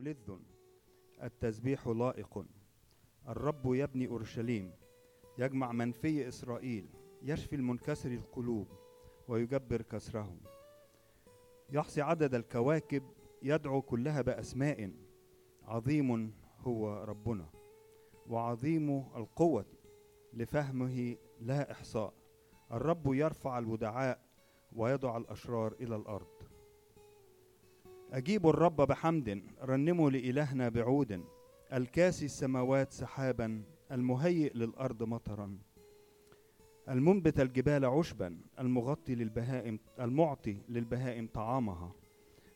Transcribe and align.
لذ 0.00 0.36
التسبيح 1.22 1.88
لائق. 1.88 2.44
الرب 3.28 3.74
يبني 3.74 4.08
أورشليم 4.08 4.72
يجمع 5.38 5.72
من 5.72 5.92
في 5.92 6.28
إسرائيل 6.28 6.88
يشفي 7.22 7.56
المنكسر 7.56 8.10
القلوب 8.10 8.68
ويجبر 9.28 9.82
كسرهم. 9.82 10.40
يحصي 11.70 12.00
عدد 12.02 12.34
الكواكب 12.34 13.02
يدعو 13.42 13.82
كلها 13.82 14.22
بأسماء. 14.22 14.92
عظيم 15.62 16.34
هو 16.58 17.04
ربنا 17.04 17.50
وعظيم 18.26 18.90
القوة 19.16 19.66
لفهمه 20.32 21.16
لا 21.40 21.72
إحصاء. 21.72 22.14
الرب 22.72 23.14
يرفع 23.14 23.58
الودعاء 23.58 24.20
ويضع 24.76 25.16
الأشرار 25.16 25.72
إلى 25.72 25.96
الأرض. 25.96 26.39
اجيبوا 28.12 28.50
الرب 28.50 28.76
بحمد 28.76 29.42
رنموا 29.62 30.10
لإلهنا 30.10 30.68
بعود 30.68 31.24
الكاسي 31.72 32.24
السماوات 32.24 32.92
سحابا 32.92 33.62
المهيئ 33.92 34.52
للأرض 34.54 35.02
مطرا. 35.02 35.58
المنبت 36.88 37.40
الجبال 37.40 37.84
عشبا 37.84 38.40
المغطي 38.58 39.14
للبهائم 39.14 39.78
المعطي 40.00 40.62
للبهائم 40.68 41.28
طعامها. 41.34 41.92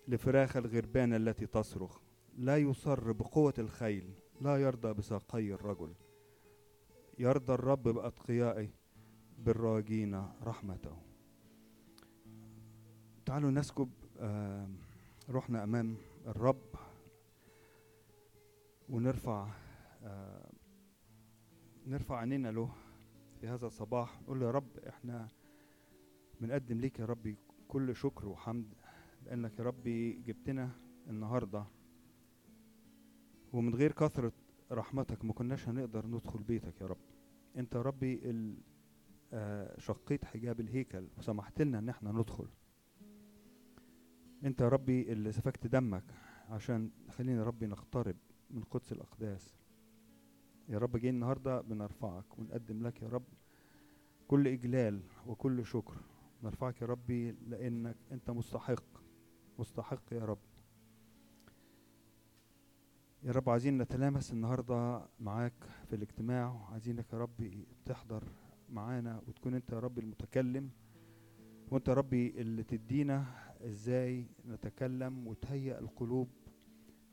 لفراخ 0.08 0.56
الغربان 0.56 1.14
التي 1.14 1.46
تصرخ 1.46 2.00
لا 2.38 2.56
يصر 2.56 3.12
بقوة 3.12 3.54
الخيل 3.58 4.14
لا 4.40 4.56
يرضى 4.56 4.92
بساقي 4.92 5.52
الرجل. 5.52 5.94
يرضى 7.18 7.52
الرب 7.54 7.82
بأتقيائه 7.82 8.68
بالراجين 9.38 10.26
رحمته. 10.42 10.96
تعالوا 13.26 13.50
نسكب 13.50 13.90
آه، 14.18 14.68
روحنا 15.28 15.64
أمام 15.64 15.96
الرب 16.26 16.62
ونرفع 18.88 19.48
آه، 20.02 20.52
نرفع 21.86 22.18
عينينا 22.18 22.48
له 22.48 22.70
في 23.40 23.48
هذا 23.48 23.66
الصباح 23.66 24.22
نقول 24.22 24.42
يا 24.42 24.50
رب 24.50 24.78
إحنا 24.88 25.28
بنقدم 26.40 26.80
ليك 26.80 26.98
يا 26.98 27.04
ربي 27.04 27.36
كل 27.68 27.96
شكر 27.96 28.28
وحمد 28.28 28.74
لأنك 29.26 29.58
يا 29.58 29.64
ربي 29.64 30.12
جبتنا 30.12 30.70
النهارده 31.08 31.64
ومن 33.52 33.74
غير 33.74 33.92
كثرة 33.92 34.32
رحمتك 34.72 35.24
ما 35.24 35.32
كناش 35.32 35.68
هنقدر 35.68 36.06
ندخل 36.06 36.42
بيتك 36.42 36.80
يا 36.80 36.86
رب. 36.86 36.98
أنت 37.56 37.74
يا 37.74 37.82
ربي 37.82 38.20
آه، 39.32 39.78
شقيت 39.80 40.24
حجاب 40.24 40.60
الهيكل 40.60 41.08
وسمحت 41.18 41.62
لنا 41.62 41.78
إن 41.78 41.88
إحنا 41.88 42.12
ندخل. 42.12 42.48
أنت 44.44 44.60
يا 44.60 44.68
ربي 44.68 45.12
اللي 45.12 45.32
سفكت 45.32 45.66
دمك 45.66 46.04
عشان 46.50 46.90
خلينا 47.10 47.38
يا 47.38 47.44
ربي 47.44 47.66
نقترب 47.66 48.16
من 48.50 48.62
قدس 48.62 48.92
الأقداس. 48.92 49.54
يا 50.68 50.78
رب 50.78 50.96
جاي 50.96 51.10
النهارده 51.10 51.60
بنرفعك 51.60 52.38
ونقدم 52.38 52.86
لك 52.86 53.02
يا 53.02 53.08
رب 53.08 53.24
كل 54.28 54.48
إجلال 54.48 55.02
وكل 55.26 55.66
شكر. 55.66 55.96
نرفعك 56.42 56.82
يا 56.82 56.86
ربي 56.86 57.30
لأنك 57.30 57.96
أنت 58.12 58.30
مستحق 58.30 58.84
مستحق 59.58 60.12
يا 60.12 60.24
رب. 60.24 60.38
يا 63.22 63.32
رب 63.32 63.50
عايزين 63.50 63.78
نتلامس 63.78 64.32
النهارده 64.32 65.06
معاك 65.20 65.64
في 65.86 65.96
الاجتماع. 65.96 66.52
وعايزينك 66.52 67.12
يا 67.12 67.18
ربي 67.18 67.66
تحضر 67.84 68.24
معانا 68.70 69.22
وتكون 69.26 69.54
أنت 69.54 69.72
يا 69.72 69.78
ربي 69.78 70.00
المتكلم. 70.00 70.70
وأنت 71.70 71.88
يا 71.88 71.94
ربي 71.94 72.40
اللي 72.40 72.62
تدينا 72.62 73.26
إزاي 73.66 74.26
نتكلم 74.48 75.26
وتهيئ 75.26 75.78
القلوب 75.78 76.28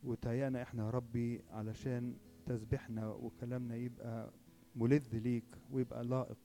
وتهيئنا 0.03 0.61
إحنا 0.61 0.85
يا 0.85 0.89
ربي 0.89 1.41
علشان 1.51 2.15
تسبيحنا 2.45 3.07
وكلامنا 3.07 3.75
يبقى 3.75 4.31
ملذ 4.75 5.17
ليك 5.17 5.45
ويبقى 5.71 6.03
لائق 6.03 6.37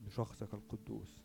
بشخصك 0.00 0.54
القدوس. 0.54 1.24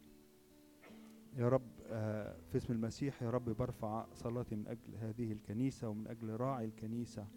يا 1.38 1.50
رب 1.50 1.68
آه، 1.88 2.38
في 2.52 2.58
اسم 2.58 2.74
المسيح 2.74 3.24
يا 3.24 3.30
رب 3.30 3.46
برفع 3.50 4.06
صلاتي 4.14 4.56
من 4.56 4.68
أجل 4.68 4.96
هذه 4.96 5.32
الكنيسة 5.32 5.90
ومن 5.90 6.08
أجل 6.08 6.30
راعي 6.30 6.66
الكنيسة 6.66 7.28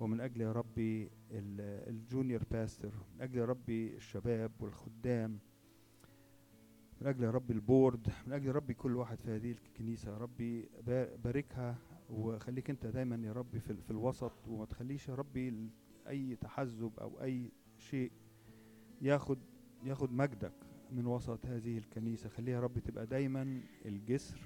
ومن 0.00 0.20
أجل 0.20 0.40
يا 0.40 0.52
ربي 0.52 1.04
ال- 1.30 1.88
ال 1.90 1.97
junior 1.97 2.42
pastor 2.50 2.92
من 3.14 3.20
أجل 3.22 3.38
يا 3.38 3.44
ربي 3.44 3.94
الشباب 3.96 4.52
والخدام 4.60 5.38
من 7.04 7.10
أجل 7.10 7.24
يا 7.24 7.30
ربي 7.30 7.52
ال 7.52 7.61
board 7.61 8.08
من 8.26 8.32
أجل 8.32 8.46
يا 8.46 8.52
ربي 8.52 8.74
كل 8.74 8.96
واحد 8.96 9.18
في 9.20 9.30
هذه 9.36 9.50
الكنيسة 9.52 10.12
يا 10.12 10.16
ربي 10.18 10.68
با- 10.86 11.16
باركها 11.16 11.76
وخليك 12.10 12.70
أنت 12.70 12.86
دايما 12.86 13.16
يا 13.26 13.32
ربي 13.32 13.60
في, 13.60 13.74
في 13.74 13.90
الوسط 13.90 14.32
وما 14.48 14.64
تخليش 14.64 15.08
يا 15.08 15.14
ربي 15.14 15.70
أي 16.08 16.36
تحزب 16.36 16.92
أو 17.00 17.22
أي 17.22 17.50
شيء 17.78 18.12
ياخد 19.02 19.38
ياخد 19.84 20.12
مجدك 20.12 20.52
من 20.92 21.06
وسط 21.06 21.46
هذه 21.46 21.78
الكنيسة. 21.78 22.28
خليها 22.28 22.54
يا 22.54 22.60
رب 22.60 22.78
تبقى 22.78 23.06
دايما 23.06 23.60
الجسر 23.86 24.40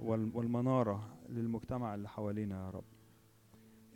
وال- 0.00 0.30
والمنارة 0.34 1.16
للمجتمع 1.28 1.94
اللي 1.94 2.08
حوالينا 2.08 2.64
يا 2.66 2.70
رب. 2.70 2.84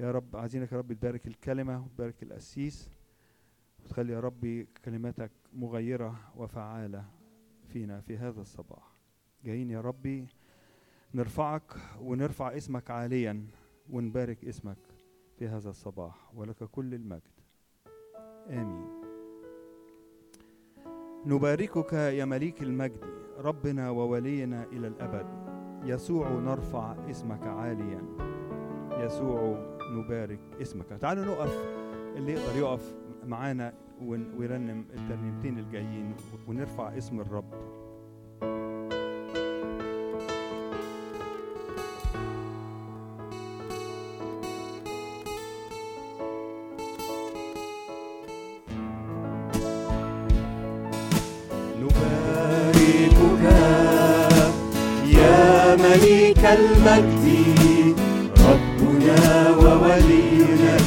يا 0.01 0.11
رب 0.13 0.37
عايزينك 0.37 0.73
يا 0.73 0.79
رب 0.79 0.93
تبارك 0.93 1.27
الكلمة 1.27 1.85
وتبارك 1.85 2.23
القسيس 2.23 2.91
وتخلي 3.85 4.13
يا 4.13 4.21
ربي 4.21 4.67
كلماتك 4.85 5.31
مغيرة 5.53 6.21
وفعالة. 6.37 7.22
فينا 7.73 8.01
في 8.01 8.19
هذا 8.19 8.41
الصباح. 8.41 8.93
جايين 9.45 9.71
يا 9.71 9.81
ربي 9.81 10.27
نرفعك 11.15 11.73
ونرفع 12.01 12.57
اسمك 12.57 12.91
عاليا 12.91 13.47
ونبارك 13.91 14.45
اسمك 14.45 14.77
في 15.39 15.49
هذا 15.49 15.71
الصباح 15.71 16.35
ولك 16.35 16.65
كل 16.65 16.95
المجد. 16.95 17.33
آمين. 18.49 18.87
نباركك 21.27 21.93
يا 21.93 22.25
مليك 22.25 22.63
المجد 22.63 23.05
ربنا 23.39 23.91
وولينا 23.91 24.65
إلى 24.65 24.87
الأبد. 24.87 25.27
يسوع 25.85 26.29
نرفع 26.29 27.11
اسمك 27.11 27.43
عاليا. 27.43 28.03
يسوع 28.93 29.59
نبارك 29.91 30.41
اسمك. 30.61 30.87
تعالوا 30.87 31.25
نقف 31.25 31.57
اللي 32.17 32.33
يقدر 32.33 32.59
يقف 32.59 32.95
معانا 33.25 33.75
ويرنم 34.01 34.85
الترنيمتين 34.95 35.59
الجايين 35.59 36.15
ونرفع 36.49 36.99
اسم 36.99 37.21
الرب. 37.21 37.53
المجد 56.53 57.97
ربنا 58.39 59.51
وولينا. 59.57 60.82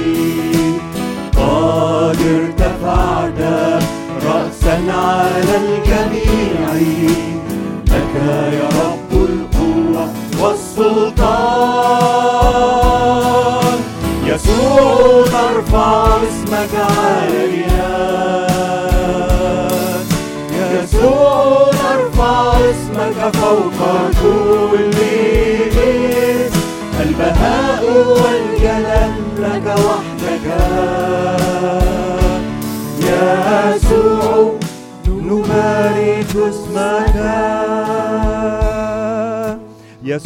الأبد 0.00 0.49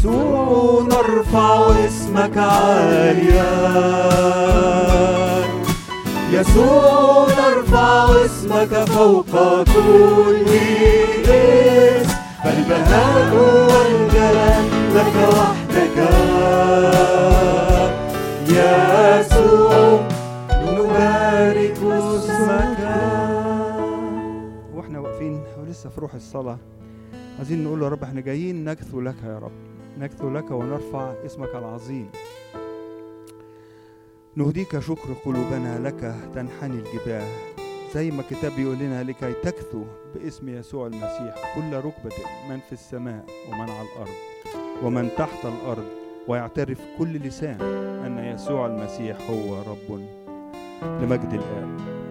يسوع 0.04 0.82
نرفع 0.82 1.86
اسمك 1.86 2.38
عاليا 2.38 3.54
يسوع 6.30 7.26
نرفع 7.38 8.24
اسمك 8.24 8.74
فوق 8.84 9.62
كل 9.64 10.44
اسم 11.28 12.16
فالبهاء 12.44 13.34
والجلال 13.34 14.64
لك 14.94 15.16
وحدك. 15.36 15.98
يسوع 18.48 20.00
نبارك 20.52 21.78
اسمك. 21.82 22.80
وإحنا 24.74 24.98
واقفين 25.00 25.42
ولسه 25.60 25.90
في 25.90 26.00
روح 26.00 26.14
الصلاة. 26.14 26.58
عايزين 27.38 27.64
نقول 27.64 27.82
يا 27.82 27.88
رب 27.88 28.02
إحنا 28.02 28.20
جايين 28.20 28.70
نجثو 28.70 29.00
لك 29.00 29.16
يا 29.26 29.38
رب. 29.38 29.73
نكثو 29.98 30.30
لك 30.30 30.50
ونرفع 30.50 31.14
اسمك 31.26 31.54
العظيم. 31.54 32.10
نهديك 34.36 34.78
شكر 34.78 35.12
قلوبنا 35.24 35.88
لك 35.88 36.14
تنحني 36.34 36.78
الجباه. 36.78 37.28
زي 37.94 38.10
ما 38.10 38.20
الكتاب 38.20 38.52
بيقول 38.56 38.78
لنا 38.78 39.02
لكي 39.02 39.32
تكثو 39.32 39.84
باسم 40.14 40.48
يسوع 40.48 40.86
المسيح. 40.86 41.54
كل 41.54 41.76
ركبة 41.76 42.16
من 42.48 42.58
في 42.60 42.72
السماء 42.72 43.24
ومن 43.48 43.70
على 43.70 43.88
الأرض 43.92 44.14
ومن 44.82 45.08
تحت 45.18 45.44
الأرض 45.44 45.86
ويعترف 46.28 46.80
كل 46.98 47.12
لسان 47.16 47.60
أن 48.06 48.34
يسوع 48.34 48.66
المسيح 48.66 49.30
هو 49.30 49.62
رب 49.62 50.00
لمجد 50.82 51.32
الآب. 51.32 52.03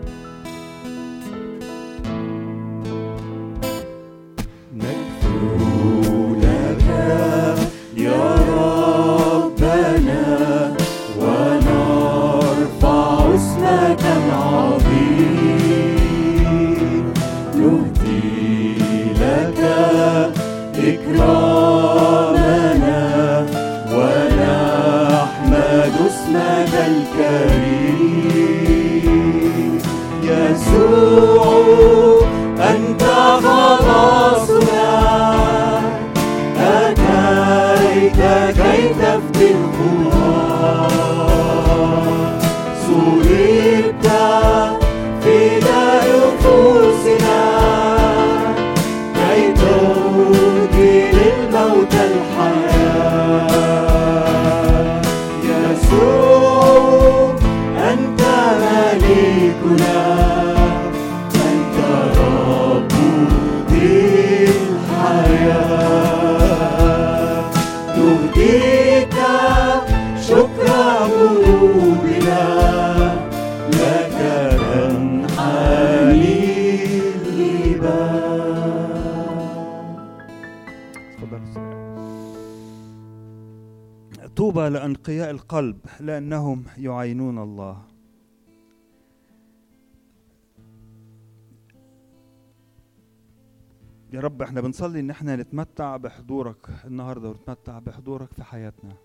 يا 94.14 94.20
رب 94.20 94.42
إحنا 94.42 94.62
بنصلي 94.62 95.00
ان 95.00 95.10
إحنا 95.10 95.36
نتمتع 95.36 95.98
بحضورك 95.98 96.70
النهارده 96.86 97.30
ونتمتع 97.30 97.80
بحضورك 97.80 98.34
في 98.34 98.44
حياتنا. 98.44 98.96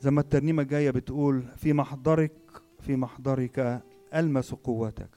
زي 0.00 0.10
ما 0.10 0.20
الترنيمة 0.20 0.62
الجاية 0.62 0.90
بتقول 0.90 1.42
في 1.56 1.72
محضرك 1.72 2.32
في 2.80 2.96
محضرك 2.96 3.82
ألمس 4.14 4.54
قوتك 4.54 5.08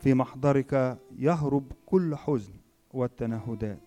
في 0.00 0.14
محضرك 0.14 0.98
يهرب 1.18 1.72
كل 1.86 2.16
حزن 2.16 2.52
والتنهدات. 2.92 3.80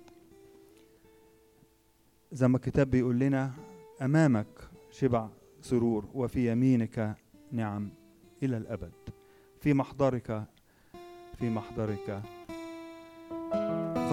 زي 2.31 2.47
ما 2.47 2.57
الكتاب 2.57 2.89
بيقول 2.91 3.19
لنا 3.19 3.51
أمامك 4.01 4.69
شبع 4.91 5.29
سرور 5.61 6.05
وفي 6.13 6.51
يمينك 6.51 7.15
نعم 7.51 7.89
إلى 8.43 8.57
الأبد. 8.57 8.93
في 9.59 9.73
محضرك 9.73 10.43
في 11.39 11.49
محضرك 11.49 12.21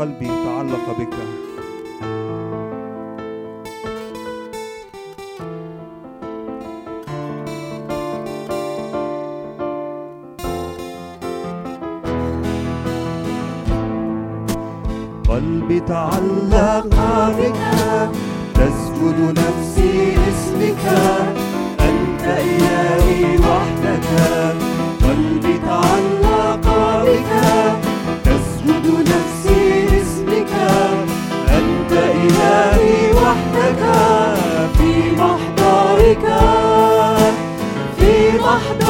قلبي 0.01 0.27
تعلق 0.27 0.99
بك. 0.99 1.15
قلبي 15.29 15.81
تعلق 15.81 16.87
بك. 17.39 17.61
تسجد 18.55 19.39
نفسي 19.39 20.17
اسمك 20.29 20.85
أنت 21.81 22.25
إلهي 22.25 23.39
وحدك. 23.39 24.09
قلبي 25.05 25.59
تعلق 25.59 26.67
بك. 27.05 27.33
تسجد 28.25 28.87
نفسي 29.01 29.30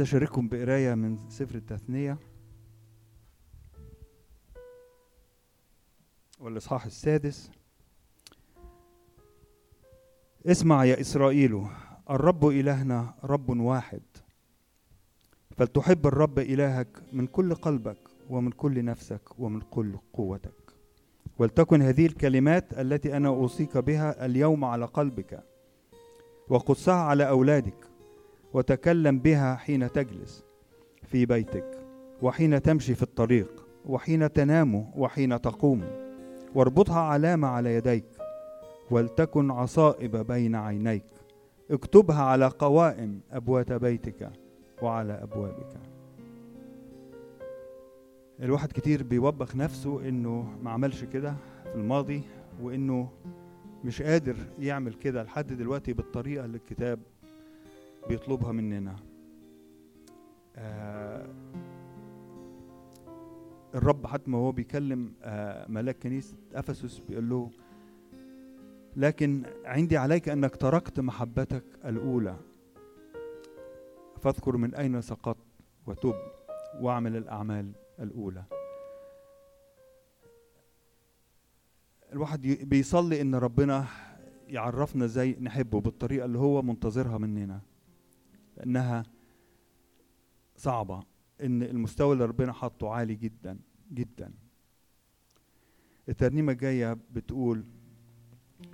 عايز 0.00 0.08
أشارككم 0.08 0.48
بقراية 0.48 0.94
من 0.94 1.28
سفر 1.28 1.54
التثنية. 1.54 2.18
والإصحاح 6.38 6.84
السادس. 6.84 7.50
اسمع 10.46 10.84
يا 10.84 11.00
إسرائيل 11.00 11.66
الرب 12.10 12.46
إلهنا 12.46 13.14
رب 13.24 13.50
واحد. 13.50 14.02
فلتحب 15.56 16.06
الرب 16.06 16.38
إلهك 16.38 17.02
من 17.12 17.26
كل 17.26 17.54
قلبك 17.54 17.98
ومن 18.30 18.50
كل 18.52 18.84
نفسك 18.84 19.38
ومن 19.38 19.60
كل 19.60 19.96
قوتك. 20.12 20.72
ولتكن 21.38 21.82
هذه 21.82 22.06
الكلمات 22.06 22.78
التي 22.78 23.16
أنا 23.16 23.28
أوصيك 23.28 23.78
بها 23.78 24.26
اليوم 24.26 24.64
على 24.64 24.84
قلبك. 24.84 25.44
وقصها 26.48 26.94
على 26.94 27.28
أولادك. 27.28 27.89
وتكلم 28.54 29.18
بها 29.18 29.56
حين 29.56 29.92
تجلس 29.92 30.44
في 31.02 31.26
بيتك 31.26 31.78
وحين 32.22 32.62
تمشي 32.62 32.94
في 32.94 33.02
الطريق 33.02 33.66
وحين 33.86 34.32
تنام 34.32 34.90
وحين 34.96 35.40
تقوم. 35.40 35.82
واربطها 36.54 37.00
علامة 37.00 37.48
على 37.48 37.74
يديك 37.74 38.04
ولتكن 38.90 39.50
عصائب 39.50 40.16
بين 40.16 40.54
عينيك. 40.54 41.04
اكتبها 41.70 42.22
على 42.22 42.46
قوائم 42.46 43.20
أبواب 43.32 43.72
بيتك 43.72 44.30
وعلى 44.82 45.12
أبوابك. 45.12 45.72
الواحد 48.42 48.72
كتير 48.72 49.02
بيوبخ 49.02 49.56
نفسه 49.56 50.08
إنه 50.08 50.48
ما 50.62 50.70
عملش 50.70 51.04
كده 51.04 51.34
في 51.64 51.74
الماضي 51.74 52.22
وإنه 52.62 53.08
مش 53.84 54.02
قادر 54.02 54.36
يعمل 54.58 54.94
كده 54.94 55.22
لحد 55.22 55.52
دلوقتي 55.52 55.92
بالطريقة 55.92 56.44
اللي 56.44 56.56
الكتاب 56.56 57.00
بيطلبها 58.08 58.52
مننا. 58.52 58.96
آه 60.56 61.26
الرب 63.74 64.06
حتى 64.06 64.30
ما 64.30 64.38
هو 64.38 64.52
بيكلم 64.52 65.14
آه 65.22 65.66
ملاك 65.68 65.98
كنيسة 65.98 66.36
إفسس 66.54 66.98
بيقول 66.98 67.28
له 67.28 67.50
لكن 68.96 69.42
عندي 69.64 69.96
عليك 69.96 70.28
أنك 70.28 70.56
تركت 70.56 71.00
محبتك 71.00 71.64
الأولى. 71.84 72.36
فاذكر 74.20 74.56
من 74.56 74.74
أين 74.74 75.00
سقطت 75.00 75.46
وتب 75.86 76.14
واعمل 76.80 77.16
الأعمال 77.16 77.72
الأولى. 78.00 78.44
الواحد 82.12 82.40
بيصلي 82.46 83.20
إن 83.20 83.34
ربنا 83.34 83.86
يعرفنا 84.48 85.04
إزاي 85.04 85.36
نحبه 85.40 85.80
بالطريقة 85.80 86.24
اللي 86.24 86.38
هو 86.38 86.62
منتظرها 86.62 87.18
مننا. 87.18 87.60
لأنها 88.60 89.02
صعبة 90.56 91.02
إن 91.42 91.62
المستوى 91.62 92.12
اللي 92.12 92.24
ربنا 92.24 92.52
حاطه 92.52 92.90
عالي 92.90 93.14
جدا 93.14 93.58
جدا. 93.92 94.32
الترنيمة 96.08 96.52
الجاية 96.52 96.98
بتقول 97.12 97.64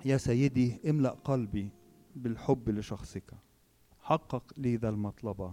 يا 0.05 0.17
سيدي 0.17 0.91
املأ 0.91 1.11
قلبي 1.11 1.71
بالحب 2.17 2.69
لشخصك. 2.69 3.31
حقق 4.01 4.53
لي 4.57 4.77
ذا 4.77 4.89
المطلب 4.89 5.53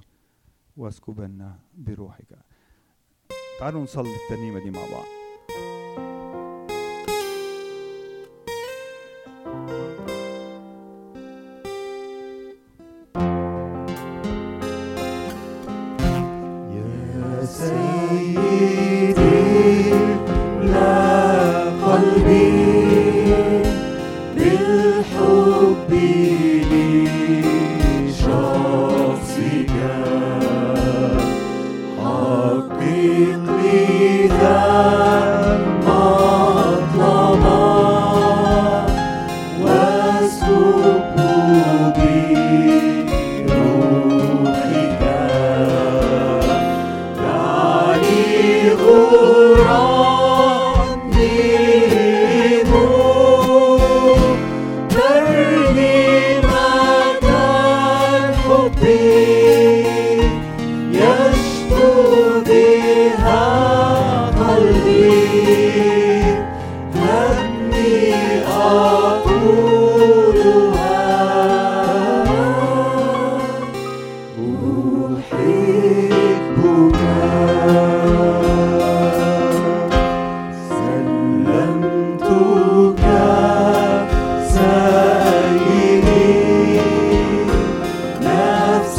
واسكبنا 0.78 1.60
بروحك. 1.78 2.40
تعالوا 3.60 3.84
نصلي 3.84 4.16
الترنيمة 4.24 4.64
دي 4.64 4.72
مع 4.72 4.82
بعض. 4.92 5.06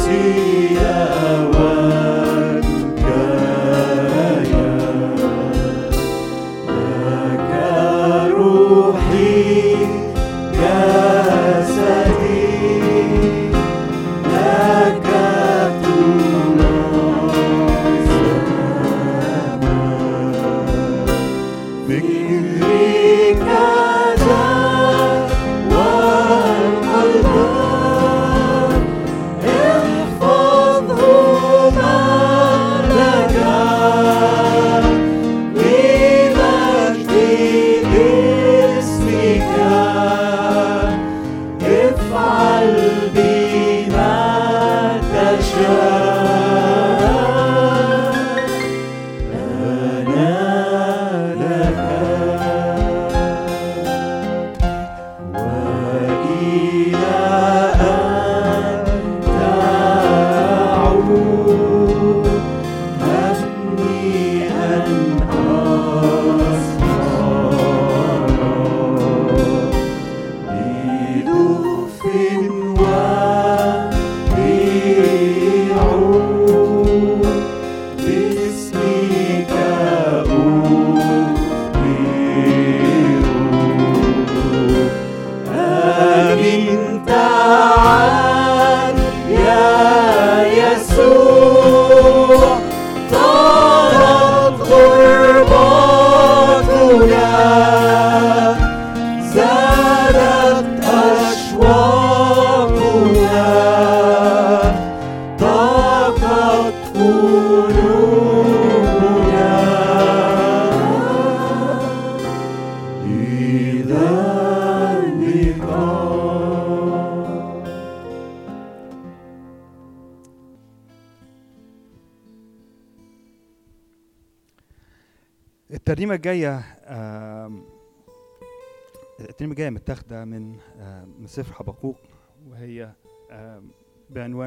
نفسي 0.07 0.64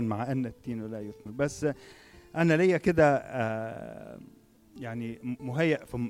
مع 0.09 0.33
أن 0.33 0.47
التين 0.47 0.87
لا 0.91 1.01
يثمر. 1.01 1.33
بس 1.33 1.67
أنا 2.37 2.55
ليا 2.57 2.77
كده 2.77 3.17
آم، 3.25 4.21
يعني 4.77 5.19
مهيأ 5.41 5.85
في 5.85 6.09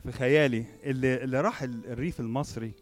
في 0.00 0.12
خيالي 0.12 0.64
اللي 0.84 1.24
اللي 1.24 1.40
راح 1.40 1.62
ال- 1.62 1.86
الريف 1.86 2.20
المصري. 2.20 2.72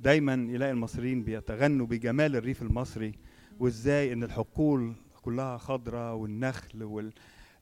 دايما 0.00 0.34
يلاقي 0.34 0.72
المصريين 0.72 1.22
بيتغنوا 1.22 1.86
بجمال 1.86 2.36
الريف 2.36 2.62
المصري 2.62 3.12
وإزاي 3.60 4.12
إن 4.12 4.22
الحقول 4.22 4.94
كلها 5.22 5.56
خضراء 5.58 6.14
والنخل 6.14 6.82
وال 6.82 7.12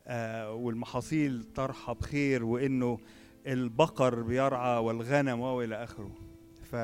آه، 0.07 0.53
والمحاصيل 0.55 1.45
طرحة 1.55 1.93
بخير 1.93 2.45
وإنه 2.45 2.99
البقر 3.47 4.23
بيرعى 4.23 4.79
والغنم 4.79 5.41
والى 5.41 5.85
آخره. 5.85 6.11
ف 6.71 6.77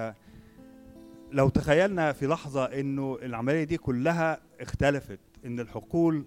لو 1.33 1.49
تخيلنا 1.49 2.13
في 2.13 2.27
لحظة 2.27 2.65
إنه 2.65 3.19
العملية 3.23 3.65
دي 3.65 3.77
كلها 3.77 4.41
اختلفت 4.61 5.19
إن 5.47 5.61
الحقول 5.61 6.25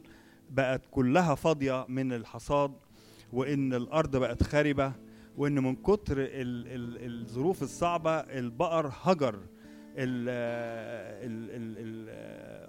بقت 0.50 0.82
كلها 0.92 1.36
فاضية 1.36 1.86
من 1.90 2.14
الحصاد 2.14 2.72
وإن 3.34 3.74
الأرض 3.74 4.18
بقت 4.18 4.44
خاربة 4.44 4.94
وإن 5.38 5.64
من 5.64 5.76
كتر 5.76 6.18
ال 6.18 6.28
ال 6.68 7.22
الظروف 7.22 7.64
الصعبة 7.64 8.12
البقر 8.20 8.92
هجر 9.02 9.40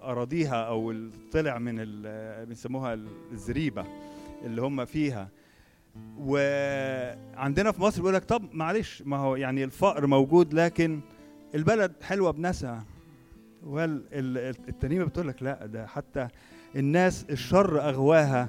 أراضيها 0.03 0.55
أو 0.65 0.95
طلع 1.33 1.59
من 1.59 2.03
بيسموها 2.49 2.95
الزريبة 3.33 3.85
اللي 4.45 4.63
هم 4.63 4.85
فيها. 4.85 5.29
وعندنا 6.19 7.73
في 7.73 7.83
مصر 7.83 8.01
بيقول 8.01 8.15
لك 8.15 8.25
طب 8.25 8.55
معلش 8.55 9.03
ما 9.07 9.17
هو 9.17 9.37
يعني 9.37 9.65
الفقر 9.65 10.07
موجود 10.07 10.55
لكن 10.55 11.01
البلد 11.55 11.93
حلوة 12.03 12.31
بناسها. 12.31 12.85
والترنيمه 13.67 15.05
بتقول 15.05 15.29
لك 15.29 15.43
لا 15.43 15.67
ده 15.67 15.87
حتى 15.87 16.29
الناس 16.77 17.27
الشر 17.31 17.89
أغواها 17.89 18.49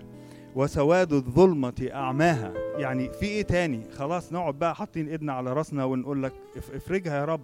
وسواد 0.55 1.13
الظلمة 1.13 1.89
أعماها. 1.93 2.53
يعني 2.77 3.09
في 3.13 3.25
إيه 3.25 3.41
تاني؟ 3.41 3.91
خلاص 3.91 4.33
نقعد 4.33 4.59
بقى 4.59 4.75
حاطين 4.75 5.07
إيدنا 5.07 5.33
على 5.33 5.53
راسنا 5.53 5.85
ونقول 5.85 6.23
لك 6.23 6.33
اف- 6.57 6.71
افرجها 6.71 7.15
يا 7.19 7.25
رب. 7.25 7.41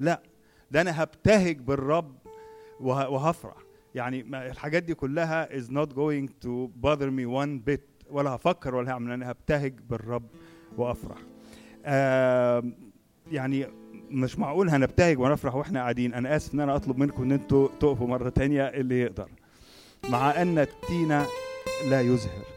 لا 0.00 0.22
ده 0.70 0.80
أنا 0.80 1.02
هبتهج 1.02 1.58
بالرب 1.58 2.14
وه- 2.80 3.08
وهفرح. 3.08 3.56
يعني 3.94 4.20
الحاجات 4.50 4.82
دي 4.82 4.94
كلها 4.94 5.48
is 5.60 5.64
not 5.70 5.88
going 5.88 6.28
to 6.46 6.68
bother 6.86 7.10
me 7.10 7.26
one 7.42 7.70
bit 7.72 7.80
ولا 8.10 8.30
هفكر 8.30 8.74
ولا 8.74 8.92
هعمل 8.92 9.12
أنا 9.12 9.30
هبتهج 9.30 9.74
بالرب 9.90 10.26
وأفرح. 10.76 11.18
آم، 11.86 12.74
يعني 13.32 13.66
مش 14.14 14.38
معقول 14.38 14.68
هنبتهج 14.68 15.18
ونفرح 15.18 15.54
وإحنا 15.54 15.80
قاعدين. 15.80 16.14
أنا 16.14 16.36
آسف 16.36 16.54
إن 16.54 16.60
أنا 16.60 16.76
أطلب 16.76 16.98
منكم 16.98 17.22
إن 17.22 17.32
أنتوا 17.32 17.68
تقفوا 17.80 18.06
مرة 18.06 18.28
تانية 18.28 18.62
اللي 18.62 19.00
يقدر. 19.00 19.28
مع 20.08 20.42
أن 20.42 20.58
التين 20.58 21.08
لا 21.88 22.00
يزهر. 22.00 22.53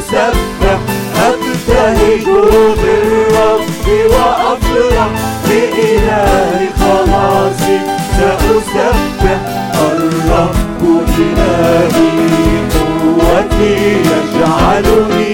سأسبح 0.00 0.78
أبتهج 1.28 2.24
بالرب 2.80 3.86
وأفرح 4.12 5.08
لإله 5.48 6.66
خلاصي. 6.80 7.78
سأسبح 8.18 9.38
الرب 9.92 10.82
إلهي 11.18 12.08
قوتي 12.74 13.76
يجعلني 14.10 15.27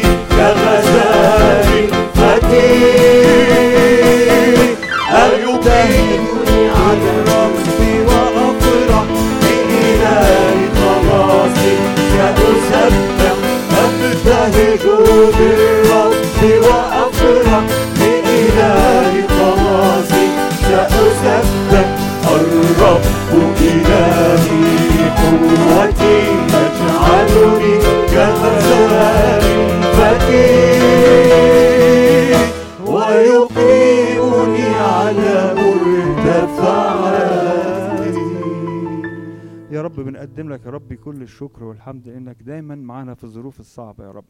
بنقدم 40.25 40.49
لك 40.53 40.67
يا 40.67 40.71
رب 40.71 40.93
كل 40.93 41.23
الشكر 41.23 41.65
والحمد 41.65 42.09
انك 42.09 42.43
دايما 42.43 42.75
معانا 42.75 43.15
في 43.15 43.25
الظروف 43.25 43.61
الصعبة 43.61 44.05
يا 44.05 44.11
رب. 44.11 44.25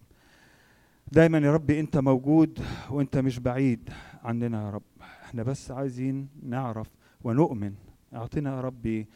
دايما 1.13 1.39
يا 1.39 1.53
رب 1.55 1.71
أنت 1.71 1.97
موجود 1.97 2.59
وأنت 2.91 3.17
مش 3.17 3.39
بعيد 3.39 3.91
عننا 4.25 4.65
يا 4.67 4.71
رب. 4.71 4.83
إحنا 5.01 5.43
بس 5.43 5.71
عايزين 5.71 6.29
نعرف 6.43 6.91
ونؤمن. 7.25 7.75
اعطنا 8.15 8.57
يا 8.57 8.61
ربي 8.61 9.07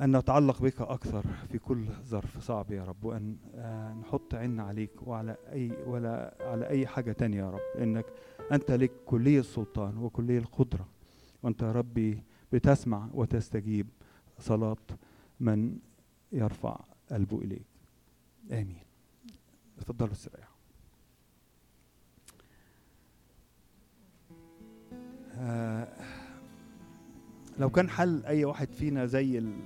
أن 0.00 0.16
نتعلق 0.16 0.62
بك 0.62 0.80
أكثر 0.80 1.22
في 1.48 1.58
كل 1.58 1.84
ظرف 2.06 2.38
صعب 2.38 2.72
يا 2.72 2.84
رب 2.84 3.04
وأن 3.04 3.36
آه، 3.54 3.94
نحط 3.94 4.34
عيننا 4.34 4.62
عليك 4.62 4.90
وعلى 5.06 5.36
أي 5.52 5.72
ولا 5.86 6.34
على 6.40 6.68
أي 6.68 6.86
حاجة 6.86 7.12
تانية 7.12 7.38
يا 7.38 7.50
رب. 7.50 7.82
إنك 7.82 8.06
أنت 8.52 8.70
لك 8.70 8.92
كلي 9.06 9.38
السلطان 9.38 9.98
وكلي 9.98 10.38
القدرة. 10.38 10.88
وأنت 11.42 11.62
يا 11.62 11.72
ربي 11.72 12.22
بتسمع 12.52 13.08
وتستجيب 13.14 13.86
صلاة 14.38 14.76
من 15.40 15.78
يرفع 16.32 16.80
قلبه 17.10 17.38
إليك. 17.38 17.66
آمين. 18.52 18.82
اتفضلوا 19.78 20.12
استريحوا 20.12 20.56
آه 25.38 25.88
لو 27.58 27.70
كان 27.70 27.88
حل 27.90 28.24
أي 28.26 28.44
واحد 28.44 28.72
فينا 28.72 29.06
زي 29.06 29.38
ال- 29.38 29.60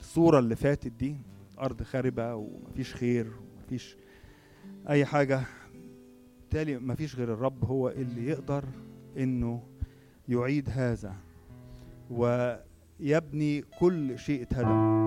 الصورة 0.00 0.38
اللي 0.38 0.56
فاتت 0.56 0.92
دي 0.92 1.16
أرض 1.58 1.82
خاربة 1.82 2.34
ومفيش 2.34 2.94
خير 2.94 3.32
ومفيش 3.60 3.96
أي 4.88 5.04
حاجة 5.04 5.40
بالتالي 6.40 6.78
مفيش 6.78 7.16
غير 7.16 7.32
الرب 7.32 7.64
هو 7.64 7.88
اللي 7.88 8.26
يقدر 8.26 8.64
إنه 9.16 9.62
يعيد 10.28 10.70
هذا. 10.70 11.16
ويبني 13.00 13.64
كل 13.80 14.18
شيء 14.18 14.42
اتهدم 14.42 15.04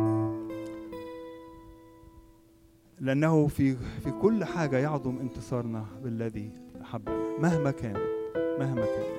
لأنه 2.99 3.47
في 3.47 3.75
في 3.75 4.11
كل 4.21 4.45
حاجة 4.45 4.77
يعظم 4.77 5.17
انتصارنا 5.19 5.85
بالذي 6.03 6.51
أحبنا 6.81 7.17
مهما 7.39 7.71
كانت 7.71 7.97
مهما 8.59 8.85
كانت 8.85 9.17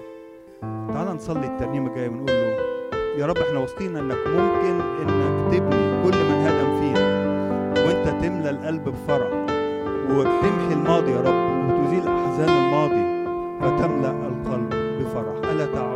تعال 0.93 1.17
نصلي 1.17 1.47
الترنيمة 1.47 1.91
الجاية 1.91 2.09
ونقول 2.09 2.27
له 2.27 2.59
يا 3.19 3.27
رب 3.27 3.37
إحنا 3.39 3.59
واثقين 3.59 3.97
إنك 3.97 4.27
ممكن 4.27 4.81
إنك 5.03 5.53
تبني 5.55 6.03
كل 6.03 6.17
من 6.25 6.47
هدم 6.47 6.81
فينا 6.81 7.09
وإنت 7.87 8.25
تملى 8.25 8.51
القلب 8.51 8.85
بفرح 8.89 9.33
وتمحي 10.11 10.73
الماضي 10.73 11.11
يا 11.11 11.21
رب 11.21 11.71
وتزيل 11.81 12.09
أحزان 12.09 12.49
الماضي 12.49 13.09
فتملأ 13.61 14.11
القلب 14.29 14.69
بفرح. 15.01 15.51
ألا 15.51 15.67
تعود 15.67 15.88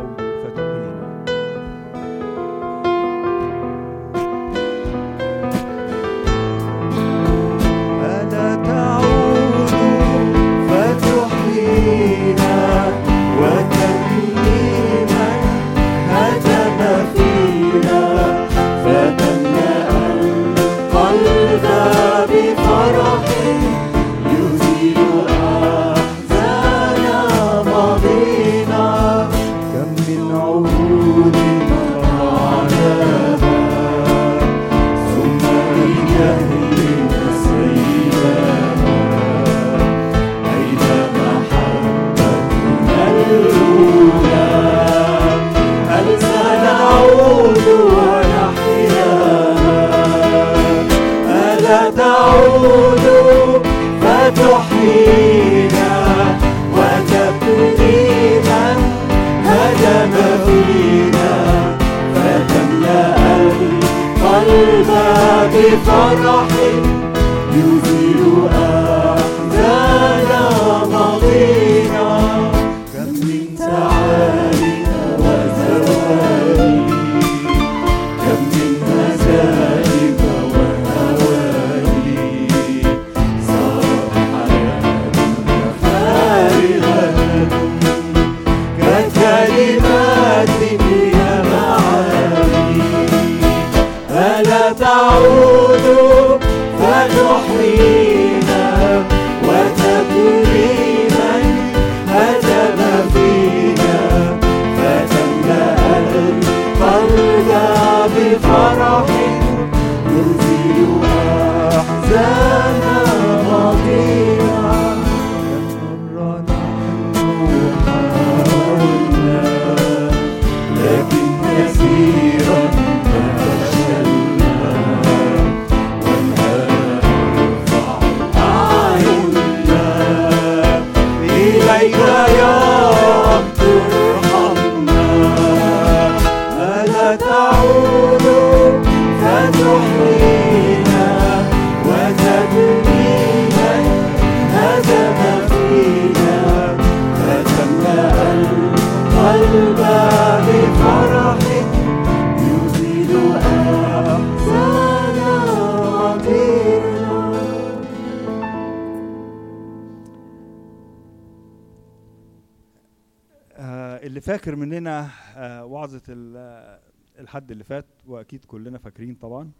فاكر 164.33 164.55
مننا 164.55 165.09
آه، 165.35 165.65
وعظة 165.65 166.01
آه، 166.09 166.79
الحد 167.19 167.51
اللي 167.51 167.63
فات 167.63 167.85
وأكيد 168.07 168.45
كلنا 168.45 168.77
فاكرين 168.77 169.15
طبعا. 169.15 169.51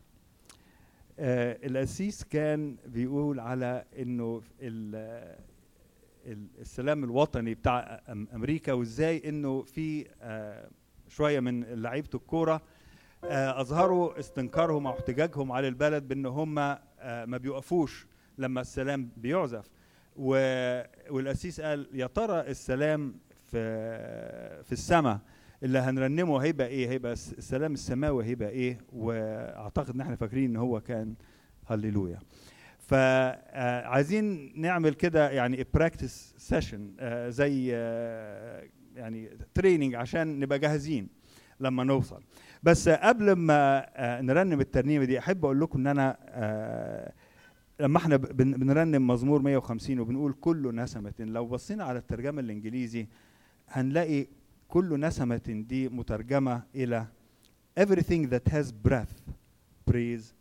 آه، 1.20 1.58
القسيس 1.68 2.24
كان 2.24 2.76
بيقول 2.86 3.40
على 3.40 3.86
إنه 4.00 4.42
ال- 4.62 5.36
ال- 6.26 6.48
السلام 6.60 7.04
الوطني 7.04 7.54
بتاع 7.54 8.02
أم- 8.08 8.12
أمريكا 8.34 8.74
وإزاي 8.74 9.30
إنه 9.30 9.62
في 9.64 10.06
شوية 11.08 11.40
من 11.40 11.64
لعيبة 11.64 12.10
الكورة 12.16 12.62
أظهروا 13.24 14.20
استنكارهم 14.20 14.88
أو 14.88 14.94
احتجاجهم 14.94 15.52
على 15.52 15.68
البلد 15.68 16.08
بإن 16.08 16.26
هم 16.26 16.56
ما 16.56 17.38
بيوقفوش 17.38 18.08
لما 18.38 18.62
السلام 18.62 19.10
بيعزف. 19.18 19.70
والقسيس 20.18 21.62
قال 21.62 21.88
يا 21.94 22.08
ترى 22.08 22.40
السلام 22.42 23.16
في 23.54 24.64
في 24.64 24.72
السماء 24.72 25.20
اللي 25.64 25.80
هنرنمه 25.80 26.38
هيبقى 26.44 26.68
إيه؟ 26.68 26.90
هيبقى 26.90 27.14
الس- 27.14 27.34
السلام 27.34 27.74
السماوي 27.74 28.26
هيبقى 28.26 28.50
إيه؟ 28.50 28.78
وأعتقد 28.94 29.90
إن 29.96 30.02
إحنا 30.02 30.16
فاكرين 30.16 30.50
إن 30.50 30.56
هو 30.56 30.82
كان 30.82 31.14
هللويا. 31.66 32.20
فعايزين 32.80 34.54
نعمل 34.56 34.94
كده 34.94 35.30
يعني 35.32 35.66
practice 35.74 36.34
session 36.38 36.92
زي 37.30 37.72
آه، 37.76 38.64
يعني 38.96 39.30
training 39.54 39.96
عشان 39.96 40.40
نبقى 40.40 40.60
جاهزين 40.60 41.08
لما 41.60 41.84
نوصل. 41.84 42.24
بس 42.64 42.90
قبل 42.90 43.32
ما 43.34 43.86
آه، 43.96 44.22
نرنم 44.22 44.60
الترنيمة 44.62 45.06
دي 45.06 45.20
أحب 45.20 45.46
أقول 45.46 45.62
لكم 45.62 45.80
إن 45.80 45.88
أنا 45.88 46.18
آه، 46.30 47.14
لما 47.80 47.98
إحنا 47.98 48.16
بنرنم 48.18 49.08
مزمور 49.08 49.42
150 49.42 50.00
وبنقول 50.00 50.34
كل 50.34 50.76
نسمة 50.76 51.14
لو 51.20 51.46
بصينا 51.46 51.84
على 51.84 52.00
الترجمة 52.00 52.42
الإنجليزي 52.42 53.08
هنلاقي 53.74 54.28
كل 54.68 55.00
نسمة 55.00 55.42
دي 55.48 55.90
مترجمة 55.90 56.64
إلى 56.76 57.08
everything 57.80 58.30
that 58.30 58.52
has 58.54 58.72
breath 58.72 59.22
praise 59.92 60.34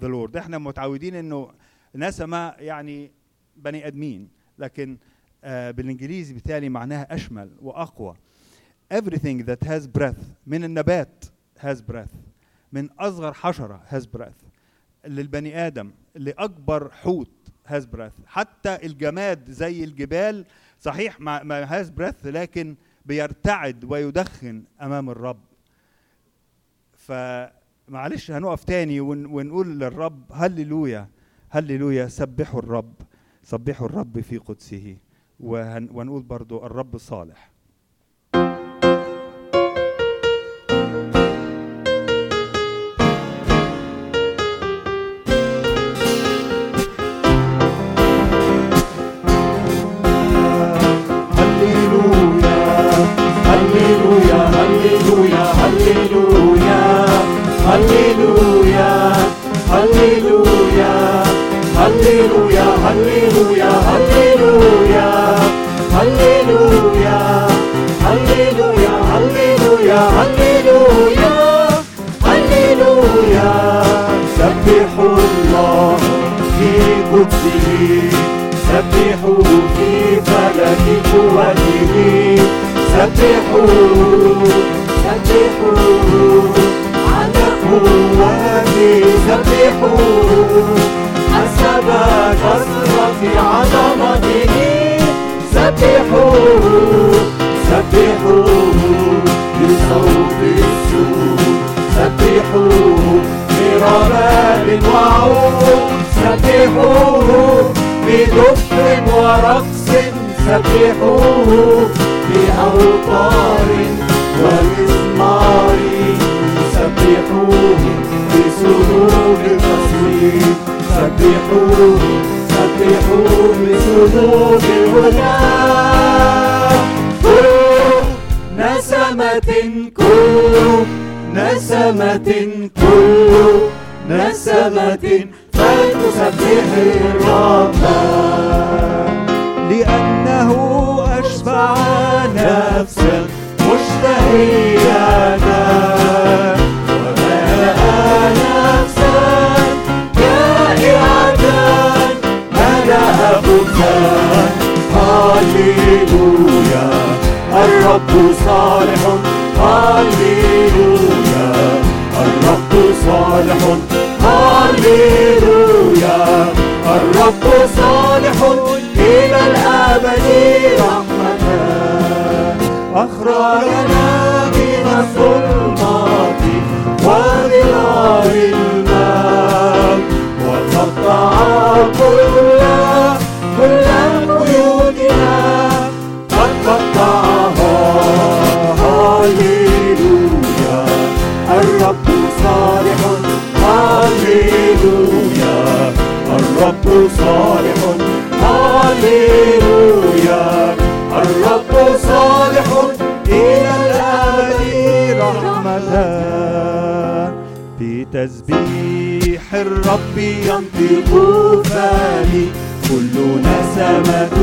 the 0.00 0.08
Lord. 0.08 0.36
إحنا 0.36 0.58
متعودين 0.58 1.14
إنه 1.14 1.50
نسمة 1.94 2.50
يعني 2.50 3.10
بني 3.56 3.86
آدمين 3.86 4.28
لكن 4.58 4.98
آه 5.44 5.70
بالإنجليزي 5.70 6.34
بالتالي 6.34 6.68
معناها 6.68 7.14
أشمل 7.14 7.50
وأقوى. 7.62 8.14
Everything 8.94 9.44
that 9.46 9.66
has 9.66 9.86
breath 9.98 10.24
من 10.46 10.64
النبات 10.64 11.24
has 11.60 11.76
breath 11.92 12.14
من 12.72 12.90
أصغر 12.90 13.32
حشرة 13.32 13.82
has 13.90 14.06
breath 14.18 14.44
للبني 15.06 15.66
آدم 15.66 15.92
لأكبر 16.14 16.90
حوت 16.90 17.30
has 17.68 17.82
breath 17.96 18.26
حتى 18.26 18.86
الجماد 18.86 19.50
زي 19.50 19.84
الجبال 19.84 20.44
صحيح 20.80 21.20
ما, 21.20 21.66
has 21.66 21.86
breath 22.00 22.26
لكن 22.26 22.76
بيرتعد 23.06 23.84
ويدخن 23.84 24.64
أمام 24.82 25.10
الرب. 25.10 25.40
فمعلش 26.92 28.30
هنقف 28.30 28.64
تاني 28.64 29.00
ون 29.00 29.26
ونقول 29.26 29.78
للرب 29.78 30.32
هللويا 30.32 31.08
هللويا 31.50 32.08
سبحوا 32.08 32.60
الرب 32.60 32.94
سبحوا 33.42 33.86
الرب 33.86 34.20
في 34.20 34.38
قدسه. 34.38 34.96
ونقول 35.40 36.22
برضو 36.22 36.66
الرب 36.66 36.98
صالح. 36.98 37.53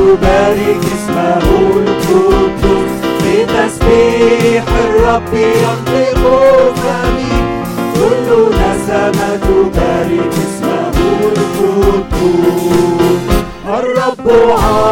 تبارك 0.02 0.80
اسمه 0.94 1.38
القدوس 1.76 2.94
بتسبيح 3.22 4.64
الرب 4.84 5.34
ينطق 5.34 6.22
فمي 6.76 7.34
كل 7.94 8.28
نسمة 8.58 9.36
تبارك 9.36 10.32
اسمه 10.44 10.92
القدوس 11.36 12.62
الرب 13.68 14.26
عاطف 14.50 14.91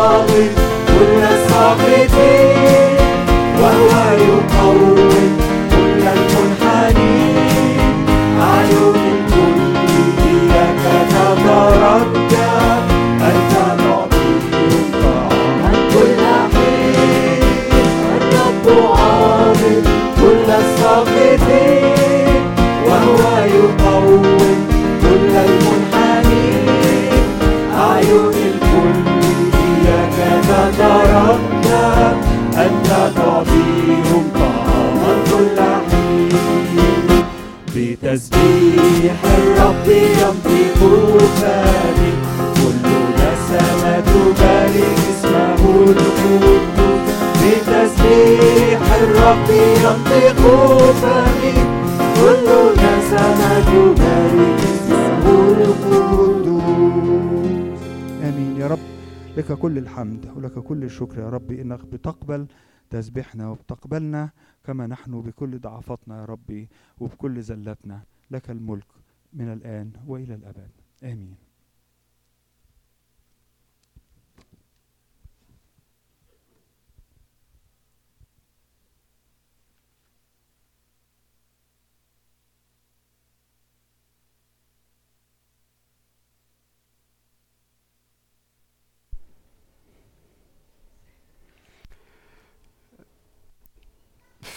لك 59.37 59.53
كل 59.53 59.79
الحمد 59.79 60.27
ولك 60.37 60.59
كل 60.59 60.85
الشكر 60.85 61.21
يا 61.21 61.29
رب. 61.29 61.53
إنك 61.53 61.85
بتقبل 61.85 62.47
تسبيحنا 62.91 63.51
وبتقبلنا 63.51 64.31
كما 64.65 64.87
نحن 64.87 65.21
بكل 65.21 65.59
ضعفاتنا 65.59 66.21
يا 66.21 66.25
ربي 66.25 66.69
وبكل 67.01 67.43
زلاتنا. 67.43 68.03
لك 68.31 68.51
الملك 68.51 69.00
من 69.33 69.53
الآن 69.53 69.93
وإلى 70.07 70.35
الأبد. 70.35 70.71
آمين. 71.05 71.37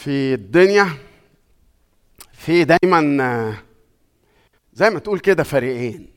في 0.04 0.34
الدنيا 0.34 0.88
في 2.32 2.64
دايما 2.64 3.54
زي 4.74 4.90
ما 4.90 4.98
تقول 4.98 5.18
كده 5.18 5.42
فريقين. 5.42 6.10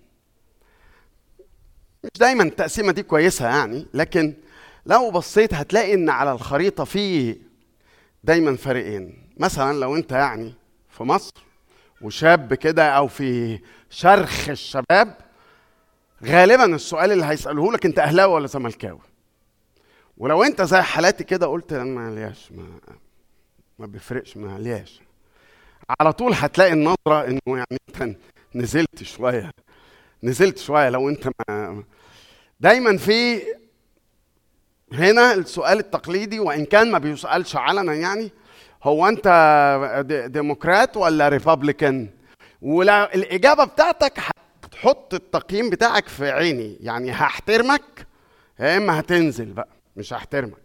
مش 2.04 2.20
دايما 2.20 2.44
التقسيمة 2.44 2.92
دي 2.92 3.04
كويسة 3.04 3.46
يعني 3.48 3.86
لكن 3.94 4.34
لو 4.86 5.12
بصيت 5.12 5.54
هتلاقي 5.54 5.94
إن 5.94 6.10
على 6.10 6.32
الخريطة 6.32 6.84
في 6.84 7.36
دايما 8.24 8.56
فريقين. 8.56 9.30
مثلا 9.38 9.80
لو 9.80 9.96
أنت 9.96 10.12
يعني 10.12 10.54
في 10.90 11.04
مصر 11.04 11.34
وشاب 12.02 12.54
كده 12.54 12.90
أو 12.90 13.08
في 13.08 13.60
شرخ 13.90 14.50
الشباب 14.50 15.18
غالبا 16.26 16.76
السؤال 16.76 17.12
اللي 17.12 17.26
هيسألوه 17.26 17.74
لك 17.74 17.86
أنت 17.86 18.00
أهلاوي 18.00 18.34
ولا 18.34 18.48
زملكاوي؟ 18.48 19.00
ولو 20.18 20.44
أنت 20.44 20.62
زي 20.62 20.82
حالاتي 20.82 21.24
كده 21.24 21.48
قلت 21.48 21.74
أنا 21.74 21.84
مالياش 21.84 22.52
ما 22.52 22.66
ما 23.80 23.86
بيفرقش 23.86 24.38
ما 24.38 24.60
ليش 24.60 25.02
على 26.00 26.14
طول 26.14 26.34
هتلاقي 26.34 26.74
النظرة 26.74 27.26
إنه 27.28 27.40
يعني 27.48 28.18
نزلت 28.56 29.04
شوية. 29.04 29.52
نزلت 30.24 30.58
شوية 30.58 30.90
لو 30.90 31.10
انت 31.10 31.30
ما 31.50 31.84
دايما 32.60 32.98
في 32.98 33.42
هنا 34.94 35.34
السؤال 35.34 35.80
التقليدي 35.80 36.40
وإن 36.40 36.66
كان 36.66 36.92
ما 36.92 37.00
بيسألش 37.00 37.56
علنا 37.56 37.94
يعني 37.94 38.32
هو 38.84 39.08
انت 39.08 39.28
ديمقراط 40.34 40.98
ولا 40.98 41.30
ريبابليكان؟ 41.30 42.10
ولا 42.62 43.16
الإجابة 43.16 43.64
بتاعتك 43.64 44.14
هتحط 44.64 45.14
التقييم 45.14 45.70
بتاعك 45.70 46.08
في 46.08 46.32
عيني. 46.32 46.78
يعني 46.82 47.12
هحترمك 47.12 48.08
يا 48.60 48.78
إما 48.78 49.00
هتنزل 49.00 49.46
بقى 49.46 49.68
مش 49.96 50.14
هحترمك. 50.14 50.58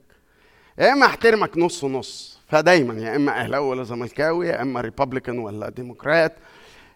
يا 0.78 0.92
إما 0.92 1.06
هحترمك 1.06 1.58
نص 1.58 1.84
نص. 1.84 2.40
فدايما 2.48 2.94
يا 2.94 3.16
إما 3.16 3.32
أهلاوي 3.32 3.68
ولا 3.68 3.82
زملكاوي 3.84 4.48
يا 4.48 4.62
إما 4.62 4.80
Republican 4.80 5.38
ولا 5.38 5.70
ديمقراط. 5.70 6.32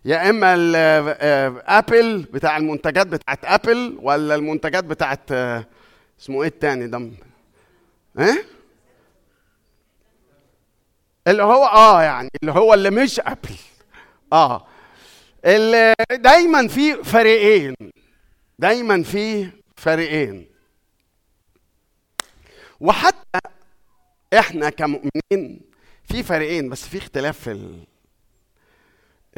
يا 0.07 0.31
إما 0.31 0.55
Apple 1.79 2.23
بتاع 2.23 2.57
المنتجات 2.57 3.07
بتاعت 3.07 3.45
Apple 3.45 3.99
ولا 4.03 4.35
المنتجات 4.35 4.85
بتاعت 4.85 5.33
آه، 5.33 5.67
اسمه 6.21 6.43
إيه 6.43 6.49
التاني 6.49 6.87
ده؟ 6.87 7.11
إيه؟ 8.19 8.45
اللي 11.27 11.43
هو 11.43 11.65
آه 11.65 12.03
يعني 12.03 12.29
اللي 12.43 12.53
هو 12.53 12.75
اللي 12.75 12.91
مش 12.91 13.21
Apple. 13.21 13.55
آه. 14.33 14.67
اللي 15.45 15.95
دايما 16.13 16.69
في 16.69 17.05
فريقين. 17.05 17.75
دايما 18.59 19.03
في 19.03 19.51
فريقين. 19.77 20.47
وحتى 22.81 23.39
إحنا 24.39 24.71
كمؤمنين 24.71 25.61
في 26.05 26.23
فريقين 26.23 26.69
بس 26.69 26.89
في 26.89 26.99
اختلاف 26.99 27.39
في 27.39 27.51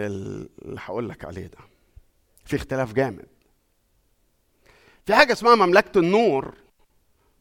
اللي 0.06 0.80
هقول 0.84 1.08
لك 1.08 1.24
عليه 1.24 1.46
ده. 1.46 1.58
في 2.44 2.56
اختلاف 2.56 2.92
جامد. 2.92 3.26
في 5.06 5.14
حاجة 5.14 5.32
اسمها 5.32 5.54
مملكة 5.54 5.98
النور 5.98 6.54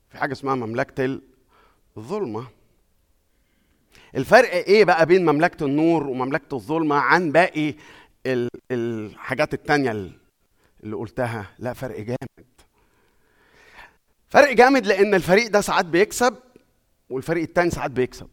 في 0.10 0.18
حاجة 0.18 0.32
اسمها 0.32 0.56
مملكة 0.56 1.20
الظلمة. 1.98 2.48
الفرق 4.16 4.52
إيه 4.52 4.86
بقى 4.86 5.06
بين 5.06 5.26
مملكة 5.26 5.66
النور 5.66 6.08
ومملكة 6.08 6.56
الظلمة 6.56 6.96
عن 6.96 7.32
باقي 7.32 7.74
ال- 8.26 8.50
الحاجات 8.72 9.54
التانية 9.54 9.92
اللي 10.84 10.96
قلتها؟ 10.96 11.52
لا 11.60 11.74
فرق 11.74 12.00
جامد. 12.00 12.46
فرق 14.30 14.52
جامد 14.54 14.86
لأن 14.86 15.14
الفريق 15.14 15.48
ده 15.48 15.62
ساعات 15.62 15.86
بيكسب 15.86 16.36
والفريق 17.10 17.44
التاني 17.44 17.70
ساعات 17.70 17.92
بيكسب. 17.92 18.30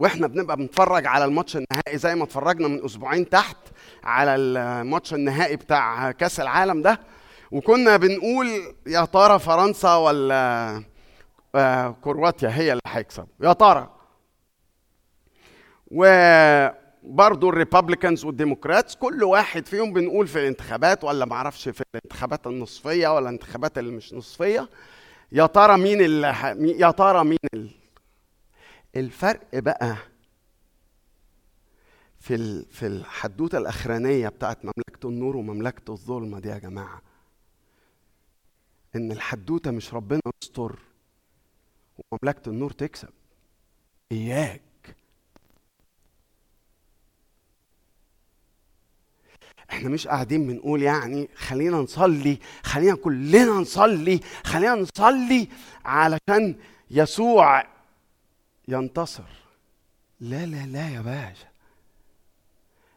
وإحنا 0.00 0.26
بنبقى 0.26 0.56
بنتفرج 0.56 1.06
على 1.06 1.24
الماتش 1.24 1.56
النهائي 1.56 1.98
زي 1.98 2.14
ما 2.14 2.24
اتفرجنا 2.24 2.68
من 2.68 2.84
أسبوعين 2.84 3.28
تحت 3.28 3.56
على 4.04 4.34
الماتش 4.34 5.14
النهائي 5.14 5.56
بتاع 5.56 6.10
كأس 6.10 6.40
العالم 6.40 6.82
ده. 6.82 7.00
وكنا 7.52 7.96
بنقول 7.96 8.46
يا 8.86 9.04
ترى 9.04 9.38
فرنسا 9.38 9.94
ولا 9.96 10.82
آه، 11.54 11.96
كرواتيا 12.02 12.48
هي 12.48 12.72
اللي 12.72 12.82
هيكسب. 12.86 13.26
يا 13.40 13.52
ترى. 13.52 13.90
وبرضه 15.90 17.48
الريبابليكانز 17.48 18.24
والديمقراطس 18.24 18.94
كل 18.94 19.24
واحد 19.24 19.66
فيهم 19.66 19.92
بنقول 19.92 20.26
في 20.26 20.38
الانتخابات 20.38 21.04
ولا 21.04 21.24
معرفش 21.24 21.68
في 21.68 21.82
الانتخابات 21.94 22.46
النصفية 22.46 23.08
ولا 23.14 23.28
الانتخابات 23.28 23.78
اللي 23.78 23.92
مش 23.92 24.14
نصفية 24.14 24.68
يا 25.32 25.46
ترى 25.46 25.76
مين 25.76 26.00
اللي 26.00 26.26
يا 26.78 26.90
ترى 26.90 27.24
مين 27.24 27.38
ال... 27.54 27.70
الفرق 28.96 29.48
بقى 29.58 29.96
في. 32.20 32.64
في 32.70 32.86
الحدوتة 32.86 33.58
الأخرانية 33.58 34.28
بتاعت 34.28 34.58
مملكة 34.64 35.08
النور 35.08 35.36
ومملكة 35.36 35.92
الظلمة 35.92 36.38
دي 36.38 36.48
يا 36.48 36.58
جماعة 36.58 37.02
إن 38.96 39.12
الحدوتة 39.12 39.70
مش 39.70 39.94
ربنا 39.94 40.20
يستر 40.42 40.78
ومملكة 42.12 42.48
النور 42.48 42.70
تكسب 42.70 43.08
إياك 44.12 44.60
إحنا 49.70 49.88
مش 49.88 50.06
قاعدين 50.08 50.46
بنقول 50.46 50.82
يعني 50.82 51.28
خلينا 51.36 51.76
نصلي 51.76 52.38
خلينا 52.62 52.96
كلنا 52.96 53.52
نصلي 53.52 54.20
خلينا 54.44 54.74
نصلي 54.74 55.48
علشان 55.84 56.56
يسوع 56.90 57.64
ينتصر. 58.72 59.22
لا 60.20 60.46
لا 60.46 60.66
لا 60.66 60.88
يا 60.88 61.00
باشا. 61.00 61.46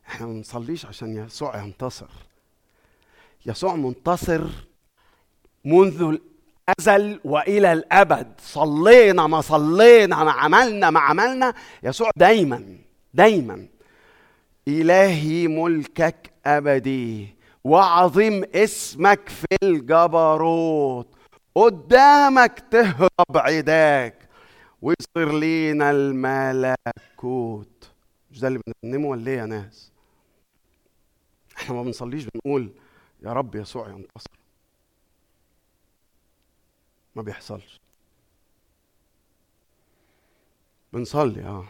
إحنا 0.08 0.28
ما 0.28 0.34
بنصليش 0.34 0.86
عشان 0.86 1.26
يسوع 1.26 1.64
ينتصر. 1.64 2.10
يسوع 3.46 3.76
منتصر 3.76 4.42
منذ 5.66 6.18
الأزل 6.70 7.20
وإلى 7.24 7.74
الأبد. 7.74 8.28
صلينا 8.42 9.28
ما 9.28 9.42
صلينا 9.42 10.24
ما 10.24 10.32
عملنا 10.32 10.90
ما 10.90 11.00
عملنا. 11.00 11.54
يسوع 11.84 12.12
دايما 12.16 12.78
دايما. 13.14 13.68
إلهي 14.68 15.48
ملكك 15.48 16.32
أبدي 16.46 17.36
وعظيم 17.64 18.44
اسمك 18.56 19.30
في 19.30 19.58
الجبروت. 19.64 21.08
قدامك 21.56 22.64
تهرب 22.72 23.36
عداك 23.36 24.23
ويصير 24.84 25.40
لينا 25.40 25.92
الملكوت. 25.92 27.92
مش 28.32 28.40
ده 28.40 28.48
اللي 28.48 28.60
بنرنمه 28.84 29.08
ولا 29.08 29.32
إيه 29.32 29.38
يا 29.38 29.46
ناس؟ 29.46 29.92
إحنا 31.58 31.76
ما 31.76 31.84
بنصليش 31.84 32.26
بنقول 32.26 32.72
يا 33.22 33.34
رب 33.34 33.56
يسوع 33.56 33.90
ينتصر. 33.90 34.30
ما 37.16 37.22
بيحصلش. 37.22 37.82
بنصلي 40.94 41.44
آه. 41.44 41.66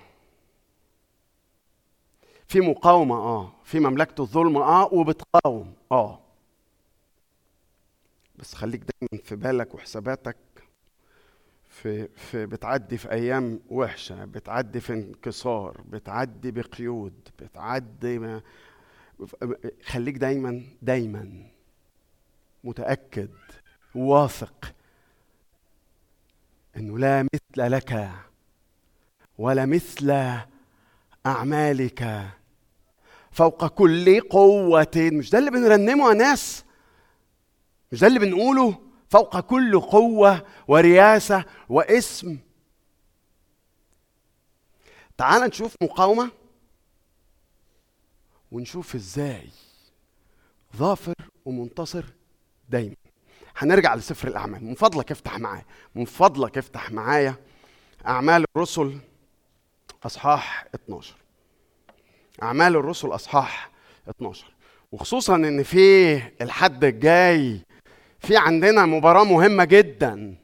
في 2.47 2.61
مقاومة 2.61 3.15
آه. 3.15 3.53
في 3.63 3.79
مملكة 3.79 4.21
الظلم 4.21 4.57
آه 4.57 4.93
وبتقاوم 4.93 5.73
آه. 5.91 6.19
بس 8.35 8.55
خليك 8.55 8.81
دايما 8.81 9.23
في 9.23 9.35
بالك 9.35 9.75
وحساباتك. 9.75 10.37
في 11.73 12.07
في 12.07 12.45
بتعدي 12.45 12.97
في 12.97 13.11
أيام 13.11 13.59
وحشة 13.69 14.25
بتعدي 14.25 14.79
في 14.79 14.93
انكسار 14.93 15.81
بتعدي 15.89 16.51
بقيود 16.51 17.29
بتعدي 17.39 18.19
ما 18.19 18.41
خليك 19.85 20.17
دايما 20.17 20.63
دايما 20.81 21.47
متأكد 22.63 23.29
واثق 23.95 24.73
إنه 26.77 26.99
لا 26.99 27.23
مثل 27.23 27.71
لك 27.71 28.09
ولا 29.37 29.65
مثل 29.65 30.39
أعمالك 31.25 32.29
فوق 33.31 33.67
كل 33.67 34.19
قوة. 34.19 34.87
مش 34.97 35.29
ده 35.29 35.39
اللي 35.39 35.51
بنرنمه 35.51 36.09
يا 36.09 36.13
ناس؟ 36.13 36.65
مش 37.91 37.99
ده 37.99 38.07
اللي 38.07 38.19
بنقوله؟ 38.19 38.92
فوق 39.13 39.39
كل 39.39 39.79
قوة 39.79 40.45
ورياسة 40.67 41.45
واسم. 41.69 42.37
تعال 45.17 45.41
نشوف 45.41 45.75
مقاومة 45.81 46.31
ونشوف 48.51 48.95
إزاي 48.95 49.49
ظافر 50.77 51.13
ومنتصر 51.45 52.05
دايما. 52.69 52.95
هنرجع 53.57 53.95
لسفر 53.95 54.27
الأعمال. 54.27 54.63
من 54.63 54.75
فضلك 54.75 55.11
افتح 55.11 55.39
معايا. 55.39 55.65
من 55.95 56.05
فضلك 56.05 56.57
افتح 56.57 56.91
معايا 56.91 57.35
أعمال 58.07 58.45
الرسل 58.55 58.99
أصحاح 60.03 60.65
12 60.75 61.15
أعمال 62.43 62.75
الرسل 62.75 63.07
أصحاح 63.07 63.71
12 64.09 64.53
وخصوصا 64.91 65.35
إن 65.35 65.63
في 65.63 66.15
الحد 66.41 66.83
الجاي 66.83 67.61
في 68.23 68.37
عندنا 68.37 68.85
مباراة 68.85 69.23
مهمة 69.23 69.63
جدا. 69.63 70.35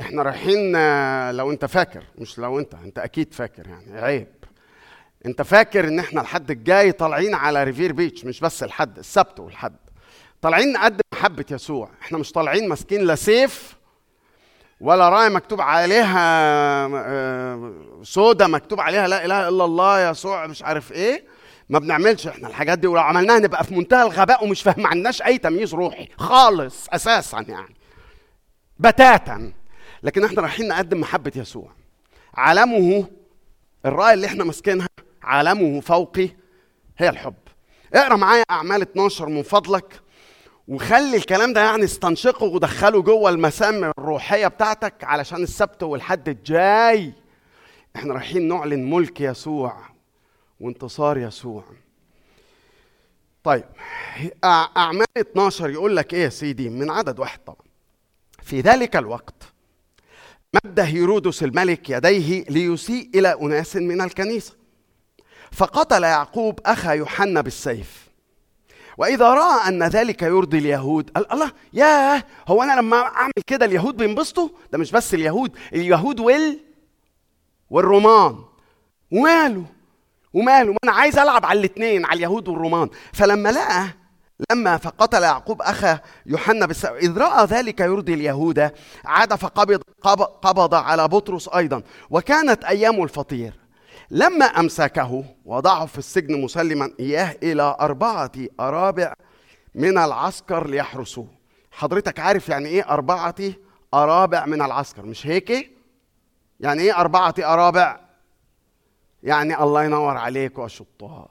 إحنا 0.00 0.22
رايحين 0.22 0.72
آه، 0.76 1.32
لو 1.32 1.50
أنت 1.50 1.64
فاكر 1.64 2.02
مش 2.18 2.38
لو 2.38 2.58
أنت 2.58 2.74
أنت 2.74 2.98
أكيد 2.98 3.34
فاكر 3.34 3.66
يعني 3.68 4.00
عيب. 4.00 4.26
أنت 5.26 5.42
فاكر 5.42 5.88
إن 5.88 5.98
إحنا 5.98 6.20
الحد 6.20 6.50
الجاي 6.50 6.92
طالعين 6.92 7.34
على 7.34 7.64
Revere 7.64 7.92
Beach 7.92 8.24
مش 8.24 8.40
بس 8.40 8.62
الحد 8.62 8.98
السبت 8.98 9.40
والحد. 9.40 9.76
طالعين 10.42 10.72
نقدم 10.72 11.00
محبه 11.12 11.44
يسوع. 11.50 11.90
إحنا 12.02 12.18
مش 12.18 12.32
طالعين 12.32 12.68
ماسكين 12.68 13.00
لا 13.00 13.14
سيف 13.14 13.76
ولا 14.80 15.08
رايه 15.08 15.28
مكتوب 15.28 15.60
عليها 15.60 16.20
آه، 16.86 17.72
سودا 18.02 18.46
مكتوب 18.46 18.80
عليها 18.80 19.08
لا 19.08 19.24
إله 19.24 19.48
إلا 19.48 19.64
الله 19.64 20.10
يسوع 20.10 20.46
مش 20.46 20.62
عارف 20.62 20.92
إيه. 20.92 21.24
ما 21.70 21.78
بنعملش 21.78 22.26
إحنا 22.26 22.48
الحاجات 22.48 22.78
دي 22.78 22.86
ولو 22.86 23.00
عملناها 23.00 23.38
نبقى 23.38 23.64
في 23.64 23.74
منتهى 23.74 24.02
الغباء 24.02 24.44
ومش 24.44 24.62
فاهم 24.62 24.82
ما 24.82 24.88
عندناش 24.88 25.22
أي 25.22 25.38
تمييز 25.38 25.74
روحي 25.74 26.08
خالص 26.18 26.88
أساسا 26.88 27.44
يعني. 27.48 27.74
بتاتا. 28.78 29.52
لكن 30.02 30.24
إحنا 30.24 30.42
رايحين 30.42 30.68
نقدم 30.68 31.00
محبة 31.00 31.32
يسوع. 31.36 31.72
علمه 32.34 33.04
الراية 33.86 34.14
اللي 34.14 34.26
إحنا 34.26 34.44
ماسكينها 34.44 34.88
علمه 35.22 35.80
فوقي 35.80 36.28
هي 36.98 37.08
الحب. 37.08 37.34
اقرأ 37.94 38.16
معايا 38.16 38.44
أعمال 38.50 38.82
12 38.82 39.28
من 39.28 39.42
فضلك 39.42 40.00
وخلي 40.68 41.16
الكلام 41.16 41.52
ده 41.52 41.60
يعني 41.60 41.84
استنشقه 41.84 42.44
ودخله 42.44 43.02
جوه 43.02 43.30
المسام 43.30 43.84
الروحية 43.98 44.46
بتاعتك 44.46 45.04
علشان 45.04 45.42
السبت 45.42 45.82
والحد 45.82 46.28
الجاي. 46.28 47.12
إحنا 47.96 48.14
رايحين 48.14 48.48
نعلن 48.48 48.90
ملك 48.90 49.20
يسوع. 49.20 49.76
وانتصار 50.60 51.18
يسوع. 51.18 51.64
طيب 53.44 53.64
أع- 54.26 54.76
أعمال 54.76 55.06
12 55.18 55.70
يقول 55.70 55.96
لك 55.96 56.14
إيه 56.14 56.24
يا 56.24 56.28
سيدي؟ 56.28 56.68
من 56.68 56.90
عدد 56.90 57.18
واحد 57.18 57.38
طبعا. 57.46 57.66
في 58.42 58.60
ذلك 58.60 58.96
الوقت 58.96 59.34
مد 60.64 60.80
هيرودس 60.80 61.42
الملك 61.42 61.90
يديه 61.90 62.44
ليسيء 62.44 63.10
إلى 63.14 63.36
أناس 63.42 63.76
من 63.76 64.00
الكنيسة. 64.00 64.54
فقتل 65.52 66.02
يعقوب 66.02 66.60
أخا 66.66 66.92
يوحنا 66.92 67.40
بالسيف. 67.40 68.10
وإذا 68.98 69.34
رأى 69.34 69.68
أن 69.68 69.82
ذلك 69.82 70.22
يرضي 70.22 70.58
اليهود 70.58 71.10
قال 71.10 71.32
الله 71.32 71.52
ياه 71.72 72.24
هو 72.48 72.62
أنا 72.62 72.80
لما 72.80 72.96
أعمل 72.96 73.32
كده 73.46 73.66
اليهود 73.66 73.96
بينبسطوا؟ 73.96 74.48
ده 74.72 74.78
مش 74.78 74.92
بس 74.92 75.14
اليهود 75.14 75.56
اليهود 75.72 76.20
وال 76.20 76.58
والرومان. 77.70 78.38
وماله 79.12 79.64
وماله. 80.34 80.72
ما 80.72 80.78
أنا 80.84 80.92
عايز 80.92 81.18
ألعب 81.18 81.46
على 81.46 81.58
الاثنين 81.58 82.04
على 82.06 82.16
اليهود 82.16 82.48
والرومان. 82.48 82.88
فلما 83.12 83.48
لقى 83.52 83.86
لما 84.52 84.76
فقتل 84.76 85.22
يعقوب 85.22 85.62
اخا 85.62 86.00
يوحنا 86.26 86.66
بالسبب 86.66 86.96
إذ 86.96 87.18
رأى 87.18 87.44
ذلك 87.46 87.80
يرضي 87.80 88.14
اليهود 88.14 88.70
عاد 89.04 89.34
فقبض 89.34 89.82
قب- 90.02 90.22
قبض 90.22 90.74
على 90.74 91.08
بطرس 91.08 91.48
أيضا. 91.48 91.82
وكانت 92.10 92.64
أيام 92.64 93.02
الفطير. 93.02 93.52
لما 94.10 94.44
أمسكه 94.44 95.24
وضعه 95.44 95.86
في 95.86 95.98
السجن 95.98 96.40
مسلما 96.40 96.90
إياه 97.00 97.36
إلى 97.42 97.76
أربعة 97.80 98.32
أرابع 98.60 99.14
من 99.74 99.98
العسكر 99.98 100.66
ليحرسوه. 100.66 101.26
حضرتك 101.70 102.20
عارف 102.20 102.48
يعني 102.48 102.68
إيه 102.68 102.88
أربعة 102.90 103.34
أرابع 103.94 104.46
من 104.46 104.62
العسكر؟ 104.62 105.06
مش 105.06 105.26
هيك؟ 105.26 105.70
يعني 106.60 106.82
إيه 106.82 106.96
أربعة 107.00 107.34
أرابع 107.38 108.00
يعني 109.22 109.62
الله 109.62 109.84
ينور 109.84 110.16
عليكم 110.16 110.62
يا 110.62 110.68
شطار. 110.68 111.30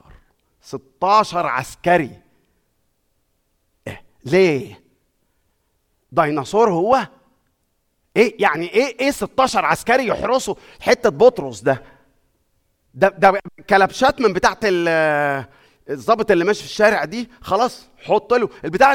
16 0.62 1.46
عسكري. 1.46 2.10
إيه؟ 3.86 4.02
ليه؟ 4.24 4.80
ديناصور 6.12 6.70
هو؟ 6.72 7.06
إيه 8.16 8.42
يعني 8.42 8.66
إيه 8.72 8.98
إيه 9.00 9.10
16 9.10 9.64
عسكري 9.64 10.06
يحرسوا 10.06 10.54
حتة 10.80 11.10
بطرس 11.10 11.60
ده؟ 11.60 11.82
ده 12.94 13.08
ده 13.08 13.40
كلبشات 13.70 14.20
من 14.20 14.32
بتاعة 14.32 14.58
الظابط 15.90 16.30
اللي 16.30 16.44
ماشي 16.44 16.60
في 16.60 16.66
الشارع 16.70 17.04
دي 17.04 17.28
خلاص 17.40 17.86
حط 17.98 18.34
له 18.34 18.48
البتاع 18.64 18.94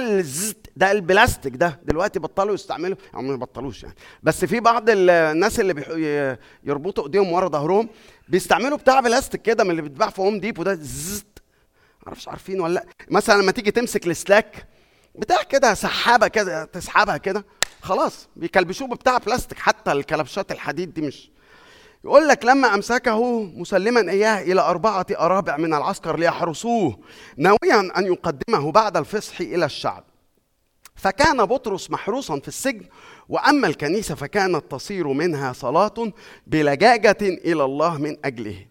ده 0.76 0.91
البلاستيك 0.91 1.56
ده 1.56 1.80
دلوقتي 1.84 2.20
بطلوا 2.20 2.54
يستعملوا. 2.54 2.98
أو 3.16 3.22
ما 3.22 3.36
بطلوش 3.36 3.84
يعني. 3.84 3.96
بس 4.24 4.46
في 4.46 4.60
بعض 4.60 4.89
ال- 4.89 5.10
الناس 5.10 5.60
اللي 5.60 5.74
بيح- 5.74 5.89
ي- 5.89 6.38
يربطوا 6.64 7.04
ايديهم 7.06 7.32
ورا 7.32 7.48
ظهرهم 7.50 7.89
بيستعملوا 8.30 8.78
بتاع 8.78 9.00
بلاستيك 9.00 9.41
كده 9.41 9.64
من 9.64 9.72
اللي 9.72 9.82
بيتباع 9.82 10.10
في 10.10 10.22
هوم 10.22 10.39
ديبو 10.39 10.64
ده 10.64 10.74
زت 10.82 11.26
معرفش 12.06 12.28
عارفين 12.28 12.60
ولا 12.62 12.74
لأ. 12.74 12.86
مثلا 13.10 13.41
لما 13.41 13.52
تيجي 13.52 13.72
تمسك 13.72 14.08
السلاك 14.08 14.68
بتاع 15.16 15.43
كده 15.43 15.74
سحابة 15.74 16.28
كده 16.28 16.66
تسحبها 16.66 17.18
كده 17.18 17.46
خلاص 17.82 18.28
بيكلبشوه 18.36 18.88
بتاع 18.88 19.18
بلاستيك. 19.18 19.60
حتى 19.60 19.91
الكلبشات 19.91 20.52
الحديد 20.52 20.93
دي 20.93 21.02
مش 21.02 21.30
يقول 22.06 22.28
لك 22.28 22.45
لما 22.45 22.76
أمسكه 22.76 23.43
مسلما 23.43 24.12
إياه 24.12 24.41
إلى 24.41 24.62
أربعة 24.62 25.06
أرابع 25.12 25.58
من 25.58 25.74
العسكر 25.74 26.20
ليحرسوه 26.20 26.99
ناويا 27.38 27.97
أن 27.97 28.06
يقدمه 28.06 28.72
بعد 28.72 28.97
الفصح 28.97 29.41
إلى 29.41 29.66
الشعب. 29.66 30.03
فكان 30.95 31.45
بطرس 31.45 31.91
محروسا 31.91 32.39
في 32.39 32.47
السجن 32.47 32.86
وأما 33.30 33.68
الكنيسة 33.68 34.16
فكانت 34.16 34.72
تصير 34.72 35.08
منها 35.08 35.53
صلاة 35.53 35.93
بلجاجة 36.47 37.18
إلى 37.22 37.64
الله 37.64 37.97
من 37.97 38.18
أجله. 38.26 38.66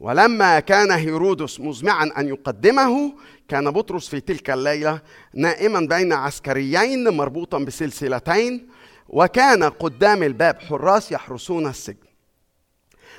ولما 0.00 0.60
كان 0.60 0.90
هيرودس 0.90 1.60
مزمعا 1.60 2.10
أن 2.18 2.28
يقدمه 2.28 3.12
كان 3.48 3.70
بطرس 3.70 4.08
في 4.08 4.20
تلك 4.20 4.50
الليلة 4.50 5.00
نائما 5.34 5.80
بين 5.80 6.12
عسكريين 6.12 7.08
مربوطا 7.08 7.58
بسلسلتين 7.58 8.68
وكان 9.08 9.64
قدام 9.64 10.22
الباب 10.22 10.60
حراس 10.60 11.12
يحرسون 11.12 11.66
السجن. 11.66 12.05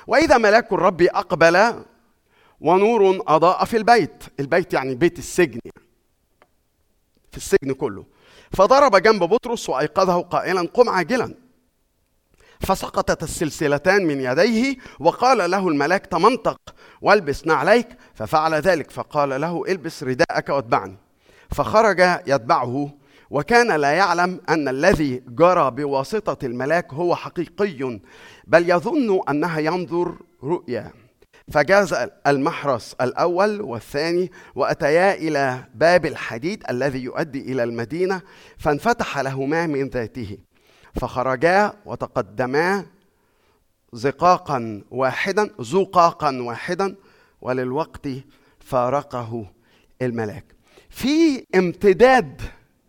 وإذا 0.08 0.38
ملاك 0.38 0.72
الرب 0.72 1.02
أقبل 1.02 1.84
ونور 2.60 3.24
أضاء 3.26 3.64
في 3.64 3.76
البيت. 3.76 4.24
البيت 4.40 4.72
يعني 4.72 4.94
بيت 4.94 5.18
السجن. 5.18 5.60
يعني. 5.64 5.88
في 7.30 7.36
السجن 7.36 7.72
كله. 7.72 8.04
فضرب 8.52 8.96
جنب 8.96 9.24
بطرس 9.24 9.68
وأيقظه 9.68 10.20
قائلا 10.20 10.68
قم 10.74 10.88
عاجلا. 10.88 11.34
فسقطت 12.60 13.22
السلسلتان 13.22 14.06
من 14.06 14.20
يديه 14.20 14.76
وقال 15.00 15.50
له 15.50 15.68
الملاك 15.68 16.06
تمنطق 16.06 16.60
والبس 17.02 17.46
نعليك 17.46 17.88
ففعل 18.14 18.54
ذلك 18.54 18.90
فقال 18.90 19.40
له 19.40 19.64
البس 19.68 20.02
رداءك 20.02 20.48
واتبعني. 20.48 20.96
فخرج 21.50 22.00
يتبعه 22.26 22.90
وكان 23.30 23.80
لا 23.80 23.92
يعلم 23.92 24.40
أن 24.48 24.68
الذي 24.68 25.22
جرى 25.28 25.70
بواسطة 25.70 26.46
الملاك 26.46 26.94
هو 26.94 27.16
حقيقي 27.16 28.00
بل 28.46 28.70
يظن 28.70 29.20
أنها 29.28 29.58
ينظر 29.58 30.18
رؤيا. 30.44 30.92
فجاز 31.52 31.94
المحرس 32.26 32.96
الأول 33.00 33.60
والثاني 33.60 34.30
وأتيا 34.54 35.14
إلى 35.14 35.64
باب 35.74 36.06
الحديد 36.06 36.62
الذي 36.70 36.98
يؤدي 36.98 37.40
إلى 37.52 37.64
المدينة 37.64 38.22
فانفتح 38.58 39.18
لهما 39.18 39.66
من 39.66 39.88
ذاته. 39.88 40.38
فخرجا 40.94 41.72
وتقدما 41.86 42.86
زقاقا 43.92 44.82
واحدا 44.90 45.50
زقاقا 45.60 46.42
واحدا 46.42 46.96
وللوقت 47.40 48.08
فارقه 48.60 49.46
الملاك. 50.02 50.44
في 50.90 51.44
امتداد 51.54 52.42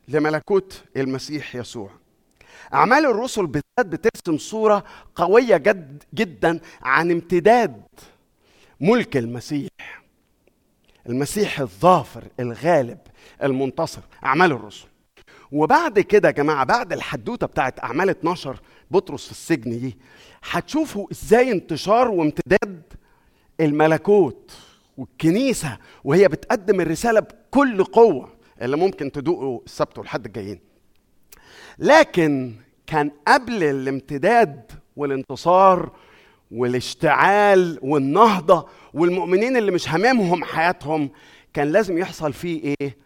لملكوت 0.10 0.84
المسيح 0.97 1.55
يسوع. 1.55 1.89
أعمال 2.74 3.05
الرسل 3.05 3.47
بالذات 3.47 3.86
بترسم 3.86 4.38
صورة 4.38 4.84
قوية 5.16 5.57
جد 5.57 6.03
جدا 6.14 6.60
عن 6.82 7.12
امتداد 7.12 7.82
ملك 8.82 9.18
المسيح. 9.18 9.70
المسيح 11.10 11.60
الظافر 11.60 12.24
الغالب 12.39 12.97
المنتصر 13.43 14.01
أعمال 14.26 14.51
الرسل. 14.51 14.86
وبعد 15.51 15.99
كده 15.99 16.28
يا 16.28 16.34
جماعة 16.34 16.64
بعد 16.64 16.93
الحدوتة 16.93 17.47
بتاعت 17.47 17.84
أعمال 17.84 18.10
12 18.10 18.60
بطرس 18.91 19.26
في 19.26 19.32
السجن 19.32 19.80
دي 19.80 19.97
هتشوفوا 20.51 21.07
إزاي 21.12 21.51
انتشار 21.51 22.07
وامتداد 22.12 22.82
الملكوت 23.60 24.51
والكنيسة 24.97 25.78
وهي 26.03 26.28
بتقدم 26.28 26.82
الرسالة 26.82 27.20
بكل 27.20 27.84
قوة. 27.84 28.39
اللي 28.62 28.78
ممكن 28.78 29.12
تدوقوا 29.12 29.60
السبت 29.66 29.97
والحد 29.97 30.26
الجايين. 30.26 30.60
لكن 31.80 32.55
كان 32.88 33.12
قبل 33.28 33.64
الامتداد 33.64 34.72
والانتصار 34.95 35.91
والاشتعال 36.51 37.80
والنهضة 37.82 38.70
والمؤمنين 38.93 39.57
اللي 39.57 39.72
مش 39.72 39.89
هاممهم 39.89 40.43
حياتهم 40.43 41.10
كان 41.53 41.72
لازم 41.72 41.97
يحصل 41.97 42.34
فيه 42.34 42.76
إيه؟ 42.82 42.97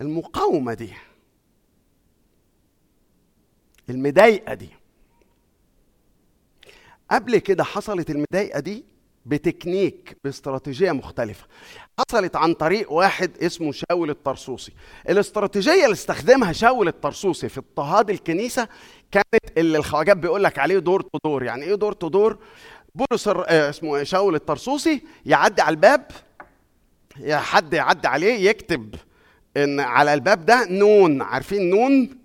المقاومة 0.00 0.74
دي. 0.74 0.92
المضايقة 3.90 4.54
دي. 4.54 4.68
قبل 7.10 7.38
كده 7.38 7.64
حصلت 7.64 8.10
المضايقة 8.10 8.60
دي 8.60 8.84
بتكنيك 9.26 10.16
باستراتيجية 10.24 10.92
مختلفة. 10.92 11.46
حصلت 11.98 12.36
عن 12.36 12.54
طريق 12.54 12.92
واحد 12.92 13.42
اسمه 13.42 13.72
شاول 13.72 14.10
الطرسوسي. 14.10 14.72
الاستراتيجية 15.08 15.84
اللي 15.84 15.92
استخدمها 15.92 16.52
شاول 16.52 16.88
الطرسوسي 16.88 17.48
في 17.48 17.58
اضطهاد 17.60 18.10
الكنيسة 18.10 18.68
كانت 19.10 19.58
اللي 19.58 19.78
الخواجات 19.78 20.16
بيقول 20.16 20.44
لك 20.44 20.58
عليه 20.58 20.78
door 20.78 21.00
to 21.00 21.18
door 21.24 21.42
يعني 21.42 21.64
إيه 21.64 21.74
door 21.74 21.92
to 21.92 22.08
door 22.08 22.38
بولس 22.94 23.28
آه، 23.28 23.70
اسمه 23.70 23.96
إيه؟ 23.96 24.04
شاول 24.04 24.34
الطرسوسي 24.34 25.02
يعدي 25.26 25.62
على 25.62 25.74
الباب 25.74 26.10
يا 27.20 27.36
حد 27.36 27.74
يعدي 27.74 28.08
عليه 28.08 28.48
يكتب 28.50 28.94
إن 29.56 29.80
على 29.80 30.14
الباب 30.14 30.46
ده 30.46 30.66
نون. 30.70 31.22
عارفين 31.22 31.70
نون؟ 31.70 32.18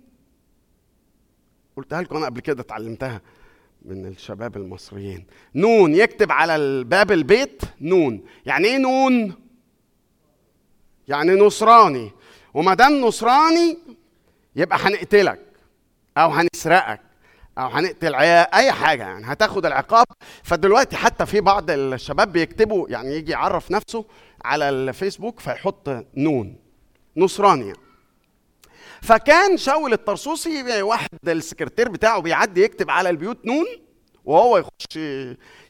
قلتها 1.76 2.02
لكم 2.02 2.16
أنا 2.16 2.26
قبل 2.26 2.40
كده 2.40 2.60
اتعلمتها. 2.60 3.20
من 3.84 4.06
الشباب 4.06 4.56
المصريين. 4.56 5.26
نون 5.54 5.94
يكتب 5.94 6.32
على 6.32 6.56
الباب 6.56 7.12
البيت 7.12 7.62
نون. 7.80 8.24
يعني 8.46 8.68
إيه 8.68 8.78
نون؟ 8.78 9.34
يعني 11.08 11.32
نصراني. 11.32 12.10
وما 12.54 12.74
دام 12.74 13.00
نصراني 13.00 13.78
يبقى 14.56 14.78
هنقتلك 14.80 15.40
أو 16.16 16.30
هنسرقك 16.30 17.00
أو 17.58 17.66
هنقتل 17.66 18.14
أي 18.14 18.72
حاجة 18.72 19.02
يعني 19.02 19.24
هتاخد 19.26 19.66
العقاب. 19.66 20.06
فدلوقتي 20.42 20.96
حتى 20.96 21.26
في 21.26 21.40
بعض 21.40 21.70
الشباب 21.70 22.32
بيكتبوا 22.32 22.88
يعني 22.88 23.14
يجي 23.14 23.32
يعرف 23.32 23.70
نفسه 23.70 24.04
على 24.44 24.68
الفيسبوك 24.68 25.40
فيحط 25.40 26.04
نون. 26.16 26.56
نصراني 27.16 27.66
يعني. 27.66 27.89
فكان 29.02 29.56
شاول 29.56 29.92
الطرسوسي 29.92 30.82
واحد 30.82 31.08
السكرتير 31.28 31.88
بتاعه 31.88 32.20
بيعدي 32.20 32.62
يكتب 32.62 32.90
على 32.90 33.10
البيوت 33.10 33.46
نون 33.46 33.66
وهو 34.24 34.58
يخش 34.58 34.98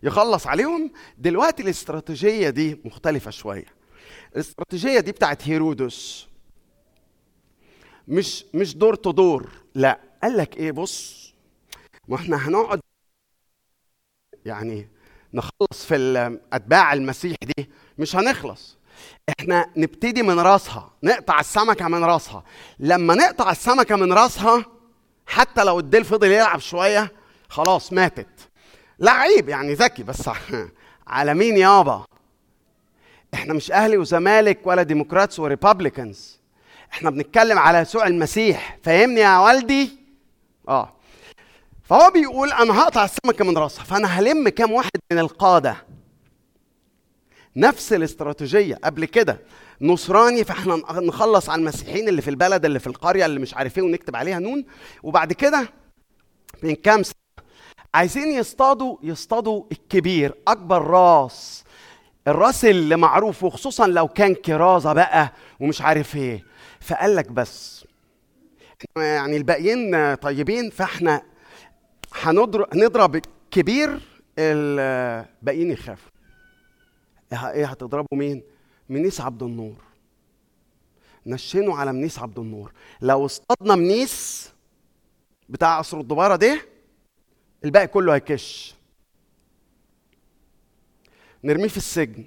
يخلص 0.03 0.47
عليهم. 0.47 0.93
دلوقتي 1.19 1.63
الاستراتيجية 1.63 2.51
دي 2.51 2.81
مختلفة 2.85 3.31
شوية. 3.31 3.67
الاستراتيجية 4.37 5.01
دي 5.01 5.13
بتاعت 5.13 5.49
هيرودس. 5.49 6.27
مش 8.09 8.45
مش 8.55 8.77
دور 8.77 8.95
تو 8.95 9.11
دور. 9.11 9.51
لا 9.75 10.01
قال 10.23 10.37
لك 10.37 10.57
إيه؟ 10.57 10.73
بص 10.73 11.33
ما 12.09 12.17
إحنا 12.17 12.49
هنقعد 12.49 12.81
يعني 14.45 14.89
نخلص 15.35 15.85
في 15.89 16.39
اتباع 16.53 16.93
المسيح 16.93 17.37
دي 17.57 17.71
مش 17.99 18.17
هنخلص. 18.17 18.79
إحنا 19.39 19.67
نبتدي 19.77 20.23
من 20.23 20.41
راسها 20.41 20.91
نقطع 21.03 21.41
السمكة 21.41 21.89
من 21.89 22.05
راسها. 22.05 22.45
لما 22.79 23.15
نقطع 23.15 23.51
السمكة 23.51 23.97
من 23.97 24.13
راسها 24.13 24.65
حتى 25.27 25.65
لو 25.65 25.79
الديل 25.79 26.05
فضل 26.05 26.31
يلعب 26.31 26.61
شوية 26.61 27.13
خلاص 27.49 27.93
ماتت. 27.93 28.49
لعيب 28.99 29.49
يعني 29.49 29.75
ذكي 29.75 30.03
بس 30.03 30.31
على 31.07 31.35
مين 31.35 31.57
يابا؟ 31.57 32.05
إحنا 33.35 33.55
مش 33.55 33.73
أهلي 33.73 33.97
وزمالك 33.97 34.67
ولا 34.67 34.83
ديمقراطس 34.83 35.39
وريبابليكانز. 35.41 36.41
إحنا 36.93 37.11
بنتكلم 37.11 37.59
على 37.59 37.79
يسوع 37.79 38.07
المسيح. 38.07 38.79
فاهمني 38.83 39.21
يا 39.21 39.39
والدي؟ 39.39 39.99
آه. 40.69 40.93
فهو 41.85 42.11
بيقول 42.11 42.53
أنا 42.53 42.81
هقطع 42.83 43.05
السمكة 43.05 43.45
من 43.45 43.59
راسها 43.59 43.85
فأنا 43.85 44.09
هلم 44.09 44.49
كام 44.49 44.73
واحد 44.73 44.91
من 45.13 45.19
القادة. 45.19 45.77
نفس 47.57 47.93
الاستراتيجية. 47.93 48.75
قبل 48.85 49.05
كده 49.05 49.39
نصراني 49.81 50.45
فاحنا 50.45 50.77
نخلص 50.91 51.49
على 51.49 51.59
المسيحيين 51.59 52.09
اللي 52.09 52.23
في 52.23 52.31
البلد 52.31 52.65
اللي 52.65 52.79
في 52.79 52.87
القرية 52.87 53.27
اللي 53.27 53.41
مش 53.41 53.55
عارف 53.55 53.79
إيه 53.79 53.85
ونكتب 53.85 54.17
عليها 54.17 54.39
نون. 54.39 54.65
وبعد 55.03 55.33
كده 55.33 55.69
من 56.63 56.75
كام 56.75 57.03
سنة 57.03 57.15
عايزين 57.95 58.29
يصطادوا 58.29 58.97
يصطادوا 59.03 59.65
الكبير 59.73 60.35
أكبر 60.49 60.83
راس 60.87 61.65
الراس 62.29 62.65
اللي 62.65 62.97
معروف 62.97 63.45
وخصوصا 63.45 63.87
لو 63.87 64.09
كان 64.09 64.35
كرازة 64.35 64.93
بقى 64.93 65.33
ومش 65.61 65.83
عارف 65.83 66.17
إيه. 66.17 66.45
فقال 66.81 67.17
لك 67.17 67.33
بس 67.33 67.85
يعني 68.97 69.37
الباقيين 69.37 70.15
طيبين 70.15 70.71
فإحنا 70.71 71.23
هنضرب 72.23 72.77
نضرب 72.77 73.17
الكبير 73.17 74.01
الباقيين 74.39 75.71
يخافوا. 75.71 76.10
إيه 77.33 77.67
هتضربوا 77.67 78.19
مين؟ 78.19 78.43
منيس 78.89 79.21
عبد 79.21 79.43
النور. 79.43 79.77
نشنوا 81.27 81.77
على 81.77 81.93
منيس 81.93 82.19
عبد 82.19 82.39
النور. 82.39 82.73
لو 83.01 83.27
اصطادنا 83.27 83.77
منيس 83.77 84.51
بتاع 85.49 85.79
قصر 85.79 86.01
الدبارة 86.01 86.37
ده 86.37 86.61
الباقي 87.65 87.87
كله 87.87 88.15
هيكش. 88.15 88.75
نرميه 91.45 91.69
في 91.69 91.77
السجن. 91.77 92.25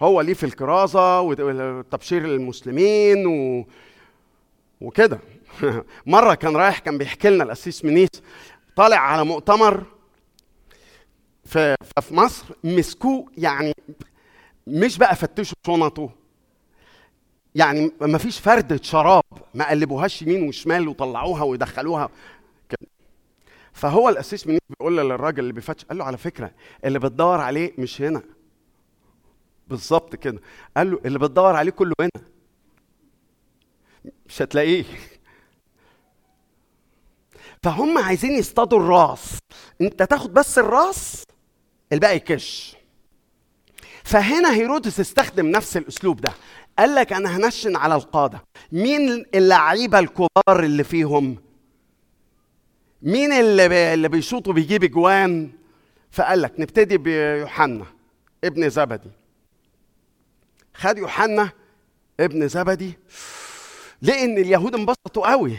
هو 0.00 0.20
ليه 0.20 0.34
في 0.34 0.46
الكرازة 0.46 1.20
وتبشير 1.20 2.24
المسلمين 2.24 3.26
و... 3.26 3.66
وكده. 4.80 5.18
مرة 6.06 6.34
كان 6.34 6.56
رايح 6.56 6.78
كان 6.78 6.98
بيحكي 6.98 7.30
لنا 7.30 7.44
القسيس 7.44 7.84
منيس 7.84 8.08
طالع 8.76 8.96
على 8.96 9.24
مؤتمر 9.24 9.84
في 11.52 11.76
في 12.00 12.14
مصر 12.14 12.54
مسكوه 12.64 13.26
يعني 13.38 13.72
مش 14.66 14.98
بقى 14.98 15.16
فتشوا 15.16 15.56
شنطه 15.66 16.10
يعني 17.54 17.92
ما 18.00 18.18
فيش 18.18 18.40
فردة 18.40 18.82
شراب 18.82 19.22
ما 19.54 19.70
قلبوهاش 19.70 20.22
يمين 20.22 20.48
وشمال 20.48 20.88
وطلعوها 20.88 21.42
ويدخلوها 21.42 22.08
كده. 22.68 22.88
فهو 23.72 24.08
القسيس 24.08 24.46
منيس 24.46 24.60
بيقول 24.70 24.96
للراجل 24.96 25.38
اللي 25.40 25.52
بيفتش 25.52 25.84
قال 25.84 25.98
له 25.98 26.04
على 26.04 26.16
فكرة 26.16 26.52
اللي 26.84 26.98
بتدور 26.98 27.40
عليه 27.40 27.72
مش 27.78 28.02
هنا. 28.02 28.22
بالظبط 29.68 30.16
كده. 30.16 30.40
قال 30.76 30.90
له 30.90 31.00
اللي 31.04 31.18
بتدور 31.18 31.56
عليه 31.56 31.70
كله 31.72 31.94
هنا. 32.00 32.24
مش 34.26 34.42
هتلاقيه. 34.42 34.84
فهم 37.62 37.98
عايزين 37.98 38.30
يصطادوا 38.30 38.78
الراس. 38.78 39.38
انت 39.80 40.02
تاخد 40.02 40.32
بس 40.34 40.58
الراس 40.58 41.24
الباقي 41.92 42.18
كش 42.18 42.76
فهنا 44.04 44.54
هيرودس 44.54 45.00
استخدم 45.00 45.46
نفس 45.46 45.76
الأسلوب 45.76 46.20
ده. 46.20 46.32
قال 46.78 46.94
لك 46.94 47.12
أنا 47.12 47.36
هنشن 47.36 47.76
على 47.76 47.94
القادة. 47.94 48.42
مين 48.72 49.26
اللعيبة 49.34 49.98
الكبار 49.98 50.64
اللي 50.64 50.84
فيهم؟ 50.84 51.36
مين 53.02 53.32
اللي 53.32 53.94
اللي 53.94 54.08
بيشوطوا 54.08 54.52
بيجيب 54.52 54.84
اجوان 54.84 55.52
فقال 56.10 56.42
لك 56.42 56.52
نبتدي 56.58 56.98
بيوحنا 56.98 57.86
ابن 58.44 58.68
زبدي. 58.70 59.10
خد 60.74 60.98
يوحنا 60.98 61.50
ابن 62.20 62.48
زبدي. 62.48 62.98
لقى 64.02 64.24
ان 64.24 64.38
اليهود 64.38 64.74
انبسطوا 64.74 65.30
قوي. 65.30 65.58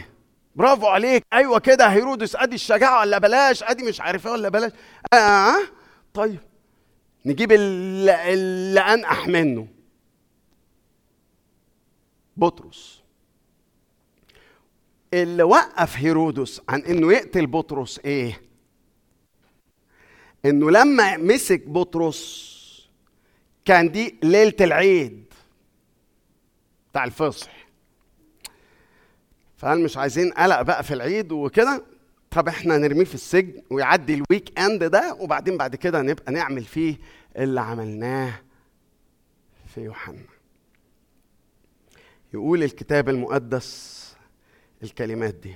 برافو 0.56 0.86
عليك. 0.86 1.22
أيوه 1.32 1.58
كده 1.58 1.86
هيرودس. 1.86 2.36
أدي 2.36 2.54
الشجاعة 2.54 3.00
ولا 3.00 3.18
بلاش؟ 3.18 3.62
أدي 3.62 3.82
مش 3.82 4.00
عارف 4.00 4.26
إيه 4.26 4.32
ولا 4.32 4.48
بلاش. 4.48 4.72
آه؟ 5.12 5.56
طيب 6.14 6.40
نجيب 7.26 7.52
اللي, 7.52 8.34
اللي 8.34 8.80
انقح 8.80 9.28
منه 9.28 9.68
بطرس. 12.36 13.02
اللي 15.14 15.42
وقف 15.42 15.96
هيرودس 15.96 16.60
عن 16.68 16.80
إنه 16.82 17.12
يقتل 17.12 17.46
بطرس 17.46 17.98
إيه؟ 17.98 18.40
إنه 20.44 20.70
لما 20.70 21.16
مسك 21.16 21.68
بطرس 21.68 22.54
كان 23.64 23.90
دي 23.90 24.18
ليلة 24.22 24.56
العيد 24.60 25.24
بتاع 26.90 27.04
الفصح. 27.04 27.66
فقال 29.56 29.80
مش 29.80 29.96
عايزين 29.96 30.32
قلق 30.32 30.62
بقى 30.62 30.82
في 30.84 30.94
العيد 30.94 31.32
وكده؟ 31.32 31.84
طب 32.34 32.48
إحنا 32.48 32.78
نرميه 32.78 33.04
في 33.04 33.14
السجن 33.14 33.62
ويعدي 33.70 34.14
ال 34.14 34.58
weekend 34.60 34.84
ده 34.84 35.16
وبعدين 35.20 35.56
بعد 35.56 35.76
كده 35.76 36.02
نبقى 36.02 36.32
نعمل 36.32 36.64
فيه 36.64 36.96
اللي 37.36 37.60
عملناه 37.60 38.32
في 39.74 39.80
يوحنا. 39.80 40.18
يقول 42.34 42.62
الكتاب 42.62 43.08
المقدس 43.08 44.04
الكلمات 44.82 45.34
دي 45.34 45.54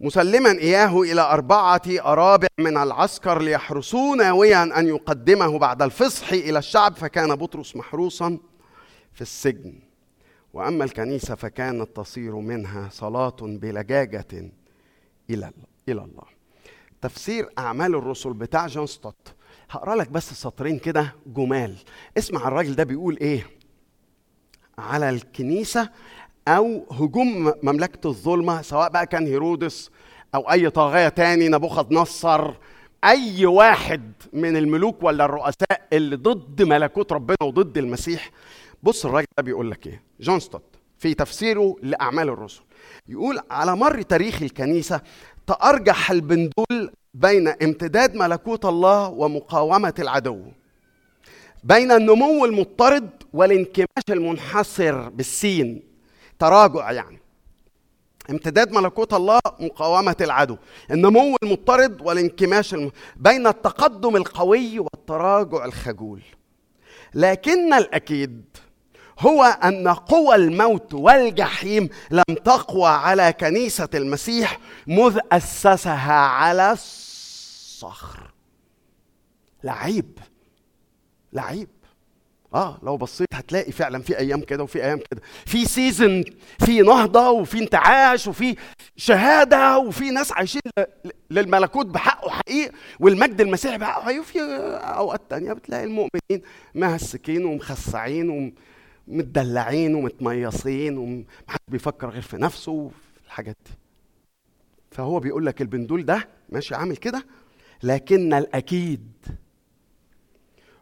مسلما 0.00 0.50
إياه 0.50 1.00
إلى 1.02 1.20
أربعة 1.20 1.82
أرابع 1.88 2.48
من 2.58 2.76
العسكر 2.76 3.42
ليحرسوه 3.42 4.16
ناويا 4.16 4.62
أن 4.78 4.86
يقدمه 4.86 5.58
بعد 5.58 5.82
الفصح 5.82 6.32
إلى 6.32 6.58
الشعب 6.58 6.94
فكان 6.96 7.34
بطرس 7.34 7.76
محروسا 7.76 8.38
في 9.12 9.20
السجن. 9.20 9.85
وأما 10.56 10.84
الكنيسة 10.84 11.34
فكانت 11.34 11.96
تصير 11.96 12.36
منها 12.36 12.88
صلاة 12.92 13.36
بلجاجه 13.40 14.26
إلى 15.30 15.50
إلى 15.88 16.00
الله. 16.02 16.22
تفسير 17.00 17.48
أعمال 17.58 17.94
الرسل 17.94 18.32
بتاع 18.32 18.66
جون 18.66 18.86
ستوت. 18.86 19.34
هقرأ 19.70 19.94
لك 19.94 20.08
بس 20.10 20.32
سطرين 20.32 20.78
كده 20.78 21.14
جمال. 21.26 21.76
اسمع 22.18 22.48
الراجل 22.48 22.74
ده 22.74 22.84
بيقول 22.84 23.16
إيه؟ 23.20 23.46
على 24.78 25.10
الكنيسة 25.10 25.90
أو 26.48 26.86
هجوم 26.90 27.52
مملكة 27.62 28.08
الظلمة 28.08 28.62
سواء 28.62 28.90
بقى 28.90 29.06
كان 29.06 29.26
هيرودس 29.26 29.90
أو 30.34 30.50
أي 30.52 30.70
طاغية 30.70 31.08
تاني 31.08 31.48
نبوخذ 31.48 31.94
نصر 31.94 32.54
أي 33.04 33.46
واحد 33.46 34.12
من 34.32 34.56
الملوك 34.56 35.02
ولا 35.02 35.24
الرؤساء 35.24 35.88
اللي 35.92 36.16
ضد 36.16 36.62
ملكوت 36.62 37.12
ربنا 37.12 37.36
وضد 37.42 37.78
المسيح 37.78 38.30
بص 38.82 39.06
الراجل 39.06 39.26
ده 39.38 39.42
بيقول 39.42 39.70
لك 39.70 39.86
إيه؟ 39.86 40.02
جون 40.20 40.40
ستوت 40.40 40.62
في 40.98 41.14
تفسيره 41.14 41.76
لأعمال 41.82 42.28
الرسل. 42.28 42.62
يقول 43.08 43.40
على 43.50 43.76
مر 43.76 44.02
تاريخ 44.02 44.42
الكنيسة 44.42 45.00
تأرجح 45.46 46.10
البندول 46.10 46.90
بين 47.14 47.48
امتداد 47.48 48.14
ملكوت 48.14 48.64
الله 48.64 49.08
ومقاومة 49.08 49.94
العدو 49.98 50.42
بين 51.64 51.92
النمو 51.92 52.44
المضطرد 52.44 53.10
والانكماش 53.32 54.04
المنحصر 54.10 55.08
بالسين. 55.08 55.82
تراجع 56.38 56.92
يعني. 56.92 57.18
امتداد 58.30 58.72
ملكوت 58.72 59.14
الله 59.14 59.40
مقاومة 59.60 60.16
العدو. 60.20 60.56
النمو 60.90 61.36
المضطرد 61.42 62.00
والانكماش 62.02 62.74
الم... 62.74 62.90
بين 63.16 63.46
التقدم 63.46 64.16
القوي 64.16 64.78
والتراجع 64.78 65.64
الخجول. 65.64 66.22
لكن 67.14 67.74
الأكيد 67.74 68.44
هو 69.18 69.42
أن 69.44 69.88
قوى 69.88 70.34
الموت 70.34 70.94
والجحيم 70.94 71.88
لم 72.10 72.34
تقوى 72.44 72.88
على 72.88 73.32
كنيسة 73.32 73.88
المسيح 73.94 74.58
مذ 74.86 75.18
أسسها 75.32 76.12
على 76.12 76.72
الصخر. 76.72 78.30
لعيب 79.64 80.18
لعيب. 81.32 81.68
آه 82.54 82.78
لو 82.82 82.96
بصيت 82.96 83.28
هتلاقي 83.34 83.72
فعلا 83.72 84.02
في 84.02 84.18
أيام 84.18 84.40
كده 84.40 84.62
وفي 84.62 84.84
أيام 84.84 84.98
كده. 85.10 85.22
في 85.46 85.64
سيزن 85.64 86.24
في 86.58 86.80
نهضة 86.80 87.30
وفي 87.30 87.58
انتعاش 87.58 88.26
وفي 88.26 88.56
شهادة 88.96 89.78
وفي 89.78 90.10
ناس 90.10 90.32
عايشين 90.32 90.60
للملكوت 91.30 91.86
بحقه 91.86 92.30
حقيقي 92.30 92.72
والمجد 93.00 93.40
المسيحي 93.40 93.78
بحقه 93.78 94.02
حقيقي. 94.02 94.18
وفي 94.18 94.40
أوقات 94.80 95.20
تانية 95.30 95.52
بتلاقي 95.52 95.84
المؤمنين 95.84 96.42
مهسكين 96.74 97.44
ومخسعين 97.44 98.54
متدلعين 99.08 99.94
ومتميصين 99.94 100.98
ومحدش 100.98 101.60
بيفكر 101.68 102.08
غير 102.10 102.22
في 102.22 102.36
نفسه 102.36 102.72
وفي 102.72 102.96
الحاجات 103.26 103.56
دي. 103.66 103.72
فهو 104.90 105.20
بيقول 105.20 105.46
لك 105.46 105.62
البندول 105.62 106.04
ده 106.04 106.28
ماشي 106.48 106.74
عامل 106.74 106.96
كده 106.96 107.26
لكن 107.82 108.34
الأكيد 108.34 109.12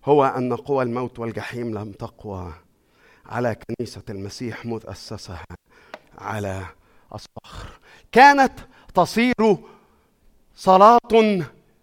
هو 0.04 0.24
أن 0.24 0.56
قوى 0.56 0.82
الموت 0.84 1.18
والجحيم 1.18 1.78
لم 1.78 1.92
تقوى 1.92 2.52
على 3.26 3.56
كنيسة 3.78 4.02
المسيح 4.10 4.66
مذ 4.66 4.80
اسسها 4.86 5.44
على 6.18 6.66
الصخر. 7.14 7.78
كانت 8.12 8.52
تصير 8.94 9.56
صلاة 10.54 10.98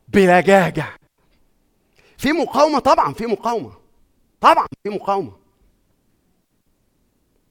بلجاجة. 0.08 0.86
في 2.18 2.32
مقاومة 2.34 2.80
طبعا 2.80 3.14
في 3.14 3.26
مقاومة. 3.26 3.72
طبعا 4.42 4.68
في 4.84 4.90
مقاومة. 4.90 5.41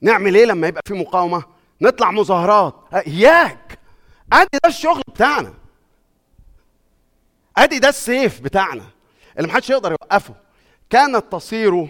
نعمل 0.01 0.34
إيه 0.34 0.44
لما 0.44 0.66
يبقى 0.68 0.82
في 0.86 0.94
مقاومة؟ 0.94 1.44
نطلع 1.80 2.11
مظاهرات. 2.11 2.74
اياك 2.94 3.78
ادي 4.32 4.59
ده 4.64 4.68
الشغل 4.68 5.03
بتاعنا. 5.09 5.55
ادي 7.57 7.78
ده 7.78 7.88
السيف 7.88 8.40
بتاعنا. 8.40 8.84
اللي 9.38 9.48
محدش 9.48 9.70
يقدر 9.70 9.90
يوقفه. 9.90 10.34
كانت 10.90 11.32
تصير 11.32 11.88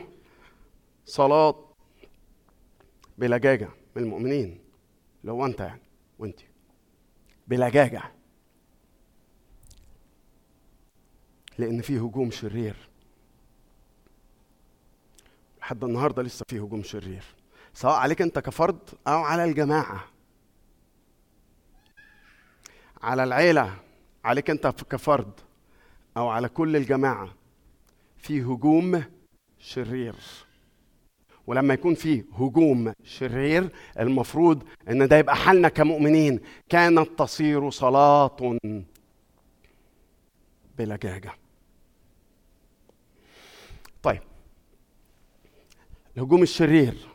صلاة 1.04 1.64
بلجاجة 3.18 3.68
من 3.96 4.02
المؤمنين. 4.02 4.60
اللي 5.20 5.32
هو 5.32 5.46
انت 5.46 5.60
يعني 5.60 5.82
وانت. 6.18 6.40
بلجاجة 7.48 8.02
لأن 11.58 11.80
في 11.82 11.98
هجوم 11.98 12.30
شرير. 12.30 12.76
لحد 15.60 15.84
النهارده 15.84 16.22
لسه 16.22 16.44
في 16.48 16.58
هجوم 16.58 16.82
شرير. 16.82 17.24
سواء 17.74 17.94
عليك 17.94 18.22
أنت 18.22 18.38
كفرد 18.38 18.78
أو 19.06 19.18
على 19.22 19.44
الجماعة. 19.44 20.04
على 23.02 23.24
العيلة 23.24 23.76
عليك 24.24 24.50
أنت 24.50 24.66
كفرد 24.66 25.32
أو 26.16 26.28
على 26.28 26.48
كل 26.48 26.76
الجماعة. 26.76 27.34
في 28.18 28.42
هجوم 28.42 29.04
شرير. 29.58 30.14
ولما 31.46 31.74
يكون 31.74 31.94
في 31.94 32.24
هجوم 32.38 32.92
شرير 33.04 33.68
المفروض 33.98 34.62
إن 34.88 35.08
ده 35.08 35.16
يبقى 35.16 35.36
حالنا 35.36 35.68
كمؤمنين. 35.68 36.40
كانت 36.68 37.08
تصير 37.18 37.70
صلاة 37.70 38.36
بلجاجه 40.78 41.32
طيب 44.02 44.22
الهجوم 46.16 46.42
الشرير. 46.42 47.09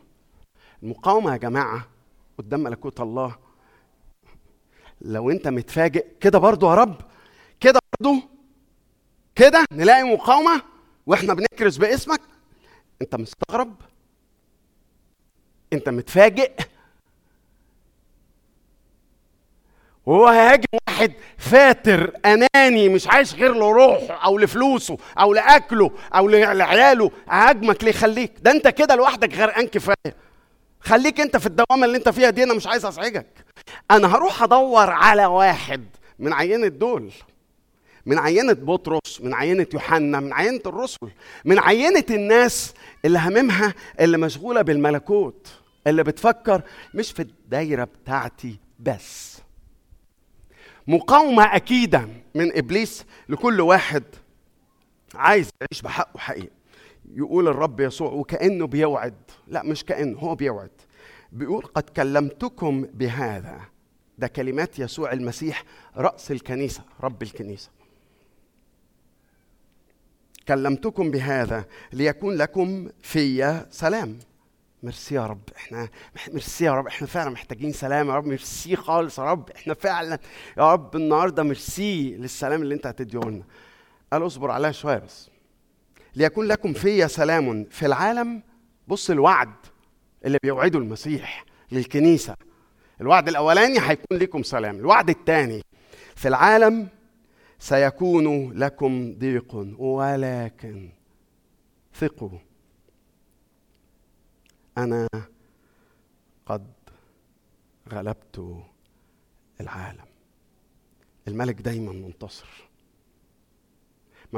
المقاومة 0.82 1.32
يا 1.32 1.36
جماعة 1.36 1.86
قدام 2.38 2.60
ملكوت 2.60 3.00
الله. 3.00 3.36
لو 5.00 5.30
انت 5.30 5.48
متفاجئ 5.48 6.06
كده 6.20 6.38
برضو 6.38 6.70
يا 6.70 6.74
رب 6.74 6.96
كده 7.60 7.80
برضو 8.00 8.16
كده 9.34 9.64
نلاقي 9.72 10.02
مقاومة 10.02 10.62
وإحنا 11.06 11.34
بنكرز 11.34 11.76
باسمك. 11.76 12.20
انت 13.02 13.14
مستغرب؟ 13.14 13.74
انت 15.72 15.88
متفاجئ؟ 15.88 16.52
وهو 20.06 20.26
هيهاجم 20.26 20.64
واحد 20.88 21.12
فاتر 21.38 22.12
أناني 22.24 22.88
مش 22.88 23.08
عايش 23.08 23.34
غير 23.34 23.54
لروحه 23.54 24.14
أو 24.14 24.38
لفلوسه 24.38 24.96
أو 25.18 25.34
لأكله 25.34 25.90
أو 26.14 26.28
لعياله 26.28 27.10
هاجمك 27.28 27.84
ليه؟ 27.84 27.92
خليك. 27.92 28.32
ده 28.42 28.50
انت 28.50 28.68
كده 28.68 28.94
لوحدك 28.94 29.34
غرقان 29.34 29.66
كفاية. 29.66 30.25
خليك 30.86 31.20
انت 31.20 31.36
في 31.36 31.46
الدوامة 31.46 31.84
اللي 31.86 31.96
انت 31.96 32.08
فيها 32.08 32.30
دي 32.30 32.42
أنا 32.42 32.54
مش 32.54 32.66
عايز 32.66 32.84
ازعجك. 32.84 33.26
أنا 33.90 34.14
هروح 34.16 34.42
ادور 34.42 34.90
على 34.90 35.26
واحد 35.26 35.84
من 36.18 36.32
عينة 36.32 36.68
دول 36.68 37.12
من 38.06 38.18
عينة 38.18 38.52
بطرس 38.52 39.20
من 39.20 39.34
عينة 39.34 39.66
يوحنا 39.74 40.20
من 40.20 40.32
عينة 40.32 40.60
الرسل 40.66 40.98
من 41.44 41.58
عينة 41.58 42.04
الناس 42.10 42.74
اللي 43.04 43.18
هممها 43.18 43.74
اللي 44.00 44.18
مشغولة 44.18 44.62
بالملكوت 44.62 45.48
اللي 45.86 46.02
بتفكر 46.02 46.62
مش 46.94 47.12
في 47.12 47.22
الدايرة 47.22 47.84
بتاعتي 47.84 48.56
بس. 48.80 49.36
مقاومة 50.88 51.56
أكيدة 51.56 52.08
من 52.34 52.56
إبليس 52.58 53.04
لكل 53.28 53.60
واحد 53.60 54.04
عايز 55.14 55.48
يعيش 55.60 55.82
بحقه 55.82 56.18
حقيقي. 56.18 56.48
يقول 57.14 57.48
الرب 57.48 57.80
يسوع 57.80 58.12
وكأنه 58.12 58.66
بيوعد. 58.66 59.14
لا 59.48 59.62
مش 59.62 59.84
كأنه 59.84 60.18
هو 60.18 60.34
بيوعد. 60.34 60.70
بيقول 61.32 61.62
قد 61.62 61.82
كلمتكم 61.82 62.82
بهذا. 62.82 63.60
ده 64.18 64.26
كلمات 64.26 64.78
يسوع 64.78 65.12
المسيح 65.12 65.64
رأس 65.96 66.30
الكنيسة 66.30 66.82
رب 67.00 67.22
الكنيسة. 67.22 67.70
كلمتكم 70.48 71.10
بهذا 71.10 71.64
ليكون 71.92 72.34
لكم 72.34 72.88
في 73.02 73.64
سلام. 73.70 74.18
ميرسي 74.82 75.14
يا 75.14 75.26
رب 75.26 75.40
إحنا 75.56 75.88
ميرسي 76.32 76.64
يا 76.64 76.72
رب 76.72 76.86
إحنا 76.86 77.06
فعلا 77.06 77.30
محتاجين 77.30 77.72
سلام 77.72 78.08
يا 78.08 78.14
رب. 78.14 78.26
ميرسي 78.26 78.76
خالص 78.76 79.18
يا 79.18 79.24
رب 79.24 79.50
إحنا 79.50 79.74
فعلا 79.74 80.18
يا 80.58 80.72
رب 80.72 80.96
النهارده 80.96 81.42
ميرسي 81.42 82.16
للسلام 82.16 82.62
اللي 82.62 82.74
أنت 82.74 82.86
هتديه 82.86 83.20
لنا 83.20 83.44
قال 84.12 84.26
اصبر 84.26 84.50
عليها 84.50 84.72
شوية 84.72 84.98
بس. 84.98 85.30
ليكون 86.16 86.46
لكم 86.46 86.72
في 86.72 87.08
سلام 87.08 87.64
في 87.64 87.86
العالم. 87.86 88.42
بص 88.88 89.10
الوعد 89.10 89.54
اللي 90.24 90.38
بيوعده 90.42 90.78
المسيح 90.78 91.44
للكنيسة 91.72 92.36
الوعد 93.00 93.28
الأولاني 93.28 93.78
هيكون 93.80 94.18
لكم 94.18 94.42
سلام 94.42 94.76
الوعد 94.76 95.10
الثاني 95.10 95.62
في 96.16 96.28
العالم 96.28 96.88
سيكون 97.58 98.52
لكم 98.52 99.14
ضيق 99.18 99.54
ولكن 99.78 100.88
ثقوا. 101.94 102.38
أنا 104.78 105.08
قد 106.46 106.66
غلبت 107.92 108.62
العالم. 109.60 110.04
الملك 111.28 111.54
دايما 111.60 111.92
منتصر. 111.92 112.65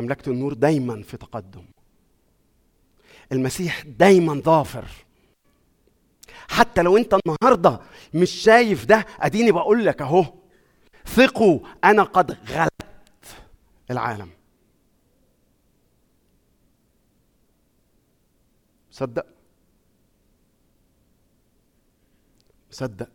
مملكة 0.00 0.30
النور 0.30 0.52
دايما 0.52 1.02
في 1.02 1.16
تقدم. 1.16 1.64
المسيح 3.32 3.82
دايما 3.82 4.34
ظافر. 4.34 4.88
حتى 6.48 6.82
لو 6.82 6.96
أنت 6.96 7.14
النهارده 7.14 7.80
مش 8.14 8.30
شايف 8.30 8.84
ده 8.84 9.06
أديني 9.20 9.52
بقول 9.52 9.86
لك 9.86 10.02
أهو. 10.02 10.24
ثقوا 11.06 11.60
أنا 11.84 12.02
قد 12.02 12.32
غلبت 12.32 13.42
العالم. 13.90 14.30
مصدق 18.90 19.26
مصدق 22.70 23.10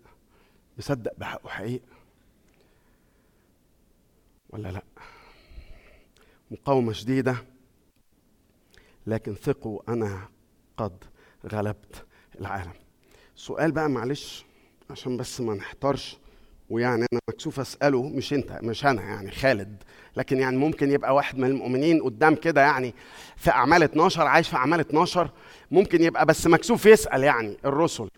مصدق 0.78 1.14
بحقه 1.18 1.50
حقيقة 1.50 1.86
ولا 4.50 4.70
لا؟ 4.72 4.84
مقاومة 6.54 6.94
شديدة 6.94 7.36
لكن 9.08 9.36
ثقوا 9.36 9.82
أنا 9.88 10.20
قد 10.78 11.04
غلبت 11.54 12.06
العالم. 12.40 12.72
سؤال 13.36 13.72
بقى 13.72 13.90
معلش 13.90 14.46
عشان 14.90 15.18
بس 15.18 15.42
ما 15.42 15.54
نحترش 15.54 16.18
ويعني 16.70 17.06
أنا 17.14 17.20
مكسوف 17.30 17.60
أسأله 17.60 18.04
مش 18.10 18.34
أنت 18.34 18.60
مش 18.64 18.86
أنا 18.86 19.02
يعني 19.02 19.32
خالد. 19.32 19.84
لكن 20.18 20.38
يعني 20.40 20.58
ممكن 20.58 20.92
يبقى 20.92 21.16
واحد 21.16 21.38
من 21.38 21.48
المؤمنين 21.48 22.02
قدام 22.04 22.36
كده 22.36 22.62
يعني 22.62 22.94
في 23.38 23.50
أعمال 23.52 23.84
12 23.84 24.22
عايش 24.28 24.50
في 24.50 24.56
أعمال 24.56 24.80
12 24.80 25.30
ممكن 25.72 26.04
يبقى 26.04 26.26
بس 26.26 26.48
مكسوف 26.48 26.86
يسأل 26.86 27.24
يعني 27.24 27.58
الرسل. 27.66 28.10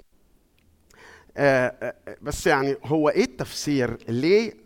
آه 1.37 1.67
آه 1.67 2.17
بس 2.21 2.47
يعني 2.47 2.75
هو 2.85 3.09
إيه 3.09 3.23
التفسير؟ 3.23 3.97
ليه 4.09 4.64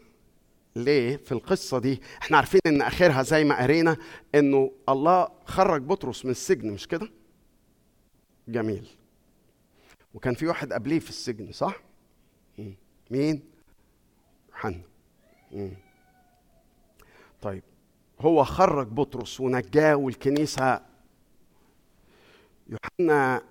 ليه 0.83 1.17
في 1.17 1.31
القصة 1.31 1.79
دي؟ 1.79 2.01
إحنا 2.21 2.37
عارفين 2.37 2.59
إن 2.67 2.81
آخرها 2.81 3.23
زي 3.23 3.43
ما 3.43 3.61
قرينا 3.63 3.97
إنه 4.35 4.71
الله 4.89 5.27
خرج 5.45 5.81
بطرس 5.81 6.25
من 6.25 6.31
السجن 6.31 6.71
مش 6.71 6.87
كده؟ 6.87 7.11
جميل. 8.47 8.87
وكان 10.13 10.33
في 10.35 10.47
واحد 10.47 10.73
قبليه 10.73 10.99
في 10.99 11.09
السجن 11.09 11.51
صح؟ 11.51 11.75
مين؟ 13.11 13.43
يوحنا. 14.49 14.81
طيب 17.41 17.63
هو 18.19 18.43
خرج 18.43 18.87
بطرس 18.87 19.39
ونجاه 19.39 19.95
والكنيسة 19.95 20.81
يوحنا 22.69 23.41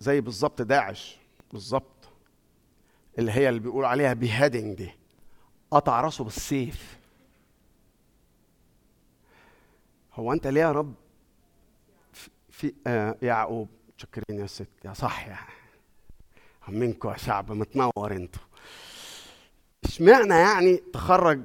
زي 0.00 0.20
بالظبط 0.20 0.62
داعش 0.62 1.16
بالظبط 1.52 2.08
اللي 3.18 3.32
هي 3.32 3.48
اللي 3.48 3.60
بيقول 3.60 3.84
عليها 3.84 4.12
بيهادنج 4.12 4.76
دي. 4.76 4.90
قطع 5.74 6.00
راسه 6.00 6.24
بالسيف. 6.24 6.98
هو 10.14 10.32
أنت 10.32 10.46
ليه 10.46 10.60
يا 10.60 10.72
رب 10.72 10.94
في 12.50 12.74
آه 12.86 13.16
يعقوب؟ 13.22 13.68
متشكرين 13.88 14.40
يا 14.40 14.46
ست. 14.46 14.68
يا 14.84 14.92
صح 14.92 15.26
يا 15.28 15.38
منكم 16.68 17.10
يا 17.10 17.16
شعب 17.16 17.52
متنور 17.52 18.12
أنتوا. 18.12 18.42
اشمعنى 19.84 20.34
يعني 20.34 20.76
تخرج؟ 20.76 21.42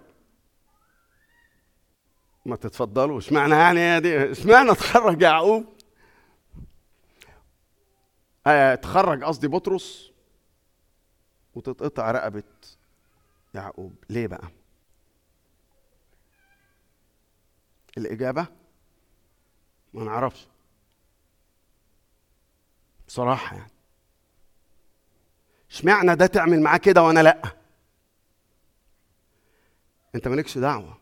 ما 2.45 2.55
تتفضلوا. 2.55 3.17
اشمعنى 3.17 3.55
يعني 3.55 3.79
يا 3.79 3.99
دي؟ 3.99 4.31
اشمعنى 4.31 4.75
تخرج 4.75 5.21
يعقوب؟ 5.21 5.65
آه 8.47 8.75
تخرج 8.75 9.23
قصدي 9.23 9.47
بطرس 9.47 10.11
وتتقطع 11.55 12.11
رقبة 12.11 12.43
يعقوب. 13.59 13.95
ليه 14.09 14.27
بقى؟ 14.27 14.47
الإجابة؟ 17.97 18.47
ما 19.93 20.03
نعرفش. 20.03 20.47
بصراحة 23.07 23.55
يعني. 23.57 23.71
اشمعنى 25.71 26.15
ده 26.15 26.25
تعمل 26.25 26.61
معاه 26.61 26.77
كده 26.77 27.03
وأنا 27.03 27.19
لأ؟ 27.19 27.41
أنت 30.15 30.27
مالكش 30.27 30.57
دعوة. 30.57 30.97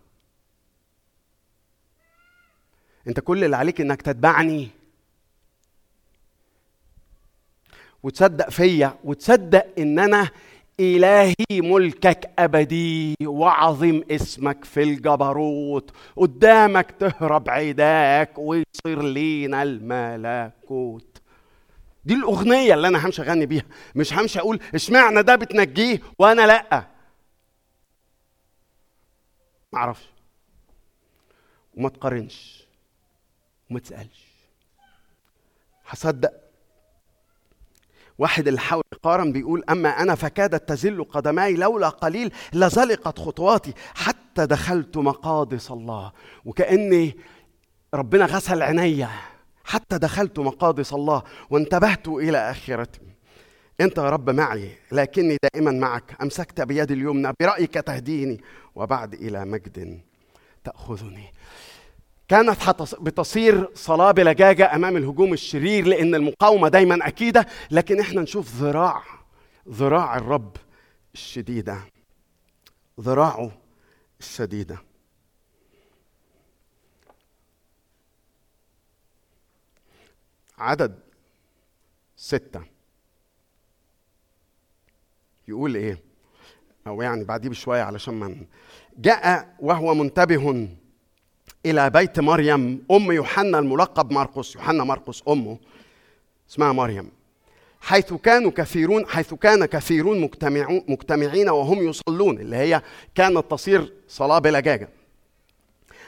أنت 3.08 3.20
كل 3.20 3.43
اللي 3.43 3.55
عليك 3.55 3.82
إنك 3.82 4.01
تتبعني. 4.01 4.70
وتصدق 8.03 8.49
فيا 8.49 8.99
وتصدق 9.03 9.66
إن 9.80 9.99
أنا 9.99 10.30
إلهي 10.80 11.34
ملكك 11.52 12.34
أبدي 12.40 13.16
وعظيم 13.26 14.04
اسمك 14.12 14.66
في 14.66 14.84
الجبروت 14.84 15.92
قدامك 16.16 16.92
تهرب 16.92 17.50
عداك 17.50 18.38
ويصير 18.38 19.02
لينا 19.04 19.64
الملكوت. 19.64 21.22
دي 22.06 22.14
الأغنية 22.14 22.74
اللي 22.74 22.88
أنا 22.88 23.06
همشي 23.06 23.22
أغني 23.22 23.46
بيها 23.46 23.64
مش 23.96 24.14
همشي 24.14 24.40
أقول 24.40 24.60
إشمعنى 24.76 25.24
ده 25.24 25.36
بتنجيه 25.36 26.02
وأنا 26.20 26.48
لأ. 26.48 26.88
ما 29.74 29.80
أعرفش 29.80 30.06
وما 31.78 31.90
تقارنش 31.90 32.64
وما 33.70 33.80
تسألش. 33.80 34.28
هصدق 35.88 36.32
واحد 38.18 38.47
اللي 38.47 38.59
حاول 38.59 38.84
يقارن 38.93 39.32
بيقول 39.32 39.63
أما 39.70 39.89
أنا 39.89 40.15
فكادت 40.15 40.70
تزل 40.70 41.03
قدماي 41.03 41.53
لولا 41.53 41.89
قليل 41.89 42.32
لزلقت 42.53 43.20
خطواتي 43.20 43.74
حتى 43.95 44.45
دخلت 44.45 44.97
مقادس 44.97 45.72
الله. 45.72 46.11
وكأني 46.45 47.18
ربنا 47.93 48.26
غسل 48.26 48.61
عينيا 48.61 49.09
حتى 49.65 49.97
دخلت 49.97 50.39
مقادس 50.39 50.93
الله 50.93 51.24
وانتبهت 51.49 52.07
إلى 52.07 52.51
آخرتي. 52.51 53.01
أنت 53.82 53.97
يا 53.97 54.09
رب 54.09 54.30
معي 54.30 54.72
لكني 54.91 55.38
دائما 55.43 55.72
معك. 55.72 56.22
أمسكت 56.22 56.61
بيدي 56.61 56.93
اليمنى 56.93 57.34
برأيك 57.39 57.74
تهديني 57.74 58.41
وبعد 58.76 59.13
إلى 59.13 59.45
مجد 59.45 60.01
تأخذني. 60.63 61.34
كانت 62.28 62.94
بتصير 63.02 63.70
صلاة 63.74 64.12
بلجاجة 64.12 64.76
أمام 64.76 64.98
الهجوم 64.98 65.34
الشرير 65.34 65.88
لأن 65.88 66.16
المقاومة 66.16 66.68
دايما 66.70 67.08
أكيدة 67.08 67.48
لكن 67.72 68.00
إحنا 68.00 68.22
نشوف 68.22 68.56
ذراع 68.56 69.04
ذراع 69.70 70.18
الرب 70.18 70.58
الشديدة 71.14 71.80
ذراعه 73.00 73.52
الشديدة. 74.20 74.78
عدد 80.58 81.00
ستة. 82.16 82.62
يقول 85.48 85.76
إيه؟ 85.76 86.04
أو 86.88 87.02
يعني 87.02 87.24
بعديه 87.24 87.50
بشوية 87.50 87.82
علشان 87.82 88.14
من 88.14 88.46
جاء 88.98 89.56
وهو 89.60 89.94
منتبه 89.94 90.70
إلى 91.72 91.89
بيت 91.89 92.20
مريم 92.20 92.86
أم 92.91 93.11
يوحنا 93.11 93.59
الملقب 93.59 94.11
مرقس 94.11 94.55
يوحنا 94.55 94.84
مرقس 94.84 95.24
أمه. 95.28 95.57
اسمها 96.49 96.72
مريم. 96.72 97.11
حيث 97.82 98.13
كانوا 98.13 98.51
كثيرون 98.51 99.05
حيث 99.05 99.34
كان 99.34 99.65
كثيرون 99.65 100.22
مجتمعون 100.22 100.84
مجتمعين 100.88 101.49
وهم 101.49 101.89
يصلون 101.89 102.39
اللي 102.39 102.55
هي 102.55 102.82
كانت 103.15 103.51
تصير 103.51 103.93
صلاة 104.07 104.39
بلجاجة 104.39 104.89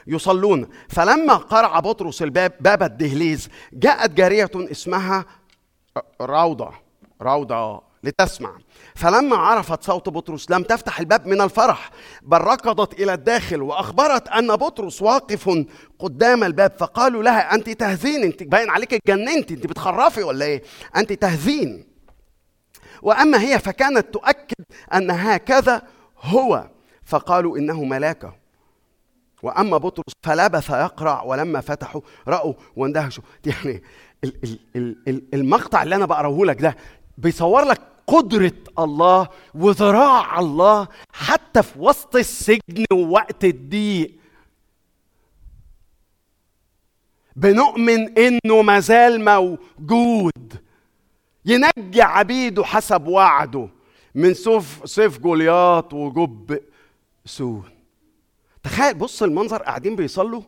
يصلون. 0.07 0.67
فلما 0.89 1.33
قرع 1.33 1.79
بطرس 1.79 2.21
الباب 2.21 2.53
باب 2.59 2.83
الدهليز 2.83 3.49
جاءت 3.73 4.11
جارية 4.11 4.51
اسمها 4.55 5.25
روضة 6.21 6.71
روضة 7.21 7.88
لتسمع. 8.03 8.57
فلما 8.95 9.35
عرفت 9.37 9.83
صوت 9.83 10.09
بطرس 10.09 10.51
لم 10.51 10.63
تفتح 10.63 10.99
الباب 10.99 11.27
من 11.27 11.41
الفرح 11.41 11.89
بل 12.21 12.37
ركضت 12.37 12.99
إلى 12.99 13.13
الداخل 13.13 13.61
وأخبرت 13.61 14.27
أن 14.27 14.55
بطرس 14.55 15.01
واقف 15.01 15.65
قدام 15.99 16.43
الباب. 16.43 16.73
فقالوا 16.79 17.23
لها 17.23 17.53
أنت 17.55 17.69
تهذين 17.69 18.23
أنت 18.23 18.43
باين 18.43 18.69
عليك 18.69 18.93
اتجننتي 18.93 19.53
أنت 19.53 19.67
بتخرفي 19.67 20.23
ولا 20.23 20.45
إيه؟ 20.45 20.63
أنت 20.95 21.13
تهذين 21.13 21.85
وأما 23.01 23.41
هي 23.41 23.59
فكانت 23.59 24.13
تؤكد 24.13 24.65
أن 24.93 25.11
هكذا 25.11 25.81
هو. 26.21 26.69
فقالوا 27.03 27.57
إنه 27.57 27.83
ملاكه 27.83 28.35
وأما 29.43 29.77
بطرس 29.77 30.13
فلبث 30.23 30.69
يقرع 30.69 31.23
ولما 31.23 31.61
فتحوا 31.61 32.01
رأوا 32.27 32.53
واندهشوا. 32.75 33.23
يعني 33.45 33.83
المقطع 35.33 35.83
اللي 35.83 35.95
أنا 35.95 36.05
بقرأه 36.05 36.45
لك 36.45 36.61
ده 36.61 36.75
بيصور 37.19 37.63
لك 37.63 37.81
قدرة 38.07 38.53
الله 38.79 39.27
وذراع 39.55 40.39
الله 40.39 40.87
حتى 41.13 41.63
في 41.63 41.79
وسط 41.79 42.15
السجن 42.15 42.85
ووقت 42.93 43.43
الضيق. 43.43 44.11
بنؤمن 47.35 48.17
إنه 48.17 48.61
مازال 48.61 49.25
موجود. 49.25 50.61
ينجي 51.45 52.01
عبيده 52.01 52.63
حسب 52.63 53.07
وعده 53.07 53.69
من 54.15 54.33
سيف 54.33 54.81
سيف 54.85 55.17
جولياط 55.19 55.93
وجب 55.93 56.59
سون. 57.25 57.69
تخيل 58.63 58.93
بص 58.93 59.23
المنظر 59.23 59.63
قاعدين 59.63 59.95
بيصلوا 59.95 60.41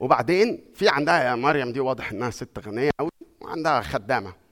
وبعدين 0.00 0.64
في 0.74 0.88
عندها 0.88 1.24
يا 1.24 1.34
مريم 1.34 1.72
دي 1.72 1.80
واضح 1.80 2.10
إنها 2.10 2.30
ست 2.30 2.58
غنية 2.58 2.90
قوي 2.98 3.10
وعندها 3.40 3.80
خدامة. 3.80 4.45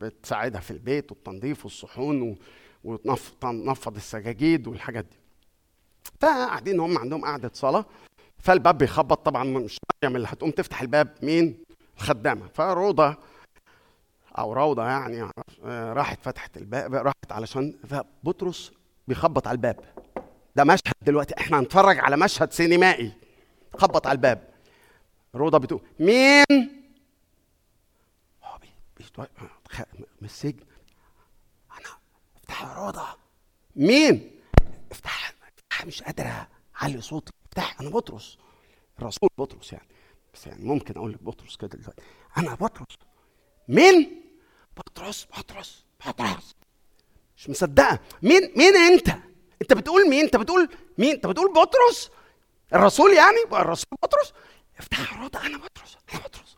بتساعدها 0.00 0.60
في 0.60 0.70
البيت 0.70 1.12
والتنظيف 1.12 1.64
والصحون 1.64 2.38
وتنفض 2.84 3.96
السجاجيد 3.96 4.66
والحاجات 4.68 5.04
دي. 5.04 5.16
فقاعدين 6.20 6.80
هم 6.80 6.98
عندهم 6.98 7.24
قعدة 7.24 7.50
صلاة 7.54 7.84
فالباب 8.38 8.78
بيخبط 8.78 9.26
طبعا 9.26 9.44
مش 9.44 9.78
مريم 10.02 10.16
اللي 10.16 10.28
هتقوم 10.28 10.50
تفتح 10.50 10.82
الباب 10.82 11.14
مين؟ 11.22 11.64
الخدامة. 11.96 12.48
فروضة 12.54 13.16
أو 14.38 14.52
روضة 14.52 14.84
يعني 14.86 15.30
راحت 15.64 16.18
فتحت 16.22 16.56
الباب 16.56 16.94
راحت 16.94 17.32
علشان 17.32 17.74
فبطرس 17.88 18.72
بيخبط 19.08 19.46
على 19.46 19.54
الباب. 19.54 19.80
ده 20.56 20.64
مشهد 20.64 20.94
دلوقتي 21.02 21.34
إحنا 21.38 21.58
هنتفرج 21.60 21.98
على 21.98 22.16
مشهد 22.16 22.52
سينمائي. 22.52 23.12
خبط 23.78 24.06
على 24.06 24.16
الباب. 24.16 24.48
روضة 25.34 25.58
بتقول 25.58 25.80
مين؟ 26.00 26.44
من 29.78 30.04
السجن 30.22 30.64
أنا 31.72 31.88
افتح 32.36 32.62
يا 32.62 32.74
روضه 32.74 33.06
مين؟ 33.76 34.40
افتح 34.90 35.34
افتح 35.58 35.86
مش 35.86 36.02
قادر 36.02 36.46
أعلي 36.82 37.00
صوتي. 37.00 37.32
افتح 37.46 37.80
أنا 37.80 37.90
بطرس. 37.90 38.38
الرسول 38.98 39.28
بطرس 39.38 39.72
يعني. 39.72 39.88
بس 40.34 40.46
يعني 40.46 40.64
ممكن 40.64 40.96
أقول 40.96 41.12
لك 41.12 41.22
بطرس 41.22 41.56
كده 41.56 41.68
دلوقتي. 41.78 42.02
أنا 42.38 42.54
بطرس. 42.54 42.96
مين؟ 43.68 44.24
بطرس 44.76 45.26
بطرس 45.38 45.84
بطرس. 46.06 46.54
مش 47.36 47.50
مصدقة. 47.50 48.00
مين 48.22 48.52
مين 48.56 48.76
أنت؟ 48.76 49.08
أنت 49.62 49.72
بتقول 49.72 50.08
مين؟ 50.08 50.24
أنت 50.24 50.36
بتقول 50.36 50.68
مين؟ 50.98 51.10
أنت 51.14 51.26
بتقول 51.26 51.52
بطرس؟ 51.52 52.10
الرسول 52.74 53.12
يعني؟ 53.12 53.38
الرسول 53.52 53.98
بطرس؟ 54.02 54.32
افتح 54.78 55.12
يا 55.12 55.22
روضه 55.22 55.46
أنا 55.46 55.58
بطرس 55.58 55.96
أنا 56.12 56.20
بطرس. 56.20 56.56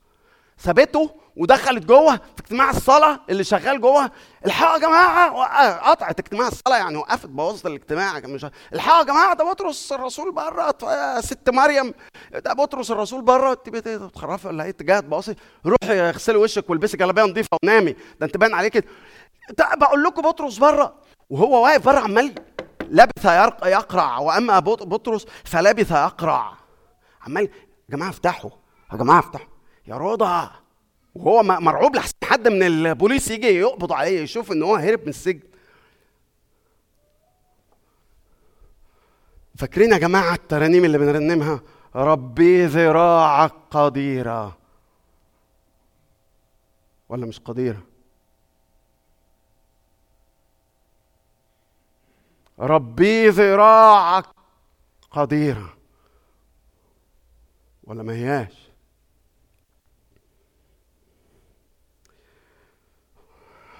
ثبته 0.59 1.21
ودخلت 1.37 1.85
جوه 1.85 2.17
في 2.17 2.41
اجتماع 2.41 2.71
الصلاة 2.71 3.21
اللي 3.31 3.45
شغال 3.45 3.81
جوه. 3.81 4.11
الحقوا 4.47 4.75
يا 4.75 4.79
جماعة 4.79 5.31
قطعت 5.91 6.21
اجتماع 6.21 6.49
الصلاة 6.49 6.77
يعني 6.77 6.97
وقفت 6.97 7.27
بوظت 7.27 7.67
الاجتماع. 7.67 8.19
مش 8.19 8.47
الحقوا 8.73 8.99
يا 8.99 9.05
جماعة 9.05 9.35
ده 9.35 9.51
بطرس 9.51 9.93
الرسول 9.93 10.33
بره 10.33 10.75
يا 10.83 11.21
ست 11.21 11.51
مريم. 11.51 11.95
ده 12.33 12.53
بطرس 12.53 12.91
الرسول 12.91 13.23
بره 13.23 13.53
انت 13.53 13.89
بتخرفي 13.89 14.49
ولا 14.49 14.65
إيه؟ 14.65 14.71
اتجاه 14.71 15.01
تبصي 15.01 15.35
روحي 15.67 16.01
اغسلي 16.01 16.37
وشك 16.37 16.71
والبسي 16.71 16.97
جلابية 16.97 17.23
نظيفة 17.23 17.57
ونامي. 17.65 17.93
ده 18.21 18.27
انت 18.27 18.37
باين 18.37 18.55
عليك 18.55 18.73
كده. 18.73 18.87
بقول 19.77 20.03
لكم 20.03 20.23
بطرس 20.23 20.59
بره 20.59 20.95
وهو 21.31 21.65
واقف 21.65 21.85
بره 21.85 21.99
عمال 22.01 22.35
لبث 22.83 23.25
يقرع. 23.65 24.19
وأما 24.19 24.59
بطرس 24.59 25.27
فلبث 25.45 25.91
يقرع. 25.91 26.53
عمال 27.27 27.43
يا 27.43 27.51
جماعة 27.97 28.11
افتحوا 28.11 28.51
يا 28.93 28.97
جماعة 28.97 29.19
افتحوا. 29.19 29.47
يا 29.87 29.97
رضا 29.97 30.62
وهو 31.15 31.43
مرعوب 31.43 31.97
لحسن 31.97 32.17
حد 32.25 32.49
من 32.49 32.63
البوليس 32.63 33.31
يجي 33.31 33.47
يقبض 33.47 33.93
عليه 33.93 34.21
يشوف 34.21 34.53
إن 34.53 34.63
هو 34.63 34.77
هرب 34.77 35.01
من 35.03 35.09
السجن. 35.09 35.41
فاكرين 39.57 39.93
يا 39.93 39.99
جماعة 39.99 40.35
الترانيم 40.35 40.85
اللي 40.85 40.99
بنرنمها؟ 40.99 41.61
ربي 41.95 42.67
ذراعك 42.67 43.53
قديرة. 43.71 44.59
ولا 47.09 47.27
مش 47.27 47.41
قديرة؟ 47.41 47.83
ربي 52.59 53.29
ذراعك 53.29 54.25
قديرة. 55.11 55.75
ولا 57.85 58.03
ما 58.03 58.13
هياش؟ 58.13 58.62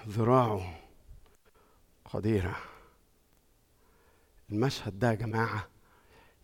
ذراعه. 0.07 0.79
قديرة. 2.05 2.55
المشهد 4.51 4.99
ده 4.99 5.09
يا 5.09 5.15
جماعة 5.15 5.67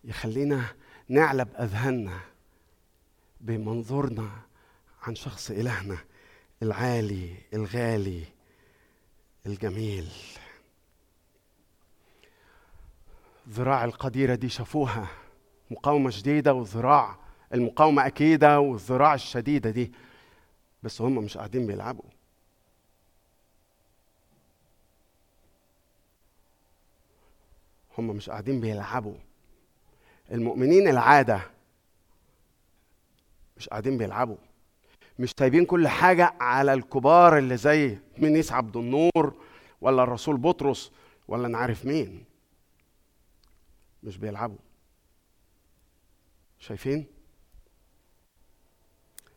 يخلينا 0.04 0.64
نعلب 1.08 1.48
أذهاننا 1.54 2.20
بمنظورنا 3.40 4.30
عن 5.02 5.14
شخص 5.14 5.50
إلهنا 5.50 5.98
العالي 6.62 7.34
الغالي 7.54 8.24
الجميل. 9.46 10.08
ذراع 13.48 13.84
القديرة 13.84 14.34
دي 14.34 14.48
شافوها. 14.48 15.06
مقاومة 15.70 16.10
شديدة 16.10 16.54
والذراع 16.54 17.18
المقاومة 17.54 18.06
أكيدة 18.06 18.60
والذراع 18.60 19.14
الشديدة 19.14 19.70
دي. 19.70 19.92
بس 20.82 21.00
هم 21.00 21.14
مش 21.14 21.36
قاعدين 21.36 21.66
بيلعبوا. 21.66 22.19
هم 28.00 28.16
مش 28.16 28.30
قاعدين 28.30 28.60
بيلعبوا. 28.60 29.14
المؤمنين 30.32 30.88
العادة 30.88 31.42
مش 33.56 33.68
قاعدين 33.68 33.98
بيلعبوا. 33.98 34.36
مش 35.18 35.34
سايبين 35.38 35.64
كل 35.64 35.88
حاجة 35.88 36.34
على 36.40 36.72
الكبار 36.74 37.38
اللي 37.38 37.56
زي 37.56 37.98
منيس 38.18 38.52
عبد 38.52 38.76
النور 38.76 39.34
ولا 39.80 40.02
الرسول 40.02 40.36
بطرس 40.36 40.92
ولا 41.28 41.48
نعرف 41.48 41.84
مين. 41.86 42.24
مش 44.02 44.16
بيلعبوا. 44.16 44.58
شايفين؟ 46.58 47.06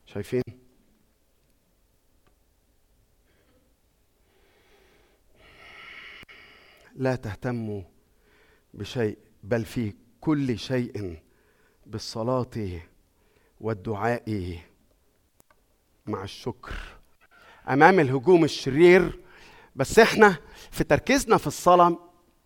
شايفين؟ 0.06 0.44
لا 6.96 7.16
تهتموا 7.16 7.93
بشيء 8.74 9.18
بل 9.44 9.66
في 9.66 9.94
كل 10.22 10.60
شيء 10.60 11.18
بالصلاة 11.86 12.82
والدعاء 13.62 14.58
مع 16.06 16.24
الشكر. 16.24 16.74
أمام 17.70 18.00
الهجوم 18.00 18.44
الشرير 18.44 19.20
بس 19.76 20.00
إحنا 20.00 20.36
في 20.72 20.84
تركيزنا 20.84 21.38
في 21.38 21.48
الصلاة 21.48 22.00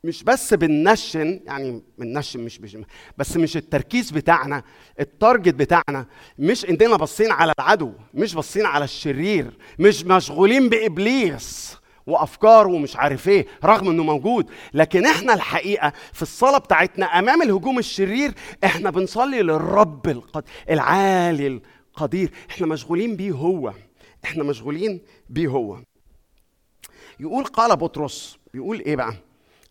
مش 0.03 0.23
بس 0.23 0.53
بننشن 0.53 1.39
يعني 1.45 1.83
بننشن 1.97 2.39
مش, 2.39 2.61
مش 2.61 2.77
بس 3.17 3.37
مش 3.37 3.57
التركيز 3.57 4.11
بتاعنا 4.11 4.63
ال 4.99 5.07
target 5.07 5.53
بتاعنا 5.53 6.05
مش 6.39 6.65
إننا 6.65 6.97
باصين 6.97 7.31
على 7.31 7.53
العدو 7.59 7.93
مش 8.13 8.35
باصين 8.35 8.65
على 8.65 8.83
الشرير 8.85 9.57
مش 9.79 10.03
مشغولين 10.05 10.69
بإبليس. 10.69 11.77
وافكاره 12.07 12.67
ومش 12.67 12.95
عارف 12.95 13.27
إيه 13.27 13.47
رغم 13.65 13.89
إنه 13.89 14.03
موجود. 14.03 14.49
لكن 14.73 15.05
إحنا 15.05 15.33
الحقيقة 15.33 15.93
في 16.13 16.21
الصلاة 16.21 16.57
بتاعتنا 16.57 17.05
أمام 17.05 17.41
الهجوم 17.41 17.79
الشرير 17.79 18.33
إحنا 18.63 18.89
بنصلي 18.89 19.41
للرب 19.41 20.07
القد... 20.09 20.43
العالي 20.69 21.61
القدير. 21.97 22.31
إحنا 22.49 22.67
مشغولين 22.67 23.15
بيه 23.15 23.31
هو. 23.31 23.73
إحنا 24.25 24.43
مشغولين 24.43 25.01
بيه 25.29 25.47
هو. 25.47 25.77
يقول 27.19 27.43
قال 27.43 27.75
بطرس. 27.75 28.37
يقول 28.53 28.79
إيه 28.79 28.95
بقى؟ 28.95 29.13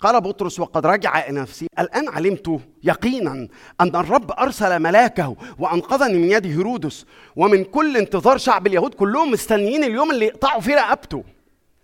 قال 0.01 0.21
بطرس 0.21 0.61
وقد 0.61 0.87
رجع 0.87 1.31
نفسي. 1.31 1.67
الآن 1.79 2.09
علمت 2.09 2.61
يقينا 2.83 3.49
أن 3.81 3.97
الرب 3.97 4.31
أرسل 4.33 4.79
ملاكه 4.79 5.37
وأنقذني 5.59 6.19
من 6.19 6.31
يد 6.31 6.47
هيرودس. 6.47 7.07
ومن 7.37 7.65
كل 7.65 7.97
انتظار 7.97 8.39
شعب 8.39 8.67
اليهود 8.67 8.95
كلهم 8.95 9.31
مستنيين 9.31 9.85
اليوم 9.85 10.11
اللي 10.11 10.27
يقطعوا 10.27 10.61
فيه 10.61 10.75
رقبته. 10.75 11.25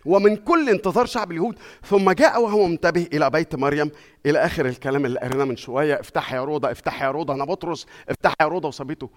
ومن 0.05 0.36
كل 0.36 0.68
انتظار 0.68 1.07
شعب 1.07 1.30
اليهود 1.32 1.59
ثم 1.84 2.11
جاء 2.11 2.42
وهو 2.42 2.66
منتبه 2.66 3.09
إلى 3.12 3.30
بيت 3.30 3.55
مريم. 3.55 3.90
إلى 4.26 4.38
آخر 4.38 4.66
الكلام 4.66 5.07
اللي 5.07 5.20
قريناه 5.20 5.44
من 5.44 5.57
شوية 5.57 6.00
افتح 6.00 6.32
يا 6.32 6.44
روضة 6.44 6.70
افتح 6.72 7.03
يا 7.03 7.11
روضة 7.11 7.34
أنا 7.34 7.44
بطرس 7.44 7.86
افتح 8.09 8.34
يا 8.40 8.46
روضة 8.46 8.68
وسابته 8.68 9.11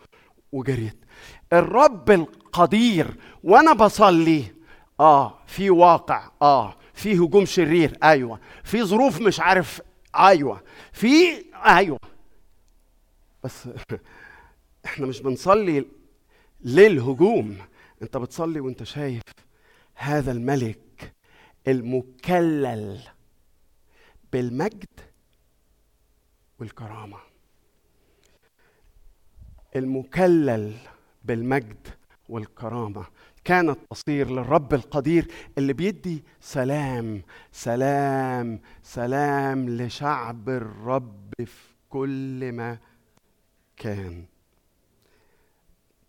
وجريت. 0.51 0.97
الرب 1.53 2.11
القدير 2.11 3.07
وأنا 3.43 3.73
بصلي. 3.73 4.43
آه 4.99 5.39
في 5.47 5.69
واقع. 5.69 6.29
آه 6.41 6.75
في 6.93 7.13
هجوم 7.15 7.45
شرير. 7.45 7.97
أيوه. 8.03 8.39
في 8.63 8.83
ظروف 8.83 9.21
مش 9.21 9.39
عارف. 9.39 9.81
أيوه. 10.15 10.61
في 10.93 11.07
أيوه. 11.65 11.99
بس 13.43 13.67
إحنا 14.85 15.05
مش 15.05 15.21
بنصلي 15.21 15.85
للهجوم. 16.63 17.57
أنت 18.01 18.17
بتصلي 18.17 18.59
وأنت 18.59 18.83
شايف 18.83 19.21
هذا 19.95 20.31
الملك 20.31 21.13
المكلل 21.67 22.99
بالمجد 24.33 24.87
والكرامة. 26.59 27.17
المكلل 29.75 30.73
بالمجد 31.23 31.87
والكرامة. 32.29 33.05
كانت 33.43 33.77
تصير 33.89 34.29
للرب 34.31 34.73
القدير 34.73 35.27
اللي 35.57 35.73
بيدي 35.73 36.23
سلام 36.41 37.21
سلام 37.51 38.59
سلام 38.83 39.69
لشعب 39.69 40.49
الرب 40.49 41.33
في 41.45 41.73
كل 41.89 42.51
ما 42.51 42.77
كان. 43.77 44.25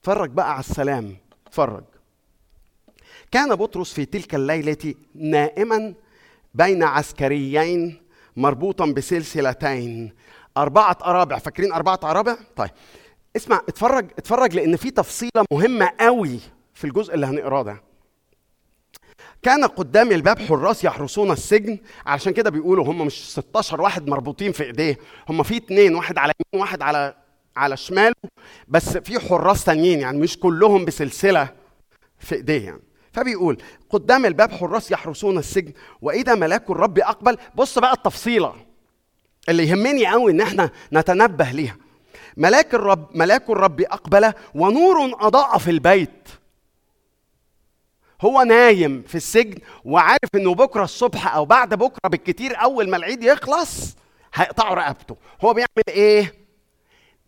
اتفرج 0.01 0.31
بقى 0.31 0.51
على 0.53 0.61
السلام. 0.61 1.17
اتفرج. 1.47 1.85
كان 3.31 3.55
بطرس 3.55 3.93
في 3.93 4.05
تلك 4.05 4.35
الليلة 4.35 4.95
نائما 5.15 5.95
بين 6.55 6.83
عسكريين 6.83 8.03
مربوطا 8.37 8.87
بسلسلتين. 8.87 10.13
أربعة 10.57 10.99
أرابع 11.05 11.39
فاكرين 11.39 11.73
أربعة 11.73 12.01
أرابع؟ 12.05 12.37
طيب 12.57 12.71
اسمع 13.37 13.61
اتفرج 13.69 14.07
اتفرج 14.19 14.55
لأن 14.57 14.77
في 14.77 14.91
تفصيلة 14.91 15.45
مهمة 15.53 15.91
قوي 16.01 16.41
في 16.75 16.85
الجزء 16.87 17.15
اللي 17.15 17.27
هنقراه 17.27 17.63
ده. 17.63 17.83
كان 19.43 19.65
قدام 19.65 20.13
الباب 20.13 20.39
حراس 20.39 20.85
يحرسون 20.85 21.31
السجن 21.31 21.79
علشان 22.07 22.33
كده 22.33 22.51
بيقولوا 22.51 22.85
هم 22.85 23.07
مش 23.07 23.31
16 23.33 23.81
واحد 23.81 24.09
مربوطين 24.09 24.53
في 24.53 24.63
إيديه 24.65 24.99
هم 25.29 25.43
في 25.43 25.57
اتنين 25.57 25.95
واحد 25.95 26.19
على 26.19 26.33
يمين 26.53 26.63
واحد 26.63 26.83
على 26.83 27.15
على 27.57 27.77
شماله 27.77 28.15
بس 28.69 28.97
في 28.99 29.21
حراس 29.21 29.65
تانيين 29.65 30.01
يعني 30.01 30.19
مش 30.19 30.39
كلهم 30.39 30.85
بسلسلة 30.85 31.49
في 32.19 32.35
إيديه 32.35 32.65
يعني. 32.65 32.83
فبيقول 33.17 33.63
قدام 33.91 34.27
الباب 34.27 34.53
حراس 34.53 34.91
يحرسون 34.91 35.39
السجن 35.39 35.73
وإذا 36.03 36.35
ملاك 36.35 36.71
الرب 36.71 36.99
أقبل 36.99 37.39
بص 37.55 37.79
بقى 37.79 37.93
التفصيلة 37.93 38.55
اللي 39.49 39.69
يهمني 39.69 40.07
قوي 40.07 40.33
إن 40.33 40.41
إحنا 40.41 40.71
نتنبه 40.93 41.51
ليها. 41.51 41.77
ملاك 42.37 42.75
الرب 42.75 43.17
ملاك 43.17 43.51
الرب 43.51 43.81
أقبل 43.81 44.33
ونور 44.55 45.27
أضاء 45.27 45.59
في 45.59 45.71
البيت. 45.71 46.29
هو 48.21 48.43
نايم 48.43 49.03
في 49.03 49.15
السجن 49.15 49.59
وعارف 49.85 50.29
إنه 50.35 50.55
بكرة 50.55 50.85
الصبح 50.85 51.35
أو 51.35 51.45
بعد 51.45 51.75
بكرة 51.75 52.09
بالكتير 52.11 52.63
أول 52.63 52.91
ما 52.91 52.97
العيد 52.97 53.23
يخلص 53.23 53.97
هيقطعوا 54.35 54.75
رقبته. 54.75 55.17
هو 55.45 55.53
بيعمل 55.55 55.85
إيه؟ 55.89 56.35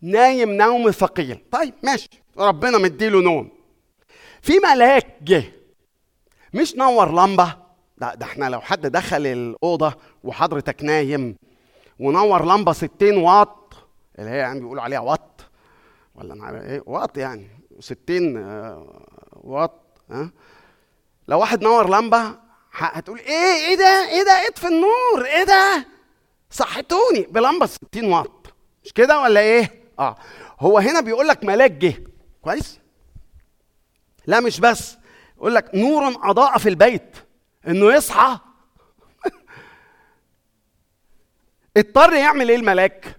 نايم 0.01 0.49
نوم 0.51 0.91
ثقيل. 0.91 1.37
طيب 1.51 1.73
ماشي 1.83 2.09
ربنا 2.37 2.77
مديله 2.77 3.21
نوم. 3.21 3.49
في 4.41 4.53
ملاك 4.59 5.07
جه. 5.23 5.58
مش 6.53 6.75
نور 6.75 7.11
لمبة. 7.11 7.55
ده, 7.97 8.13
ده 8.13 8.25
إحنا 8.25 8.49
لو 8.49 8.61
حد 8.61 8.87
دخل 8.87 9.25
الأوضة 9.27 9.93
وحضرتك 10.23 10.83
نايم 10.83 11.35
ونور 11.99 12.45
لمبة 12.45 12.71
60 12.73 13.17
واط 13.17 13.73
اللي 14.19 14.29
هي 14.31 14.37
يعني 14.37 14.59
بيقولوا 14.59 14.83
عليها 14.83 14.99
واط. 14.99 15.41
ولا 16.15 16.33
أنا 16.33 16.61
إيه؟ 16.61 16.83
واط 16.85 17.17
يعني. 17.17 17.47
60 17.79 18.37
آه، 18.37 19.05
واط 19.33 19.81
ها 20.11 20.21
أه؟ 20.21 20.29
لو 21.27 21.39
واحد 21.39 21.63
نور 21.63 21.89
لمبة 21.89 22.35
هتقول 22.71 23.19
إيه؟ 23.19 23.67
إيه 23.67 23.75
ده؟ 23.75 24.09
إيه 24.09 24.23
ده؟ 24.23 24.47
اطفي 24.47 24.67
النور؟ 24.67 25.25
إيه 25.25 25.43
ده؟ 25.43 25.85
صحتوني 26.49 27.21
بلمبة 27.29 27.65
60 27.65 28.13
واط. 28.13 28.53
مش 28.83 28.93
كده 28.93 29.21
ولا 29.21 29.39
إيه؟ 29.39 29.83
آه. 29.99 30.15
هو 30.59 30.77
هنا 30.77 31.01
بيقول 31.01 31.27
لك 31.27 31.43
ملاك 31.43 31.71
جه. 31.71 32.03
كويس؟ 32.41 32.79
لا 34.27 34.39
مش 34.39 34.59
بس. 34.59 34.98
يقول 35.39 35.55
لك 35.55 35.75
نور 35.75 36.29
أضاء 36.29 36.57
في 36.57 36.69
البيت 36.69 37.17
إنه 37.67 37.93
يصحى. 37.93 38.39
اضطر 41.77 42.13
يعمل 42.13 42.49
إيه 42.49 42.55
الملاك؟ 42.55 43.15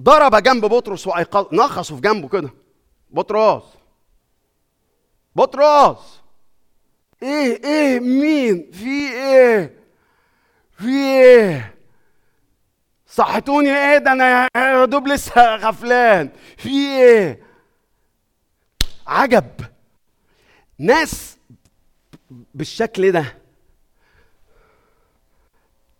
ضرب 0.00 0.36
جنب 0.42 0.64
بطرس 0.64 1.06
وأيقظ 1.06 1.54
نخصه 1.54 1.94
في 1.94 2.00
جنبه 2.00 2.28
كده. 2.28 2.50
بطرس 3.10 3.62
بطرس 5.36 6.20
إيه 7.22 7.64
إيه 7.64 8.00
مين؟ 8.00 8.70
في 8.72 9.12
إيه؟ 9.12 9.78
في 10.78 10.88
إيه؟ 10.88 11.74
صحتوني 13.06 13.90
إيه 13.92 13.98
ده؟ 13.98 14.12
أنا 14.12 14.48
يا 14.56 14.84
دوب 14.84 15.08
لسه 15.08 15.56
غفلان. 15.56 16.30
في 16.56 16.68
إيه؟ 16.68 17.42
عجب. 19.06 19.50
ناس 20.78 21.38
بالشكل 22.54 23.12
ده 23.12 23.34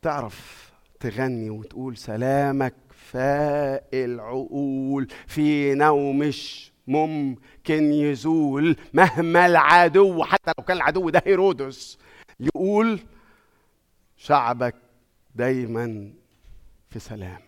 تعرف 0.02 0.72
تغني 1.00 1.50
وتقول 1.50 1.96
سلامك 1.96 2.74
فاق 2.90 3.88
العقول 3.94 5.08
في 5.26 5.74
نومش 5.74 6.72
ممكن 6.86 7.92
يزول 7.92 8.76
مهما 8.94 9.46
العدو 9.46 10.24
حتى 10.24 10.52
لو 10.58 10.64
كان 10.64 10.76
العدو 10.76 11.10
ده 11.10 11.22
هيرودس 11.26 11.98
يقول 12.40 13.00
شعبك 14.16 14.74
دايما 15.34 16.12
في 16.90 16.98
سلام 16.98 17.40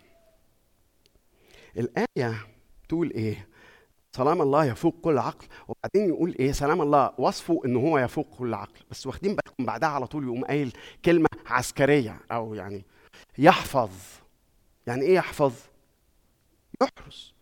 الآية 1.77 2.47
تقول 2.89 3.11
إيه؟ 3.11 3.47
سلام 4.15 4.41
الله 4.41 4.65
يفوق 4.65 4.95
كل 5.01 5.17
عقل. 5.17 5.45
وبعدين 5.67 6.09
يقول 6.13 6.35
إيه؟ 6.39 6.51
سلام 6.51 6.81
الله 6.81 7.11
وصفه 7.17 7.61
إن 7.65 7.75
هو 7.75 7.99
يفوق 7.99 8.27
كل 8.39 8.53
عقل. 8.53 8.79
بس 8.91 9.07
واخدين 9.07 9.35
بالكم 9.35 9.65
بعدها 9.65 9.89
على 9.89 10.07
طول 10.07 10.23
يقوم 10.23 10.45
قايل 10.45 10.77
كلمة 11.05 11.29
عسكرية 11.45 12.19
أو 12.31 12.53
يعني 12.53 12.85
يحفظ. 13.37 13.89
يعني 14.87 15.01
إيه 15.01 15.15
يحفظ؟ 15.15 15.53
يحرس. 16.81 17.33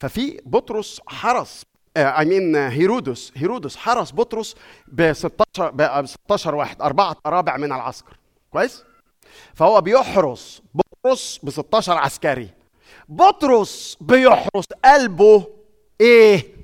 ففي 0.00 0.40
بطرس 0.46 1.00
حرس 1.06 1.62
اي 1.96 2.24
مين 2.24 2.56
هيرودس 2.56 3.32
هيرودس 3.36 3.76
حرس 3.76 4.12
بطرس 4.12 4.56
ب 4.88 5.12
16 5.12 5.70
ب 5.70 6.06
16 6.06 6.54
واحد 6.54 6.82
أربعة 6.82 7.16
ارابع 7.26 7.56
من 7.56 7.72
العسكر. 7.72 8.16
كويس؟ 8.50 8.84
فهو 9.54 9.80
بيحرس 9.80 10.62
بطرس 10.74 11.40
ب 11.42 11.50
16 11.50 11.92
عسكري. 11.92 12.50
بطرس 13.08 13.98
بيحرس 14.00 14.64
قلبه 14.84 15.46
إيه؟ 16.00 16.54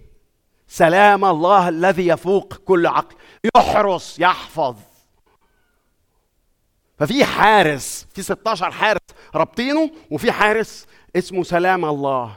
سلام 0.68 1.24
الله 1.24 1.68
الذي 1.68 2.06
يفوق 2.06 2.54
كل 2.54 2.86
عقل. 2.86 3.16
يحرس 3.56 4.18
يحفظ. 4.18 4.76
ففي 6.98 7.24
حارس 7.24 8.06
في 8.14 8.22
16 8.22 8.70
حارس 8.70 9.00
رابطينه 9.34 9.90
وفي 10.10 10.32
حارس 10.32 10.86
اسمه 11.16 11.42
سلام 11.42 11.84
الله. 11.84 12.36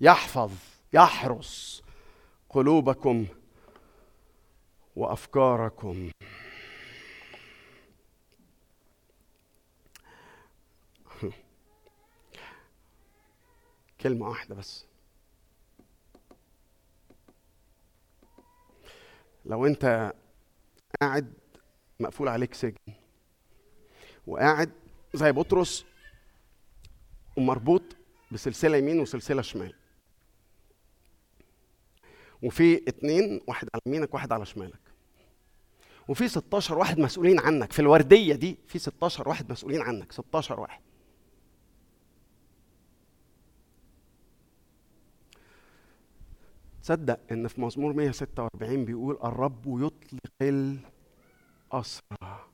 يحفظ 0.00 0.50
يحرس 0.92 1.82
قلوبكم 2.50 3.26
وأفكاركم. 4.96 6.10
كلمة 14.06 14.28
واحدة 14.28 14.54
بس. 14.54 14.84
لو 19.46 19.66
أنت 19.66 20.12
قاعد 21.00 21.32
مقفول 22.00 22.28
عليك 22.28 22.54
سجن 22.54 22.76
وقاعد 24.26 24.70
زي 25.14 25.32
بطرس 25.32 25.84
ومربوط 27.36 27.82
بسلسلة 28.32 28.76
يمين 28.76 29.00
وسلسلة 29.00 29.42
شمال 29.42 29.74
وفي 32.42 32.76
اتنين 32.88 33.40
واحد 33.46 33.68
على 33.74 33.82
يمينك 33.86 34.14
واحد 34.14 34.32
على 34.32 34.46
شمالك 34.46 34.80
وفي 36.08 36.28
16 36.28 36.78
واحد 36.78 36.98
مسؤولين 36.98 37.40
عنك. 37.40 37.72
في 37.72 37.78
الوردية 37.78 38.34
دي 38.34 38.58
في 38.68 38.78
16 38.78 39.28
واحد 39.28 39.52
مسؤولين 39.52 39.80
عنك 39.82 40.12
16 40.12 40.60
واحد. 40.60 40.80
تصدق 46.86 47.20
إن 47.32 47.48
في 47.48 47.60
مزمور 47.60 47.92
146 47.92 48.84
بيقول 48.84 49.18
الرب 49.24 49.64
يطلق 49.66 50.20
الأسرى. 51.72 52.46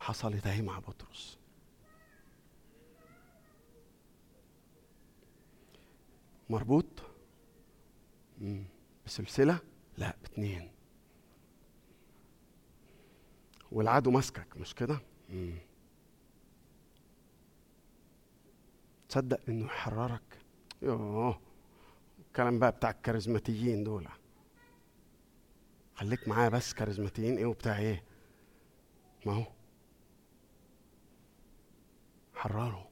حصلت 0.00 0.46
أهي 0.46 0.62
مع 0.62 0.78
بطرس. 0.78 1.38
مربوط. 6.50 7.02
بسلسلة؟ 9.06 9.58
لا 9.98 10.16
باتنين. 10.22 10.70
والعدو 13.72 14.10
ماسكك 14.10 14.56
مش 14.56 14.74
كده. 14.74 15.00
تصدق 19.08 19.40
إنه 19.48 19.66
يحررك؟ 19.66 20.38
يوه 20.82 21.40
الكلام 22.34 22.58
بقى 22.58 22.72
بتاع 22.72 22.90
الكاريزماتيين 22.90 23.84
دول. 23.84 24.08
خليك 25.94 26.28
معايا 26.28 26.48
بس 26.48 26.72
كاريزماتيين. 26.74 27.36
إيه 27.38 27.46
وبتاع 27.46 27.78
إيه؟ 27.78 28.02
ما 29.26 29.32
هو. 29.32 29.46
حرره 32.34 32.88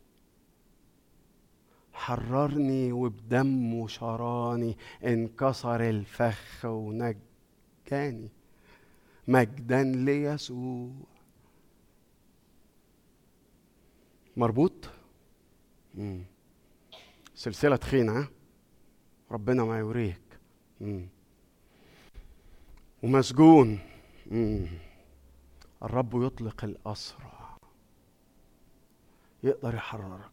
حررني 1.92 2.92
وبدمه 2.92 3.88
شراني 3.88 4.76
انكسر 5.04 5.88
الفخ 5.90 6.64
ونجاني. 6.64 8.28
مجدا 9.28 9.82
ليسوع 9.82 10.90
مربوط؟ 14.36 14.90
مم. 15.94 16.24
سلسلة 17.34 17.76
تخينة 17.76 18.12
ها؟ 18.18 18.28
ربنا 19.32 19.64
ما 19.64 19.78
يوريك. 19.78 20.20
مم. 20.80 21.06
ومسجون. 23.02 23.78
مم. 24.26 24.66
الرب 25.82 26.22
يطلق 26.22 26.64
الأسرى. 26.64 27.56
يقدر 29.42 29.74
يحررك. 29.74 30.30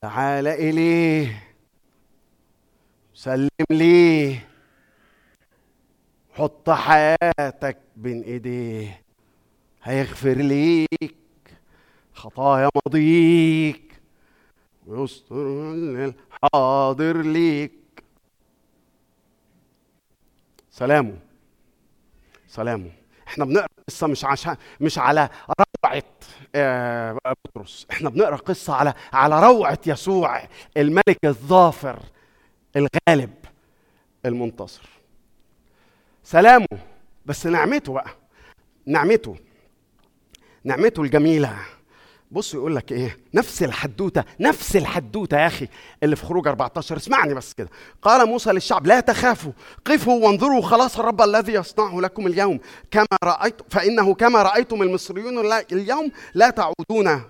تعال 0.00 0.46
إليه. 0.46 1.54
سلم 3.14 3.48
ليه. 3.70 4.48
حط 6.32 6.70
حياتك 6.70 7.78
بين 7.96 8.22
إيديه. 8.22 9.02
هيغفر 9.82 10.34
ليك. 10.34 11.14
خطايا 12.12 12.68
ماضيك 12.74 13.87
ويستر 14.88 15.46
الحاضر 15.74 17.22
ليك. 17.22 17.72
سلامه 20.70 21.16
سلامه 22.48 22.90
إحنا 23.28 23.44
بنقرأ 23.44 23.66
قصة 23.88 24.06
مش 24.06 24.24
عشان 24.24 24.56
مش 24.80 24.98
على 24.98 25.28
روعة 25.84 26.02
آه، 26.54 27.18
بطرس. 27.44 27.86
إحنا 27.90 28.10
بنقرأ 28.10 28.36
قصة 28.36 28.72
على 28.74 28.94
على 29.12 29.40
روعة 29.46 29.78
يسوع 29.86 30.42
الملك 30.76 31.24
الظافر 31.24 32.02
الغالب 32.76 33.34
المنتصر. 34.26 34.88
سلامه 36.24 36.66
بس 37.26 37.46
نعمته 37.46 37.92
بقى. 37.92 38.10
نعمته. 38.86 39.36
نعمته 40.64 41.02
الجميلة. 41.02 41.58
بص 42.30 42.54
يقول 42.54 42.76
لك 42.76 42.92
إيه؟ 42.92 43.18
نفس 43.34 43.62
الحدوتة 43.62 44.24
نفس 44.40 44.76
الحدوتة 44.76 45.38
يا 45.38 45.46
أخي 45.46 45.68
اللي 46.02 46.16
في 46.16 46.26
خروج 46.26 46.48
14 46.48 46.96
اسمعني 46.96 47.34
بس 47.34 47.52
كده. 47.52 47.68
قال 48.02 48.28
موسى 48.28 48.52
للشعب 48.52 48.86
لا 48.86 49.00
تخافوا 49.00 49.52
قفوا 49.84 50.26
وانظروا 50.26 50.62
خلاص 50.62 50.98
الرب 50.98 51.22
الذي 51.22 51.52
يصنعه 51.52 52.00
لكم 52.00 52.26
اليوم. 52.26 52.60
كما 52.90 53.06
رأيت 53.24 53.54
فإنه 53.70 54.14
كما 54.14 54.42
رأيتم 54.42 54.82
المصريون 54.82 55.52
اليوم 55.72 56.10
لا 56.34 56.50
تعودون 56.50 57.22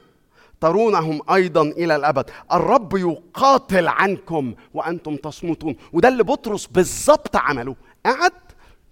ترونهم 0.61 1.21
أيضا 1.35 1.63
إلى 1.63 1.97
الأبد. 1.97 2.31
الرب 2.53 2.97
يقاتل 2.97 3.89
عنكم 3.89 4.55
وأنتم 4.75 5.17
تصمتون. 5.17 5.77
وده 5.93 6.09
اللي 6.09 6.25
بطرس 6.25 6.67
بالظبط 6.67 7.37
عمله. 7.37 7.77
قعد 8.07 8.33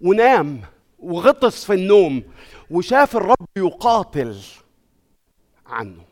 ونام 0.00 0.60
وغطس 0.98 1.64
في 1.64 1.72
النوم 1.74 2.22
وشاف 2.70 3.16
الرب 3.16 3.46
يقاتل. 3.56 4.36
عنه. 5.68 6.04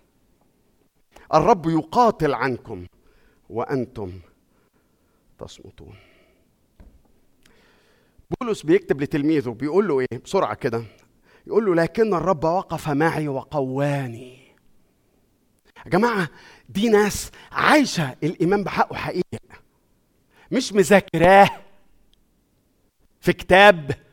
الرب 1.34 1.66
يقاتل 1.66 2.34
عنكم 2.34 2.86
وأنتم 3.50 4.20
تصمتون. 5.38 5.96
بولس 8.40 8.62
بيكتب 8.62 9.00
لتلميذه 9.02 9.50
بيقول 9.50 9.88
له 9.88 10.00
إيه؟ 10.00 10.18
بسرعة 10.24 10.54
كده. 10.54 10.84
يقول 11.46 11.66
له 11.66 11.74
لكن 11.74 12.14
الرب 12.14 12.44
وقف 12.44 12.88
معي 12.88 13.28
وقواني. 13.28 14.44
يا 15.84 15.90
جماعة 15.90 16.28
دي 16.68 16.88
ناس 16.88 17.30
عايشة 17.52 18.16
الإيمان 18.22 18.64
بحقه 18.64 18.96
حقيقه 18.96 19.38
مش 20.52 20.72
مذاكراه 20.72 21.50
في 23.20 23.32
كتاب 23.32 24.03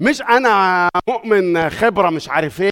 مش 0.00 0.22
أنا 0.22 0.88
مؤمن 1.08 1.70
خبرة 1.70 2.10
مش 2.10 2.28
عارف 2.28 2.60
إيه. 2.60 2.70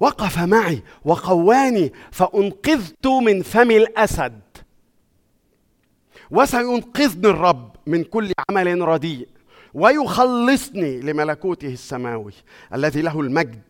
وقف 0.00 0.38
معي 0.38 0.82
وقواني 1.04 1.92
فأنقذت 2.12 3.06
من 3.06 3.42
فم 3.42 3.70
الأسد. 3.70 4.40
وسينقذني 6.30 7.28
الرب 7.28 7.76
من 7.86 8.04
كل 8.04 8.32
عمل 8.50 8.80
رديء. 8.80 9.28
ويخلصني 9.74 11.00
لملكوته 11.00 11.72
السماوي 11.72 12.32
الذي 12.74 13.02
له 13.02 13.20
المجد 13.20 13.62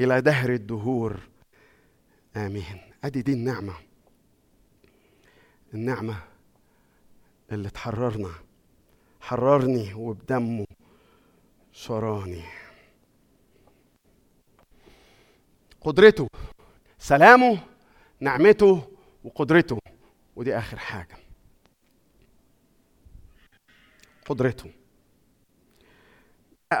إلى 0.00 0.20
دهر 0.20 0.52
الدهور. 0.52 1.20
آمين. 2.36 2.80
أدي 3.04 3.22
دي 3.22 3.32
النعمة. 3.32 3.74
النعمة 5.74 6.33
اللي 7.54 7.70
تحررنا 7.70 8.30
حررني 9.20 9.94
وبدمه. 9.94 10.66
شراني 11.72 12.42
قدرته 15.80 16.28
سلامه 16.98 17.58
نعمته 18.20 18.82
وقدرته. 19.24 19.78
ودي 20.36 20.58
آخر 20.58 20.78
حاجة. 20.78 21.16
قدرته. 24.26 24.70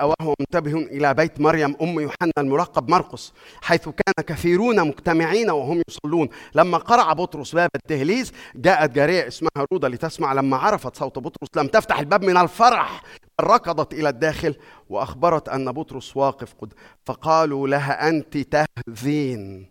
وهو 0.02 0.34
منتبه 0.40 0.72
إلى 0.72 1.14
بيت 1.14 1.40
مريم 1.40 1.76
أم 1.82 2.00
يوحنا 2.00 2.32
الملقب 2.38 2.88
مرقس 2.90 3.32
حيث 3.62 3.88
كان 3.88 4.24
كثيرون 4.26 4.88
مجتمعين 4.88 5.50
وهم 5.50 5.82
يصلون. 5.88 6.28
لما 6.54 6.78
قرع 6.78 7.12
بطرس 7.12 7.54
باب 7.54 7.70
الدهليز 7.74 8.32
جاءت 8.54 8.90
جاريه 8.90 9.28
اسمها 9.28 9.66
رودا 9.72 9.88
لتسمع 9.88 10.32
لما 10.32 10.56
عرفت 10.56 10.96
صوت 10.96 11.18
بطرس. 11.18 11.48
لم 11.56 11.66
تفتح 11.66 11.98
الباب 11.98 12.24
من 12.24 12.36
الفرح 12.36 13.02
ركضت 13.40 13.94
إلى 13.94 14.08
الداخل 14.08 14.56
وأخبرت 14.90 15.48
أن 15.48 15.72
بطرس 15.72 16.16
واقف 16.16 16.54
قد 16.54 16.72
فقالوا 17.04 17.68
لها 17.68 18.08
أنت 18.08 18.38
تهذين 18.38 19.66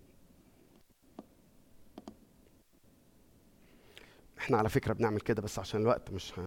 إحنا 4.40 4.58
على 4.58 4.70
فكرة 4.70 4.94
بنعمل 4.94 5.20
كده 5.20 5.42
بس 5.42 5.60
عشان 5.60 5.82
الوقت 5.82 6.12
مش 6.12 6.34
ه... 6.40 6.46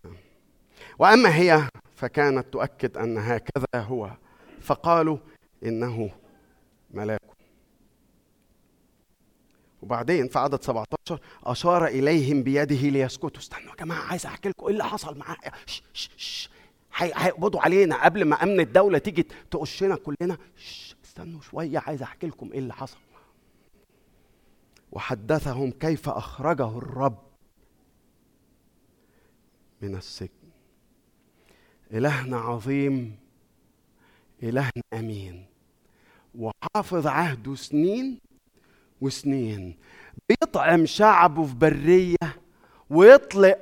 وأما 0.99 1.37
هي 1.37 1.68
فكانت 1.95 2.53
تؤكد 2.53 2.97
أن 2.97 3.18
هكذا 3.18 3.66
هو. 3.77 4.11
فقالوا 4.61 5.18
إنه 5.64 6.11
ملاك. 6.91 7.20
وبعدين 9.83 10.29
في 10.29 10.39
عدد 10.39 10.62
17 10.62 11.20
أشار 11.45 11.87
إليهم 11.87 12.43
بيده 12.43 12.77
ليسكتوا. 12.89 13.41
استنوا 13.41 13.70
يا 13.70 13.77
جماعة 13.85 14.03
عايز 14.03 14.27
أحكي 14.27 14.49
لكم 14.49 14.66
إيه 14.66 14.72
اللي 14.72 14.85
حصل 14.85 15.18
معايا؟ 15.18 15.53
هيقبضوا 16.95 17.61
علينا 17.61 18.05
قبل 18.05 18.24
ما 18.24 18.43
أمن 18.43 18.61
الدولة 18.61 18.99
تيجي 18.99 19.27
تقشنا 19.51 19.97
كلنا؟ 19.97 20.39
استنوا 21.05 21.41
شوية 21.41 21.79
عايز 21.79 22.03
أحكي 22.03 22.27
لكم 22.27 22.53
إيه 22.53 22.59
اللي 22.59 22.74
حصل 22.74 22.97
وحدثهم 24.93 25.70
كيف 25.70 26.09
أخرجه 26.09 26.79
الرب 26.79 27.22
من 29.83 29.95
السجن. 29.97 30.45
إلهنا 31.93 32.37
عظيم 32.37 33.16
إلهنا 34.43 34.82
أمين. 34.93 35.47
وحافظ 36.34 37.07
عهده 37.07 37.55
سنين 37.55 38.18
وسنين. 39.01 39.76
بيطعم 40.28 40.87
شعبه 40.87 41.45
في 41.45 41.55
برية 41.55 42.16
ويطلق 42.91 43.59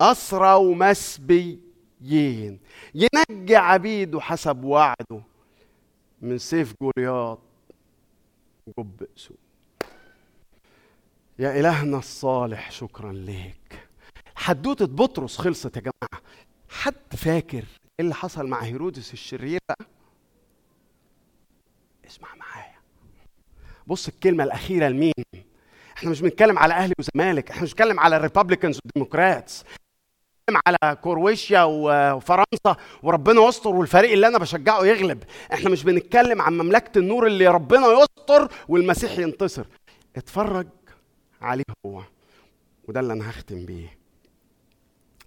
أسرى 0.00 0.54
ومسبيين. 0.54 1.60
ينجي 2.94 3.56
عبيده 3.56 4.20
حسب 4.20 4.64
وعده 4.64 5.22
من 6.22 6.38
سيف 6.38 6.74
جولياط 6.82 7.38
جب 8.78 9.06
أسود 9.16 9.36
يا 11.38 11.60
إلهنا 11.60 11.98
الصالح 11.98 12.70
شكرا 12.70 13.12
ليك. 13.12 13.88
حدوتة 14.34 14.86
بطرس 14.86 15.36
خلصت 15.36 15.76
يا 15.76 15.80
جماعة. 15.80 16.09
حد 16.80 17.16
فاكر 17.16 17.58
إيه 17.58 17.64
اللي 18.00 18.14
حصل 18.14 18.46
مع 18.46 18.60
هيرودس 18.62 19.12
الشرير 19.12 19.58
بقى 19.68 19.86
اسمع 22.06 22.28
معايا. 22.34 22.74
بص 23.86 24.08
الكلمة 24.08 24.44
الأخيرة 24.44 24.88
لمين؟ 24.88 25.12
إحنا 25.96 26.10
مش 26.10 26.20
بنتكلم 26.20 26.58
على 26.58 26.74
أهلي 26.74 26.94
وزمالك 26.98 27.50
إحنا 27.50 27.62
مش 27.62 27.70
بنتكلم 27.70 28.00
على 28.00 28.16
ال 28.16 28.21
Republicans 28.21 28.78
وال 28.84 28.98
Democrats 28.98 29.64
بنتكلم 30.48 30.62
على 30.66 30.96
كرواتيا 30.96 31.62
وفرنسا 31.62 32.76
وربنا 33.02 33.48
يستر 33.48 33.70
والفريق 33.70 34.12
اللي 34.12 34.26
أنا 34.26 34.38
بشجعه 34.38 34.84
يغلب. 34.84 35.24
إحنا 35.52 35.70
مش 35.70 35.84
بنتكلم 35.84 36.42
عن 36.42 36.58
مملكة 36.58 36.98
النور 36.98 37.26
اللي 37.26 37.46
ربنا 37.48 37.86
يستر 37.86 38.52
والمسيح 38.68 39.18
ينتصر. 39.18 39.64
اتفرج 40.16 40.68
عليه 41.40 41.64
هو 41.86 42.02
وده 42.88 43.00
اللي 43.00 43.12
أنا 43.12 43.30
هختم 43.30 43.66
بيه. 43.66 43.99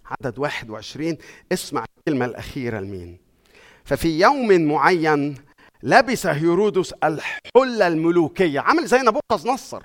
عدد 0.06 0.38
21 0.38 1.16
اسمع 1.52 1.84
الكلمة 1.98 2.24
الأخيرة 2.24 2.80
لمين. 2.80 3.18
ففي 3.84 4.20
يوم 4.20 4.60
معين 4.62 5.34
لبس 5.82 6.26
هيرودس 6.26 6.92
الحلة 6.92 7.86
الملوكية 7.86 8.60
عامل 8.60 8.86
زي 8.86 8.98
نبوخذ 8.98 9.48
نصر 9.48 9.82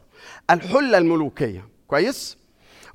الحلة 0.50 0.98
الملوكية 0.98 1.68
كويس؟ 1.88 2.38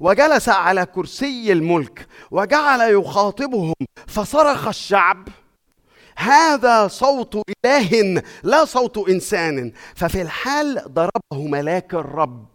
وجلس 0.01 0.49
على 0.49 0.87
كرسي 0.87 1.53
الملك 1.53 2.07
وجعل 2.31 2.81
يخاطبهم 2.93 3.75
فصرخ 4.07 4.69
الشعب 4.69 5.29
هذا 6.17 6.89
صوت 6.89 7.43
إله 7.67 8.23
لا 8.43 8.65
صوت 8.65 9.09
إنسان. 9.09 9.73
ففي 9.95 10.23
الحال 10.23 10.83
ضربه 10.89 11.49
ملاك 11.49 11.95
الرب 11.95 12.47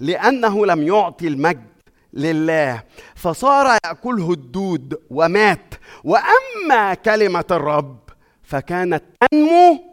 لأنه 0.00 0.66
لم 0.66 0.82
يعطي 0.82 1.28
المجد 1.28 1.77
لله. 2.12 2.82
فصار 3.14 3.78
يأكله 3.84 4.32
الدود 4.32 5.02
ومات. 5.10 5.74
وأما 6.04 6.94
كلمة 6.94 7.44
الرب 7.50 7.98
فكانت 8.42 9.02
تنمو 9.20 9.84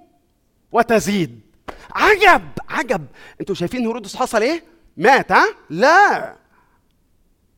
وتزيد. 0.71 1.41
عجب 1.95 2.49
عجب. 2.69 3.05
أنتوا 3.41 3.55
شايفين 3.55 3.81
هيرودس 3.81 4.15
حصل 4.15 4.41
إيه؟ 4.41 4.63
مات 4.97 5.31
ها؟ 5.31 5.45
لا. 5.69 6.35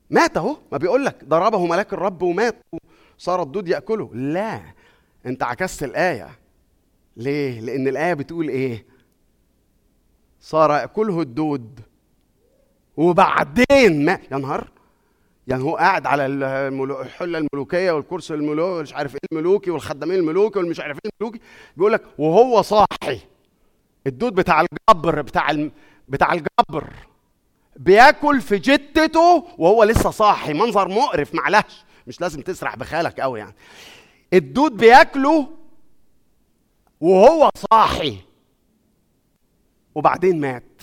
مات 0.10 0.38
أهو. 0.38 0.58
ما 0.72 0.78
بيقول 0.78 1.06
لك 1.06 1.24
ضربه 1.24 1.66
ملاك 1.66 1.94
الرب 1.94 2.22
ومات 2.22 2.56
صار 3.18 3.44
الدود 3.44 3.68
يأكله. 3.68 4.10
لا. 4.14 4.62
أنت 5.26 5.44
عكست 5.44 5.84
الآية. 5.84 6.30
ليه؟ 7.18 7.60
لأن 7.60 7.88
الآية 7.88 8.14
بتقول 8.14 8.50
إيه؟ 8.50 8.86
صار 10.42 10.72
يأكله 10.72 11.22
الدود 11.22 11.80
وبعدين 12.98 14.06
ما 14.06 14.20
يا 14.32 14.38
نهار. 14.38 14.68
يعني 15.48 15.64
هو 15.64 15.76
قاعد 15.76 16.06
على. 16.06 16.26
الحلة 16.26 17.38
الملوكية 17.38 17.92
والكرسي 17.92 18.34
الملوكي 18.34 18.82
مش 18.82 18.94
عارف 18.94 19.16
إيه 19.16 19.20
الملوكي 19.32 19.72
والخدامين 19.72 20.20
الملوكي 20.20 20.60
والمش 20.60 20.80
عارف 20.80 20.98
إيه 21.06 21.12
الملوكي. 21.22 21.40
بيقول 21.78 21.94
لك 21.94 22.04
وهو 22.18 22.62
صاحي. 22.62 23.20
الدود 24.08 24.36
بتاع 24.36 24.62
الجبر 24.62 25.22
بتاع 25.22 25.52
الم... 25.52 25.72
بتاع 26.10 26.34
الجبر 26.34 26.94
بياكل 27.76 28.42
في 28.42 28.58
جتته 28.58 29.48
وهو 29.58 29.84
لسه 29.84 30.12
صاحي. 30.12 30.54
منظر 30.54 30.88
مقرف 30.88 31.36
معلش 31.36 31.86
مش 32.08 32.22
لازم 32.22 32.42
تسرح 32.42 32.76
بخيالك 32.76 33.20
قوي 33.20 33.40
يعني. 33.40 33.56
الدود 34.34 34.78
بياكله 34.78 35.48
وهو 37.02 37.50
صاحي. 37.72 38.18
وبعدين 39.96 40.42
مات. 40.42 40.82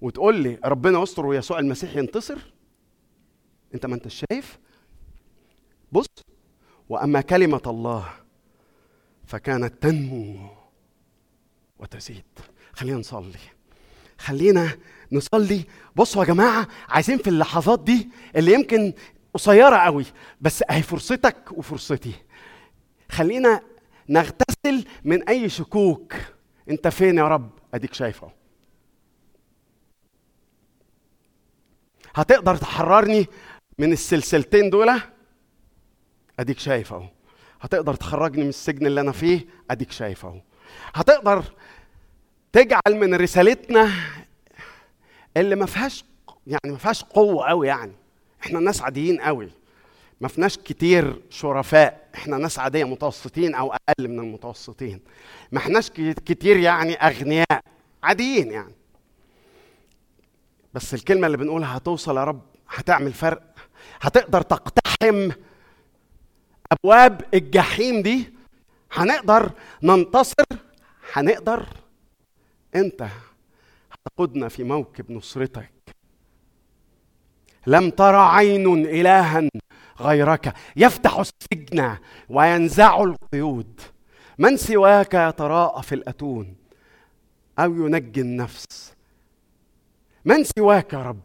وتقول 0.00 0.42
لي 0.42 0.58
ربنا 0.64 1.02
يستر 1.02 1.26
ويسوع 1.26 1.58
المسيح 1.58 1.96
ينتصر؟ 1.96 2.38
انت 3.74 3.86
ما 3.86 3.94
انت 3.94 4.08
شايف؟ 4.08 4.58
بص 5.92 6.06
وأما 6.88 7.20
كلمة 7.20 7.62
الله 7.66 8.08
فكانت 9.26 9.82
تنمو 9.82 10.50
وتزيد. 11.78 12.24
خلينا 12.72 12.98
نصلي. 12.98 13.38
خلينا 14.18 14.78
نصلي. 15.12 15.64
بصوا 15.96 16.22
يا 16.22 16.28
جماعة 16.28 16.68
عايزين 16.88 17.18
في 17.18 17.30
اللحظات 17.30 17.80
دي 17.80 18.08
اللي 18.36 18.54
يمكن 18.54 18.92
قصيرة 19.34 19.76
قوي 19.76 20.04
بس 20.40 20.64
أهي 20.70 20.82
فرصتك 20.82 21.36
وفرصتي. 21.52 22.12
خلينا 23.10 23.60
نغتسل 24.08 24.84
من 25.04 25.28
أي 25.28 25.48
شكوك. 25.48 26.14
أنت 26.70 26.88
فين 26.88 27.18
يا 27.18 27.28
رب؟ 27.28 27.50
أديك 27.74 27.94
شايفه 27.94 28.39
هتقدر 32.14 32.56
تحررني 32.56 33.26
من 33.78 33.92
السلسلتين 33.92 34.70
دول؟ 34.70 35.00
أديك 36.40 36.58
شايف 36.58 36.92
أهو. 36.92 37.06
هتقدر 37.60 37.94
تخرجني 37.94 38.42
من 38.42 38.48
السجن 38.48 38.86
اللي 38.86 39.00
أنا 39.00 39.12
فيه؟ 39.12 39.46
أديك 39.70 39.90
شايف 39.92 40.26
أهو. 40.26 40.40
هتقدر 40.94 41.44
تجعل 42.52 42.80
من 42.94 43.14
رسالتنا 43.14 43.90
اللي 45.36 45.56
ما 45.56 45.66
فيهاش 45.66 46.04
يعني 46.46 46.72
ما 46.72 46.76
فيهاش 46.76 47.04
قوة 47.04 47.46
قوي 47.48 47.66
يعني. 47.66 47.92
إحنا 48.42 48.60
ناس 48.60 48.82
عاديين 48.82 49.20
قوي 49.20 49.50
ما 50.20 50.28
فيناش 50.28 50.56
كتير 50.58 51.22
شرفاء. 51.30 52.08
إحنا 52.14 52.36
ناس 52.36 52.58
عادية 52.58 52.84
متوسطين 52.84 53.54
أو 53.54 53.72
أقل 53.72 54.08
من 54.08 54.18
المتوسطين. 54.18 55.00
ما 55.52 55.58
إحناش 55.58 55.90
كتير 56.26 56.56
يعني 56.56 56.94
أغنياء. 56.94 57.60
عاديين 58.02 58.50
يعني. 58.52 58.74
بس 60.74 60.94
الكلمة 60.94 61.26
اللي 61.26 61.36
بنقولها 61.36 61.76
هتوصل 61.76 62.16
يا 62.16 62.24
رب 62.24 62.42
هتعمل 62.68 63.12
فرق 63.12 63.42
هتقدر 64.00 64.42
تقتحم 64.42 65.30
أبواب 66.72 67.20
الجحيم 67.34 68.02
دي. 68.02 68.34
هنقدر 68.92 69.52
ننتصر 69.82 70.44
هنقدر. 71.12 71.66
أنت 72.74 73.08
هتقودنا 73.92 74.48
في 74.48 74.64
موكب 74.64 75.12
نصرتك. 75.12 75.72
لم 77.66 77.90
ترى 77.90 78.16
عين 78.16 78.86
إلها 78.86 79.48
غيرك 80.00 80.54
يفتح 80.76 81.18
السجن 81.18 81.96
وينزع 82.28 83.02
القيود. 83.02 83.80
من 84.38 84.56
سواك 84.56 85.14
يتراءى 85.14 85.82
في 85.82 85.94
الأتون؟ 85.94 86.56
أو 87.58 87.74
ينجي 87.86 88.20
النفس؟ 88.20 88.94
من 90.24 90.44
سواك 90.44 90.92
يا 90.92 91.02
رب؟ 91.02 91.20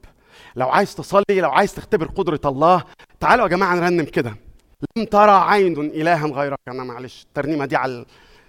لو 0.56 0.70
عايز 0.70 0.96
تصلي 0.96 1.42
لو 1.42 1.50
عايز 1.50 1.76
تختبر 1.76 2.06
قدرة 2.06 2.40
الله 2.46 2.84
تعالوا 3.20 3.44
يا 3.44 3.50
جماعة 3.50 3.76
نرنم 3.76 4.06
كده. 4.06 4.36
لم 4.98 5.06
ترى 5.06 5.32
عين 5.32 5.80
إلها 5.80 6.28
غيرك. 6.28 6.60
أنا 6.68 6.84
معلش 6.84 7.24
الترنيمة 7.24 7.66
دي 7.66 7.76
على 7.76 8.06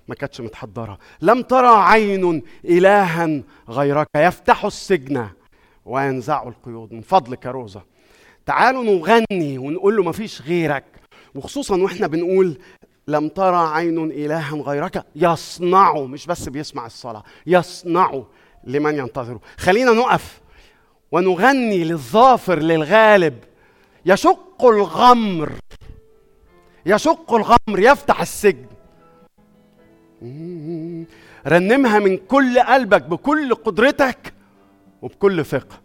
ما 0.09 0.14
كانتش 0.14 0.40
متحضرة. 0.40 0.98
لم 1.23 1.43
ترى 1.43 1.77
عين 1.77 2.43
إلها 2.64 3.43
غيرك 3.68 4.06
يفتح 4.16 4.64
السجن 4.64 5.28
وينزع 5.85 6.43
القيود. 6.43 6.93
من 6.93 7.01
فضلك 7.01 7.44
يا 7.44 7.51
روزة. 7.51 7.82
تعالوا 8.47 8.85
نغني 8.85 9.59
ونقول 9.59 9.97
له 9.97 10.02
مفيش 10.02 10.43
غيرك. 10.43 10.85
وخصوصا 11.35 11.77
وإحنا 11.77 12.06
بنقول 12.06 12.59
لم 13.09 13.28
ترى 13.28 13.68
عين 13.74 14.10
إلها 14.10 14.56
غيرك. 14.56 15.05
يصنع 15.16 15.93
مش 16.01 16.27
بس 16.27 16.48
بيسمع 16.48 16.86
الصلاة 16.86 17.23
يصنع. 17.47 18.23
لمن 18.66 18.98
ينتظره 18.98 19.40
خلينا 19.56 19.93
نقف 19.93 20.40
ونغني 21.12 21.84
للظافر 21.84 22.59
للغالب. 22.59 23.38
يشق 24.06 24.64
الغمر. 24.64 25.52
يشق 26.86 27.34
الغمر 27.34 27.78
يفتح 27.78 28.20
السجن. 28.20 28.66
رنمها 31.47 31.98
من 31.98 32.16
كل 32.16 32.59
قلبك 32.59 33.02
بكل 33.02 33.55
قدرتك 33.55 34.34
وبكل 35.02 35.44
ثقة. 35.44 35.80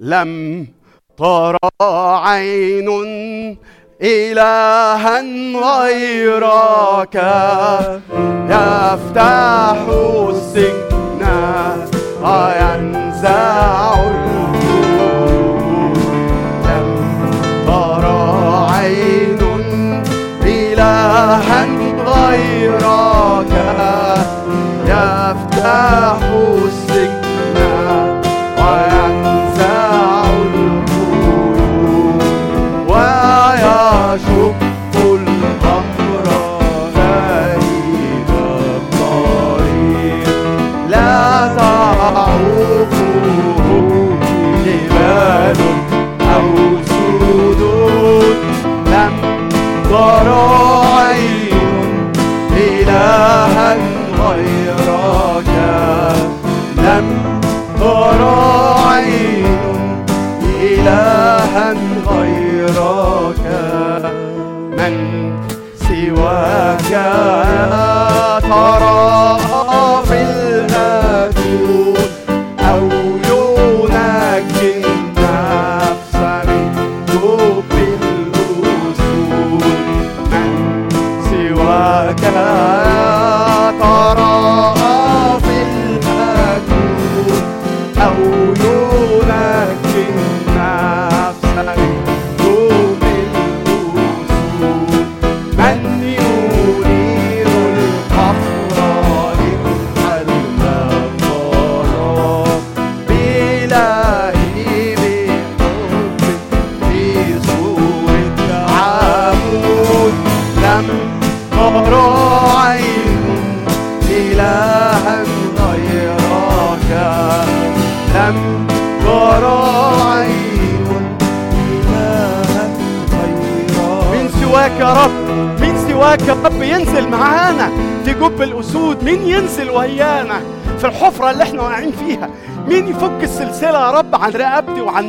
لم 0.00 0.66
ترى 1.16 1.58
عين 2.24 2.88
إلها 4.02 5.20
غيرك. 5.64 7.14
يفتح 8.48 9.76
السجن 10.28 11.22
وينزع 12.22 13.94
لم 16.64 16.88
ترى 17.66 18.22
عين 18.70 19.40
إلها 20.42 21.66
غيرك. 22.06 23.52
يفتح 24.86 26.18
السجن 26.64 26.83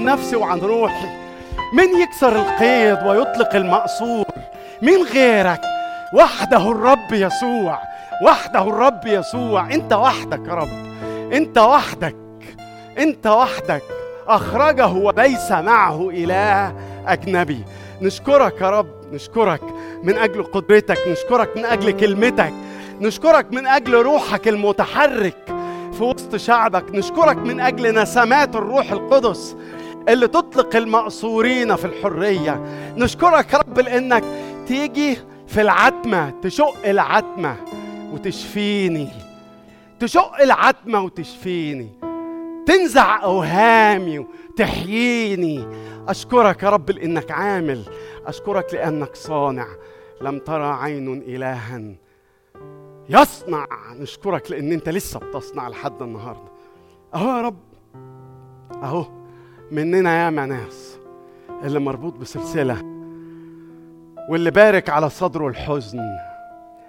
نفسي 0.05 0.35
وعن 0.35 0.59
روحي. 0.59 1.07
مين 1.73 2.01
يكسر 2.01 2.35
القيد 2.35 3.07
ويطلق 3.07 3.55
المأسور؟ 3.55 4.25
مين 4.81 5.03
غيرك؟ 5.03 5.61
وحده 6.13 6.71
الرب 6.71 7.13
يسوع. 7.13 7.79
وحده 8.23 8.61
الرب 8.61 9.01
يسوع. 9.05 9.73
انت 9.73 9.93
وحدك 9.93 10.47
يا 10.47 10.53
رب. 10.53 10.85
انت 11.33 11.57
وحدك. 11.57 12.15
انت 12.97 13.27
وحدك. 13.27 13.83
أخرجه 14.27 14.87
وليس 14.87 15.51
معه 15.51 16.09
إله 16.09 16.75
أجنبي. 17.07 17.63
نشكرك 18.01 18.61
يا 18.61 18.69
رب. 18.69 19.13
نشكرك 19.13 19.61
من 20.03 20.17
أجل 20.17 20.43
قدرتك. 20.43 21.07
نشكرك 21.07 21.57
من 21.57 21.65
أجل 21.65 21.91
كلمتك. 21.91 22.53
نشكرك 23.01 23.53
من 23.53 23.67
أجل 23.67 23.93
روحك 23.93 24.47
المتحرك 24.47 25.37
في 25.97 26.03
وسط 26.03 26.35
شعبك. 26.35 26.85
نشكرك 26.91 27.37
من 27.37 27.59
أجل 27.59 28.01
نسمات 28.01 28.55
الروح 28.55 28.91
القدس. 28.91 29.55
اللي 30.09 30.27
تطلق 30.27 30.75
المأسورين 30.75 31.75
في 31.75 31.85
الحرية. 31.85 32.61
نشكرك 32.97 33.53
يا 33.53 33.57
رب 33.57 33.79
لأنك 33.79 34.23
تيجي 34.67 35.17
في 35.47 35.61
العتمة 35.61 36.29
تشق 36.41 36.85
العتمة 36.85 37.55
وتشفيني. 38.13 39.09
تشق 39.99 40.41
العتمة 40.41 41.01
وتشفيني. 41.01 41.89
تنزع 42.65 43.23
أوهامي 43.23 44.19
وتحييني. 44.19 45.67
أشكرك 46.07 46.63
يا 46.63 46.69
رب 46.69 46.91
لأنك 46.91 47.31
عامل. 47.31 47.83
أشكرك 48.25 48.73
لأنك 48.73 49.15
صانع. 49.15 49.67
لم 50.21 50.39
ترى 50.39 50.65
عين 50.65 51.21
إلها 51.21 51.81
يصنع. 53.09 53.67
نشكرك 53.99 54.51
لأن 54.51 54.71
أنت 54.71 54.89
لسه 54.89 55.19
بتصنع 55.19 55.67
لحد 55.67 56.01
النهاردة. 56.01 56.51
أهو 57.15 57.37
يا 57.37 57.41
رب. 57.41 57.57
أهو. 58.83 59.05
مننا 59.71 60.25
ياما 60.25 60.45
ناس 60.45 60.97
اللي 61.63 61.79
مربوط 61.79 62.13
بسلسلة 62.13 62.77
واللي 64.29 64.51
بارك 64.51 64.89
على 64.89 65.09
صدره 65.09 65.47
الحزن 65.47 65.99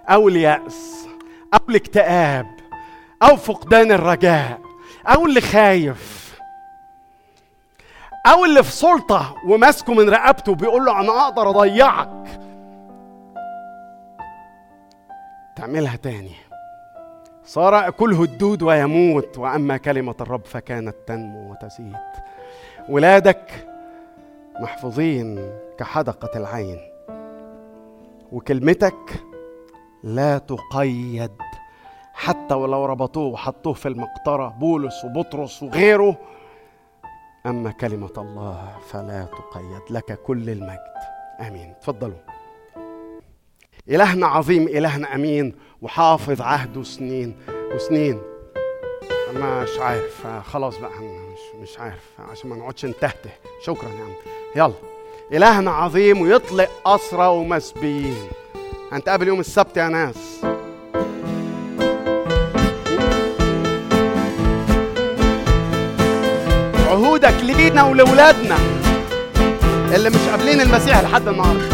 أو 0.09 0.27
اليأس 0.27 1.07
أو 1.53 1.59
الاكتئاب 1.69 2.47
أو 3.23 3.35
فقدان 3.35 3.91
الرجاء 3.91 4.59
أو 5.07 5.25
اللي 5.25 5.41
خايف 5.41 6.27
أو 8.25 8.45
اللي 8.45 8.63
في 8.63 8.71
سلطة 8.71 9.35
وماسكه 9.45 9.93
من 9.93 10.09
رقبته 10.09 10.55
بيقول 10.55 10.85
له 10.85 10.99
أنا 10.99 11.27
أقدر 11.27 11.49
أضيعك. 11.49 12.09
تعملها 15.55 15.95
تاني. 15.95 16.35
صار 17.45 17.73
يأكله 17.73 18.23
الدود 18.23 18.63
ويموت 18.63 19.37
وأما 19.37 19.77
كلمة 19.77 20.15
الرب 20.21 20.45
فكانت 20.45 20.95
تنمو 21.07 21.51
وتزيد. 21.51 21.97
ولادك 22.89 23.67
محفوظين 24.59 25.51
كحدقة 25.77 26.37
العين. 26.37 26.79
وكلمتك 28.31 29.23
لا 30.03 30.37
تقيد. 30.37 31.31
حتى 32.13 32.53
ولو 32.55 32.85
ربطوه 32.85 33.33
وحطوه 33.33 33.73
في 33.73 33.87
المقطرة 33.87 34.47
بولس 34.47 35.05
وبطرس 35.05 35.63
وغيره. 35.63 36.17
أما 37.45 37.71
كلمة 37.71 38.13
الله 38.17 38.77
فلا 38.87 39.25
تقيد. 39.25 39.81
لك 39.89 40.19
كل 40.21 40.49
المجد. 40.49 40.93
آمين. 41.39 41.73
تفضلوا. 41.81 42.19
إلهنا 43.89 44.27
عظيم 44.27 44.67
إلهنا 44.67 45.15
أمين 45.15 45.55
وحافظ 45.81 46.41
عهده 46.41 46.83
سنين 46.83 47.37
وسنين. 47.75 48.21
مش 49.35 49.79
عارف. 49.79 50.27
خلاص 50.27 50.77
بقى. 50.77 51.26
مش 51.61 51.79
عارف 51.79 52.03
عشان 52.31 52.49
ما 52.49 52.55
نقعدش 52.55 52.85
نتهته. 52.85 53.29
شكرا 53.65 53.89
يا 53.89 54.03
عم. 54.03 54.13
يلا. 54.55 54.73
إلهنا 55.33 55.71
عظيم 55.71 56.21
ويطلق 56.21 56.69
أسرى 56.85 57.27
ومسبيين. 57.27 58.17
هنتقابل 58.91 59.27
يوم 59.27 59.39
السبت 59.39 59.77
يا 59.77 59.87
ناس. 59.87 60.15
عهودك 66.89 67.35
لينا 67.43 67.83
ولولادنا 67.83 68.57
اللي 69.95 70.09
مش 70.09 70.27
قابلين 70.29 70.61
المسيح 70.61 71.01
لحد 71.01 71.27
النهارده. 71.27 71.67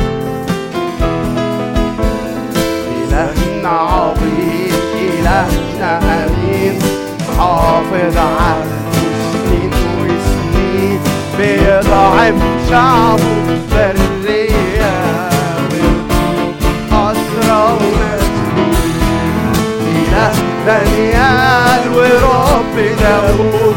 إلهنا 3.03 3.69
عظيم 3.69 4.73
إلهنا 4.95 6.25
أمين 6.25 6.79
حافظ 7.37 8.13
سنين 8.13 9.02
بيطعم 11.43 12.39
شعبه 12.69 13.23
برية 13.71 14.93
أسرى 16.91 17.77
ومسلوب 17.79 18.75
إله 19.95 20.31
دانيال 20.65 21.83
ورب 21.95 22.75
داوود 23.01 23.75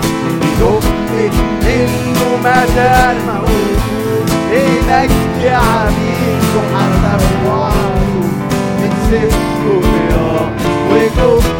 نؤمن 0.60 1.32
إنه 1.66 2.42
ما 2.44 2.66
زال 2.76 3.16
موجود 3.26 4.30
إليك 4.52 5.10
يا 5.42 5.56
عبيد 5.56 6.42
وحرف 6.56 7.24
وعدو 7.46 8.26
بتسكوا 8.82 9.80
بيا 9.80 10.50
وجب 10.90 11.18
أسود 11.18 11.55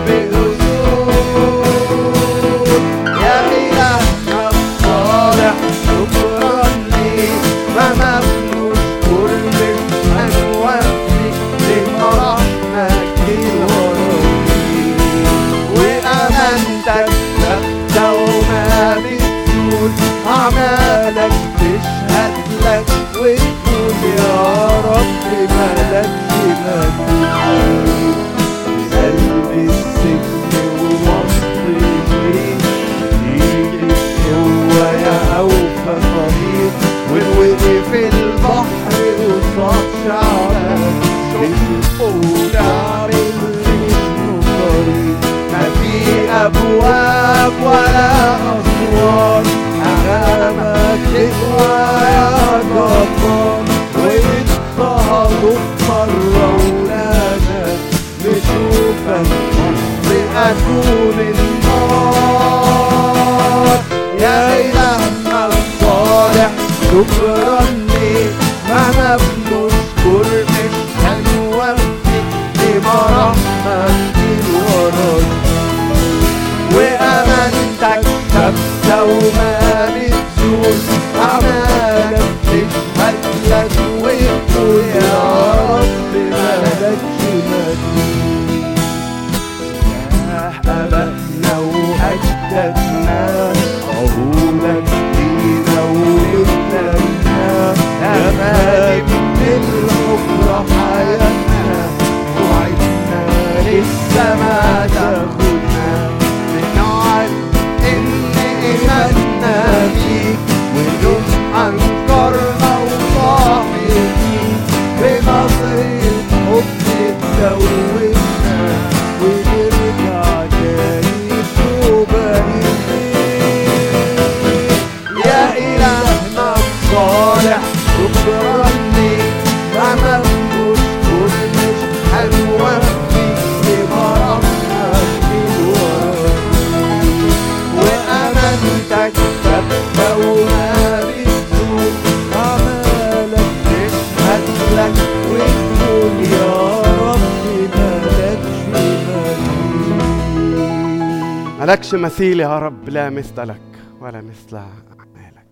مثيل 152.16 152.40
يا 152.40 152.59
رب 152.59 152.88
لا 152.88 153.10
مثل 153.10 153.48
لك 153.48 153.78
ولا 154.01 154.20
مثل 154.20 154.56
أعمالك 154.56 155.47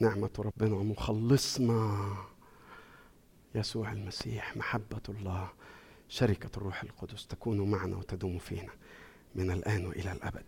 نعمة 0.00 0.30
ربنا 0.38 0.74
ومخلصنا 0.76 2.06
يسوع 3.54 3.92
المسيح 3.92 4.56
محبة 4.56 5.00
الله 5.08 5.48
شركة 6.08 6.50
الروح 6.56 6.82
القدس 6.82 7.26
تكون 7.26 7.70
معنا 7.70 7.96
وتدوم 7.96 8.38
فينا 8.38 8.72
من 9.34 9.50
الآن 9.50 9.86
وإلى 9.86 10.12
الأبد. 10.12 10.45